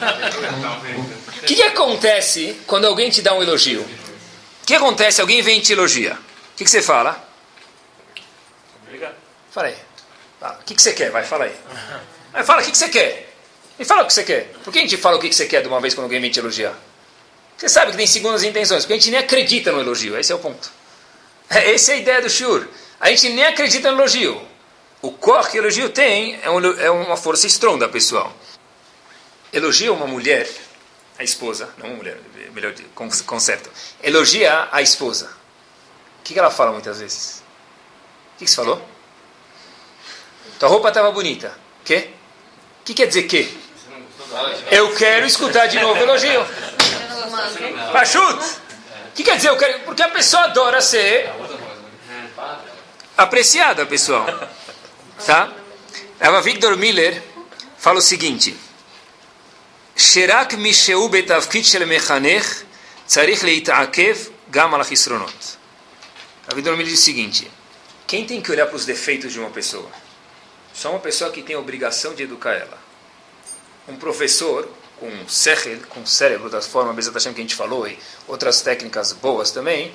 O 1.38 1.46
que, 1.48 1.54
que 1.54 1.62
acontece 1.62 2.60
quando 2.66 2.86
alguém 2.86 3.08
te 3.10 3.22
dá 3.22 3.32
um 3.32 3.40
elogio? 3.40 3.80
O 4.62 4.66
que 4.66 4.74
acontece? 4.74 5.20
Alguém 5.20 5.40
vem 5.40 5.60
e 5.60 5.62
te 5.62 5.72
elogia. 5.72 6.14
O 6.14 6.56
que, 6.56 6.64
que 6.64 6.70
você 6.70 6.82
fala? 6.82 7.16
Obrigado. 8.82 9.14
Fala 9.50 9.68
aí. 9.68 9.76
O 10.42 10.64
que, 10.64 10.74
que 10.74 10.82
você 10.82 10.92
quer? 10.92 11.10
Vai, 11.10 11.24
fala 11.24 11.44
aí. 11.44 11.54
Vai, 12.38 12.44
fala, 12.44 12.62
o 12.62 12.64
que, 12.64 12.70
que 12.70 12.78
você 12.78 12.88
quer? 12.88 13.34
Me 13.76 13.84
fala 13.84 14.02
o 14.02 14.06
que 14.06 14.14
você 14.14 14.22
quer. 14.22 14.52
Por 14.62 14.72
que 14.72 14.78
a 14.78 14.82
gente 14.82 14.96
fala 14.96 15.16
o 15.16 15.20
que, 15.20 15.28
que 15.28 15.34
você 15.34 15.46
quer 15.46 15.60
de 15.60 15.66
uma 15.66 15.80
vez 15.80 15.92
quando 15.92 16.04
alguém 16.04 16.20
vem 16.20 16.30
te 16.30 16.38
elogiar? 16.38 16.72
Você 17.56 17.68
sabe 17.68 17.90
que 17.90 17.96
tem 17.96 18.06
segundas 18.06 18.44
intenções, 18.44 18.84
porque 18.84 18.92
a 18.92 18.96
gente 18.96 19.10
nem 19.10 19.18
acredita 19.18 19.72
no 19.72 19.80
elogio. 19.80 20.16
Esse 20.16 20.30
é 20.30 20.34
o 20.36 20.38
ponto. 20.38 20.70
Essa 21.50 21.92
é 21.92 21.94
a 21.96 21.98
ideia 21.98 22.22
do 22.22 22.30
Shur. 22.30 22.68
A 23.00 23.10
gente 23.10 23.30
nem 23.30 23.44
acredita 23.44 23.90
no 23.90 23.98
elogio. 23.98 24.40
O 25.02 25.10
cor 25.10 25.48
que 25.50 25.58
elogio 25.58 25.90
tem 25.90 26.38
é, 26.40 26.48
um, 26.48 26.64
é 26.78 26.88
uma 26.88 27.16
força 27.16 27.48
estronda, 27.48 27.88
pessoal. 27.88 28.32
Elogia 29.52 29.92
uma 29.92 30.06
mulher, 30.06 30.48
a 31.18 31.24
esposa, 31.24 31.74
não 31.78 31.88
uma 31.88 31.96
mulher, 31.96 32.18
melhor 32.52 32.72
conserto. 33.26 33.68
Elogia 34.00 34.68
a 34.70 34.80
esposa. 34.80 35.26
O 36.20 36.22
que, 36.22 36.34
que 36.34 36.38
ela 36.38 36.52
fala 36.52 36.70
muitas 36.70 37.00
vezes? 37.00 37.42
O 38.34 38.38
que, 38.38 38.44
que 38.44 38.50
você 38.50 38.56
falou? 38.56 38.80
Tua 40.60 40.68
roupa 40.68 40.88
estava 40.88 41.10
bonita. 41.10 41.52
Quê? 41.84 42.12
Que 42.88 42.94
quer 42.94 43.06
dizer 43.06 43.24
que? 43.24 43.54
Eu 44.70 44.94
quero 44.94 45.26
escutar 45.26 45.66
de 45.66 45.78
novo 45.78 46.00
elogio. 46.00 46.42
Pachut! 47.92 48.42
O 48.42 49.12
que 49.14 49.22
quer 49.22 49.36
dizer 49.36 49.50
eu 49.50 49.58
quero? 49.58 49.80
Porque 49.80 50.02
a 50.02 50.08
pessoa 50.08 50.44
adora 50.44 50.80
ser 50.80 51.30
apreciada, 53.14 53.84
pessoal. 53.84 54.24
Tá? 55.26 55.52
Eva 56.18 56.40
Victor 56.40 56.78
Miller 56.78 57.22
fala 57.76 57.98
o 57.98 58.00
seguinte: 58.00 58.56
Sherak 59.94 60.56
misheu 60.56 61.06
betavkit 61.10 61.68
shel 61.68 61.86
mechanech 61.86 62.64
tzarich 63.06 63.42
leitaakev 63.44 64.30
gam 64.48 64.74
al 64.74 64.82
Victor 64.82 65.18
Miller 66.74 66.86
diz 66.86 67.00
o 67.00 67.02
seguinte: 67.02 67.50
Quem 68.06 68.24
tem 68.24 68.40
que 68.40 68.50
olhar 68.50 68.64
para 68.64 68.76
os 68.76 68.86
defeitos 68.86 69.30
de 69.30 69.38
uma 69.38 69.50
pessoa? 69.50 70.07
Só 70.78 70.90
uma 70.90 71.00
pessoa 71.00 71.32
que 71.32 71.42
tem 71.42 71.56
a 71.56 71.58
obrigação 71.58 72.14
de 72.14 72.22
educar 72.22 72.52
ela. 72.52 72.78
Um 73.88 73.96
professor 73.96 74.68
com 75.00 75.10
sechel, 75.28 75.80
com 75.88 76.06
cérebro, 76.06 76.48
das 76.48 76.68
formas 76.68 76.94
Bezat 76.94 77.34
que 77.34 77.40
a 77.40 77.42
gente 77.42 77.56
falou, 77.56 77.88
e 77.88 77.98
outras 78.28 78.62
técnicas 78.62 79.12
boas 79.12 79.50
também, 79.50 79.92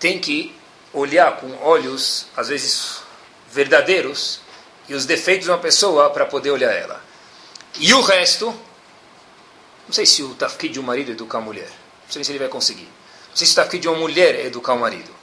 tem 0.00 0.18
que 0.18 0.56
olhar 0.90 1.36
com 1.36 1.54
olhos, 1.62 2.28
às 2.34 2.48
vezes 2.48 3.02
verdadeiros, 3.52 4.40
e 4.88 4.94
os 4.94 5.04
defeitos 5.04 5.44
de 5.44 5.50
uma 5.50 5.58
pessoa 5.58 6.08
para 6.08 6.24
poder 6.24 6.50
olhar 6.50 6.72
ela. 6.72 7.04
E 7.78 7.92
o 7.92 8.00
resto, 8.00 8.46
não 9.86 9.92
sei 9.92 10.06
se 10.06 10.22
o 10.22 10.34
tafkid 10.34 10.72
de 10.72 10.80
um 10.80 10.82
marido 10.82 11.10
é 11.10 11.12
educar 11.12 11.38
a 11.38 11.42
mulher. 11.42 11.68
Não 12.06 12.10
sei 12.10 12.24
se 12.24 12.32
ele 12.32 12.38
vai 12.38 12.48
conseguir. 12.48 12.88
Não 13.28 13.36
sei 13.36 13.46
se 13.46 13.52
o 13.52 13.56
tafkid 13.56 13.82
de 13.82 13.88
uma 13.88 13.98
mulher 13.98 14.34
é 14.34 14.46
educar 14.46 14.72
o 14.72 14.78
marido. 14.78 15.14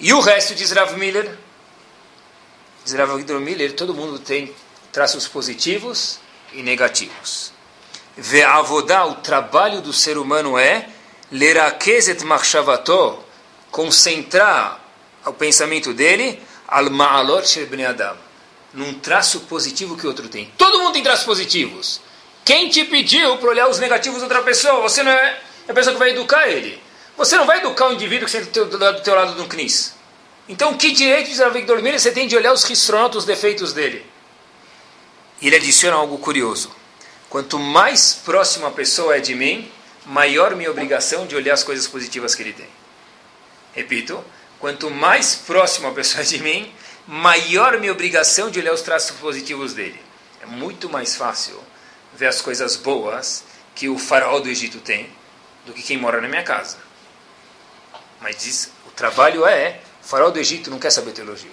E 0.00 0.12
o 0.12 0.18
resto, 0.18 0.52
diz 0.56 0.72
Rav 0.72 0.96
Miller, 0.96 1.38
diz 2.94 3.40
Miller, 3.40 3.74
todo 3.74 3.94
mundo 3.94 4.18
tem 4.18 4.54
traços 4.92 5.28
positivos 5.28 6.18
e 6.52 6.62
negativos. 6.62 7.52
Ve'avodá, 8.16 9.04
o 9.06 9.16
trabalho 9.16 9.80
do 9.80 9.92
ser 9.92 10.18
humano 10.18 10.58
é 10.58 10.88
lerakezet 11.30 12.24
machshavato, 12.24 13.18
concentrar 13.70 14.80
o 15.26 15.32
pensamento 15.32 15.92
dele 15.92 16.40
al 16.66 16.90
ma'alot 16.90 17.46
shel 17.46 17.68
adam, 17.88 18.16
num 18.72 18.94
traço 18.94 19.40
positivo 19.40 19.96
que 19.96 20.06
o 20.06 20.08
outro 20.08 20.28
tem. 20.28 20.52
Todo 20.56 20.80
mundo 20.80 20.94
tem 20.94 21.02
traços 21.02 21.26
positivos. 21.26 22.00
Quem 22.44 22.70
te 22.70 22.84
pediu 22.84 23.36
para 23.36 23.50
olhar 23.50 23.68
os 23.68 23.78
negativos 23.78 24.20
da 24.20 24.24
outra 24.24 24.42
pessoa? 24.42 24.80
Você 24.82 25.02
não 25.02 25.12
é 25.12 25.40
a 25.68 25.72
pessoa 25.74 25.92
que 25.92 25.98
vai 25.98 26.10
educar 26.10 26.48
ele. 26.48 26.82
Você 27.16 27.36
não 27.36 27.44
vai 27.44 27.58
educar 27.58 27.88
o 27.88 27.92
indivíduo 27.92 28.24
que 28.24 28.30
senta 28.30 28.64
do, 28.64 28.78
do 28.78 29.00
teu 29.02 29.14
lado 29.14 29.34
no 29.34 29.46
CNIS. 29.46 29.97
Então, 30.48 30.76
que 30.76 30.92
direito 30.92 31.30
de 31.30 31.42
Rav 31.42 31.60
dormir 31.62 31.98
você 31.98 32.10
tem 32.10 32.26
de 32.26 32.34
olhar 32.34 32.52
os 32.52 32.64
ristronotos, 32.64 33.18
os 33.18 33.24
defeitos 33.24 33.72
dele? 33.72 34.04
E 35.40 35.46
ele 35.46 35.56
adiciona 35.56 35.96
algo 35.96 36.18
curioso. 36.18 36.74
Quanto 37.28 37.58
mais 37.58 38.14
próxima 38.14 38.68
a 38.68 38.70
pessoa 38.70 39.16
é 39.16 39.20
de 39.20 39.34
mim, 39.34 39.70
maior 40.06 40.56
minha 40.56 40.70
obrigação 40.70 41.26
de 41.26 41.36
olhar 41.36 41.52
as 41.52 41.62
coisas 41.62 41.86
positivas 41.86 42.34
que 42.34 42.42
ele 42.42 42.54
tem. 42.54 42.68
Repito, 43.74 44.24
quanto 44.58 44.90
mais 44.90 45.34
próxima 45.34 45.90
a 45.90 45.92
pessoa 45.92 46.22
é 46.22 46.26
de 46.26 46.38
mim, 46.42 46.72
maior 47.06 47.78
minha 47.78 47.92
obrigação 47.92 48.50
de 48.50 48.58
olhar 48.58 48.72
os 48.72 48.80
traços 48.80 49.16
positivos 49.18 49.74
dele. 49.74 50.00
É 50.42 50.46
muito 50.46 50.88
mais 50.88 51.14
fácil 51.14 51.62
ver 52.14 52.26
as 52.26 52.40
coisas 52.40 52.74
boas 52.74 53.44
que 53.74 53.88
o 53.88 53.98
faraó 53.98 54.40
do 54.40 54.48
Egito 54.48 54.80
tem 54.80 55.10
do 55.66 55.74
que 55.74 55.82
quem 55.82 55.98
mora 55.98 56.20
na 56.20 56.28
minha 56.28 56.42
casa. 56.42 56.78
Mas 58.20 58.42
diz, 58.42 58.72
o 58.86 58.90
trabalho 58.90 59.46
é, 59.46 59.80
o 60.08 60.10
faraó 60.10 60.30
do 60.30 60.40
Egito 60.40 60.70
não 60.70 60.78
quer 60.78 60.88
saber 60.88 61.12
teologia. 61.12 61.50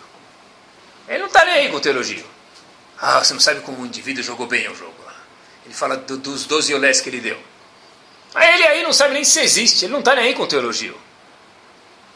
Ele 1.09 1.19
não 1.19 1.27
está 1.27 1.43
nem 1.43 1.55
aí 1.55 1.69
com 1.69 1.77
teologia. 1.77 2.23
Ah, 2.97 3.21
você 3.21 3.33
não 3.33 3.39
sabe 3.41 3.59
como 3.59 3.81
o 3.81 3.85
indivíduo 3.85 4.23
jogou 4.23 4.47
bem 4.47 4.65
o 4.69 4.73
jogo. 4.73 4.95
Ele 5.65 5.73
fala 5.73 5.97
do, 5.97 6.15
dos 6.15 6.45
12 6.45 6.73
olés 6.73 7.01
que 7.01 7.09
ele 7.09 7.19
deu. 7.19 7.37
Aí 8.33 8.53
ele 8.53 8.63
aí 8.63 8.81
não 8.81 8.93
sabe 8.93 9.13
nem 9.13 9.25
se 9.25 9.41
existe, 9.41 9.83
ele 9.83 9.91
não 9.91 9.99
está 9.99 10.15
nem 10.15 10.27
aí 10.27 10.33
com 10.33 10.43
o 10.43 10.47
teu 10.47 10.59
elogio. 10.59 10.97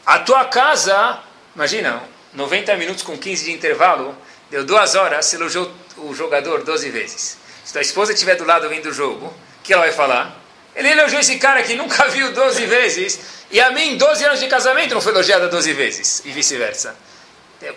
A 0.06 0.20
tua 0.20 0.46
casa, 0.46 1.20
imagina, 1.54 2.02
90 2.32 2.74
minutos 2.78 3.02
com 3.02 3.18
15 3.18 3.44
de 3.44 3.52
intervalo, 3.52 4.16
deu 4.48 4.64
duas 4.64 4.94
horas, 4.94 5.26
você 5.26 5.36
elogiou 5.36 5.70
o 5.98 6.14
jogador 6.14 6.64
12 6.64 6.88
vezes. 6.88 7.36
Se 7.62 7.70
tua 7.70 7.82
esposa 7.82 8.14
estiver 8.14 8.36
do 8.36 8.46
lado 8.46 8.66
vendo 8.66 8.86
o 8.86 8.94
jogo, 8.94 9.26
o 9.26 9.34
que 9.62 9.74
ela 9.74 9.82
vai 9.82 9.92
falar? 9.92 10.40
Ele 10.74 10.88
elogiou 10.88 11.20
esse 11.20 11.36
cara 11.38 11.62
que 11.62 11.74
nunca 11.74 12.08
viu 12.08 12.32
12 12.32 12.64
vezes, 12.64 13.39
e 13.50 13.60
a 13.60 13.70
mim, 13.70 13.96
12 13.96 14.24
anos 14.24 14.40
de 14.40 14.46
casamento, 14.46 14.94
não 14.94 15.00
foi 15.00 15.12
elogiada 15.12 15.48
12 15.48 15.72
vezes, 15.72 16.22
e 16.24 16.30
vice-versa. 16.30 16.94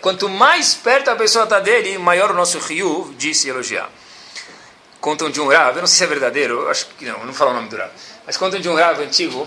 Quanto 0.00 0.28
mais 0.28 0.74
perto 0.74 1.10
a 1.10 1.16
pessoa 1.16 1.44
está 1.44 1.60
dele, 1.60 1.98
maior 1.98 2.30
o 2.30 2.34
nosso 2.34 2.58
rio 2.58 3.14
de 3.18 3.34
se 3.34 3.48
elogiar. 3.48 3.90
Contam 5.00 5.30
de 5.30 5.40
um 5.40 5.48
Rav, 5.48 5.76
eu 5.76 5.82
não 5.82 5.86
sei 5.86 5.98
se 5.98 6.04
é 6.04 6.06
verdadeiro, 6.06 6.68
acho 6.68 6.86
que 6.98 7.04
não, 7.04 7.26
não 7.26 7.34
falar 7.34 7.50
o 7.50 7.54
nome 7.54 7.68
do 7.68 7.76
Rav, 7.76 7.90
mas 8.24 8.36
contam 8.36 8.60
de 8.60 8.68
um 8.68 8.74
Rav 8.74 9.02
antigo 9.02 9.46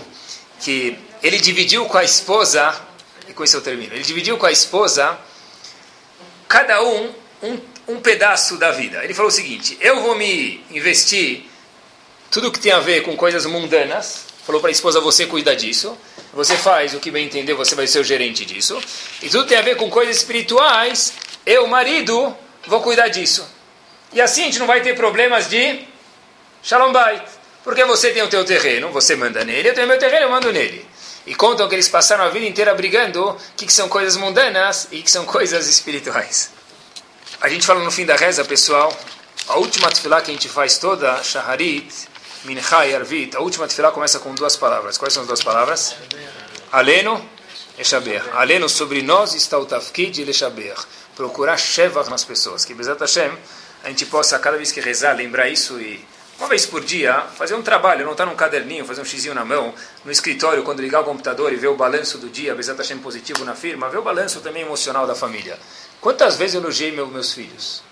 que 0.60 0.98
ele 1.22 1.38
dividiu 1.38 1.86
com 1.86 1.98
a 1.98 2.04
esposa, 2.04 2.78
e 3.26 3.32
com 3.32 3.42
isso 3.42 3.56
eu 3.56 3.60
termino, 3.60 3.94
ele 3.94 4.04
dividiu 4.04 4.36
com 4.38 4.46
a 4.46 4.52
esposa, 4.52 5.18
cada 6.46 6.82
um, 6.82 7.12
um, 7.42 7.60
um 7.88 8.00
pedaço 8.00 8.56
da 8.56 8.70
vida. 8.70 9.02
Ele 9.02 9.14
falou 9.14 9.28
o 9.30 9.34
seguinte: 9.34 9.76
eu 9.80 10.00
vou 10.00 10.14
me 10.14 10.64
investir 10.70 11.48
tudo 12.30 12.52
que 12.52 12.60
tem 12.60 12.72
a 12.72 12.80
ver 12.80 13.02
com 13.02 13.16
coisas 13.16 13.46
mundanas, 13.46 14.26
falou 14.44 14.60
para 14.60 14.70
a 14.70 14.72
esposa, 14.72 15.00
você 15.00 15.26
cuida 15.26 15.56
disso, 15.56 15.96
você 16.32 16.56
faz 16.56 16.94
o 16.94 17.00
que 17.00 17.10
bem 17.10 17.26
entender, 17.26 17.54
você 17.54 17.74
vai 17.74 17.86
ser 17.86 18.00
o 18.00 18.04
gerente 18.04 18.44
disso, 18.44 18.80
e 19.22 19.28
tudo 19.28 19.46
tem 19.46 19.58
a 19.58 19.62
ver 19.62 19.76
com 19.76 19.88
coisas 19.90 20.16
espirituais, 20.16 21.14
eu, 21.44 21.66
marido, 21.66 22.36
vou 22.66 22.80
cuidar 22.80 23.08
disso. 23.08 23.46
E 24.12 24.20
assim 24.20 24.42
a 24.42 24.44
gente 24.46 24.58
não 24.58 24.66
vai 24.66 24.80
ter 24.80 24.94
problemas 24.94 25.48
de 25.48 25.80
shalom 26.62 26.92
bait, 26.92 27.22
porque 27.64 27.84
você 27.84 28.12
tem 28.12 28.22
o 28.22 28.28
teu 28.28 28.44
terreno, 28.44 28.90
você 28.90 29.14
manda 29.16 29.44
nele, 29.44 29.68
eu 29.68 29.74
tenho 29.74 29.86
meu 29.86 29.98
terreno, 29.98 30.26
eu 30.26 30.30
mando 30.30 30.52
nele. 30.52 30.86
E 31.26 31.34
contam 31.34 31.68
que 31.68 31.74
eles 31.74 31.88
passaram 31.88 32.24
a 32.24 32.30
vida 32.30 32.46
inteira 32.46 32.74
brigando 32.74 33.36
que, 33.54 33.66
que 33.66 33.72
são 33.72 33.88
coisas 33.88 34.16
mundanas 34.16 34.88
e 34.90 35.02
que 35.02 35.10
são 35.10 35.26
coisas 35.26 35.68
espirituais. 35.68 36.50
A 37.40 37.48
gente 37.48 37.66
fala 37.66 37.84
no 37.84 37.90
fim 37.90 38.06
da 38.06 38.16
reza, 38.16 38.44
pessoal, 38.44 38.96
a 39.46 39.56
última 39.56 39.90
tefilá 39.90 40.20
que 40.20 40.30
a 40.30 40.34
gente 40.34 40.48
faz 40.48 40.78
toda, 40.78 41.22
Shaharit, 41.22 42.08
Mincha 42.44 42.86
e 42.86 42.94
Arvit, 42.94 43.36
a 43.36 43.40
última 43.40 43.66
tefilá 43.66 43.90
começa 43.90 44.20
com 44.20 44.32
duas 44.32 44.56
palavras. 44.56 44.96
Quais 44.96 45.12
são 45.12 45.22
as 45.22 45.26
duas 45.26 45.42
palavras? 45.42 45.96
Aleno 46.70 47.28
e 47.76 47.84
Shaber. 47.84 48.22
Aleno, 48.36 48.68
sobre 48.68 49.02
nós 49.02 49.34
está 49.34 49.58
o 49.58 49.66
tafkid 49.66 50.22
e 50.22 50.32
Shaber. 50.32 50.76
Procurar 51.16 51.56
Shevach 51.56 52.08
nas 52.08 52.24
pessoas. 52.24 52.64
Que 52.64 52.74
Bezat 52.74 53.00
Hashem, 53.00 53.32
a 53.82 53.88
gente 53.88 54.06
possa, 54.06 54.38
cada 54.38 54.56
vez 54.56 54.70
que 54.70 54.80
rezar, 54.80 55.16
lembrar 55.16 55.48
isso 55.48 55.80
e, 55.80 56.04
uma 56.38 56.48
vez 56.48 56.64
por 56.64 56.84
dia, 56.84 57.22
fazer 57.36 57.56
um 57.56 57.62
trabalho, 57.62 58.04
não 58.04 58.12
estar 58.12 58.24
num 58.24 58.36
caderninho, 58.36 58.84
fazer 58.84 59.00
um 59.00 59.04
xizinho 59.04 59.34
na 59.34 59.44
mão, 59.44 59.74
no 60.04 60.12
escritório, 60.12 60.62
quando 60.62 60.80
ligar 60.80 61.00
o 61.00 61.04
computador 61.04 61.52
e 61.52 61.56
ver 61.56 61.68
o 61.68 61.76
balanço 61.76 62.18
do 62.18 62.28
dia, 62.28 62.54
Bezat 62.54 62.78
Hashem 62.78 62.98
positivo 62.98 63.44
na 63.44 63.56
firma, 63.56 63.88
ver 63.88 63.98
o 63.98 64.02
balanço 64.02 64.40
também 64.40 64.62
emocional 64.62 65.08
da 65.08 65.16
família. 65.16 65.58
Quantas 66.00 66.36
vezes 66.36 66.54
eu 66.54 66.60
elogiei 66.60 66.92
meu, 66.92 67.08
meus 67.08 67.32
filhos? 67.32 67.82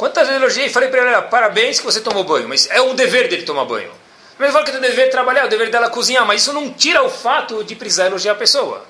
Quantas 0.00 0.28
vezes 0.28 0.40
eu 0.40 0.46
elogiei 0.46 0.66
e 0.68 0.70
falei 0.70 0.88
para 0.88 1.02
ela, 1.02 1.20
parabéns 1.20 1.78
que 1.78 1.84
você 1.84 2.00
tomou 2.00 2.24
banho, 2.24 2.48
mas 2.48 2.66
é 2.70 2.80
um 2.80 2.94
dever 2.94 3.28
dele 3.28 3.42
tomar 3.42 3.66
banho. 3.66 3.92
Mas 4.38 4.50
fala 4.50 4.64
que 4.64 4.70
é 4.70 4.78
o 4.78 4.80
dever 4.80 5.10
trabalhar, 5.10 5.42
é 5.42 5.44
o 5.44 5.48
dever 5.48 5.68
dela 5.68 5.90
cozinhar, 5.90 6.24
mas 6.24 6.40
isso 6.40 6.54
não 6.54 6.72
tira 6.72 7.02
o 7.02 7.10
fato 7.10 7.62
de 7.62 7.76
precisar 7.76 8.06
elogiar 8.06 8.32
a 8.32 8.34
pessoa. 8.34 8.82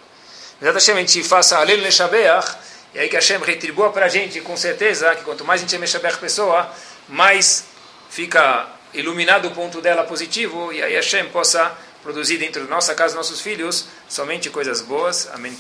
Exatamente, 0.62 1.10
a 1.10 1.12
gente 1.14 1.28
faça 1.28 1.58
além 1.58 1.78
Leshabeach, 1.78 2.56
e 2.94 3.00
aí 3.00 3.08
que 3.08 3.16
Hashem 3.16 3.38
retribua 3.38 3.90
para 3.90 4.06
a 4.06 4.08
gente, 4.08 4.40
com 4.40 4.56
certeza, 4.56 5.12
que 5.16 5.24
quanto 5.24 5.44
mais 5.44 5.60
a 5.60 5.64
gente 5.64 5.76
Meshabeach 5.78 6.18
pessoa, 6.18 6.70
mais 7.08 7.64
fica 8.08 8.68
iluminado 8.94 9.48
o 9.48 9.50
ponto 9.50 9.80
dela 9.80 10.04
positivo, 10.04 10.72
e 10.72 10.80
aí 10.80 10.94
Hashem 10.94 11.28
possa 11.30 11.72
produzir 12.04 12.38
dentro 12.38 12.62
da 12.62 12.70
nossa 12.70 12.94
casa, 12.94 13.16
nossos 13.16 13.40
filhos, 13.40 13.86
somente 14.08 14.48
coisas 14.48 14.80
boas. 14.80 15.28
Amém. 15.34 15.56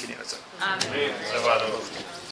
Amém. 0.60 1.12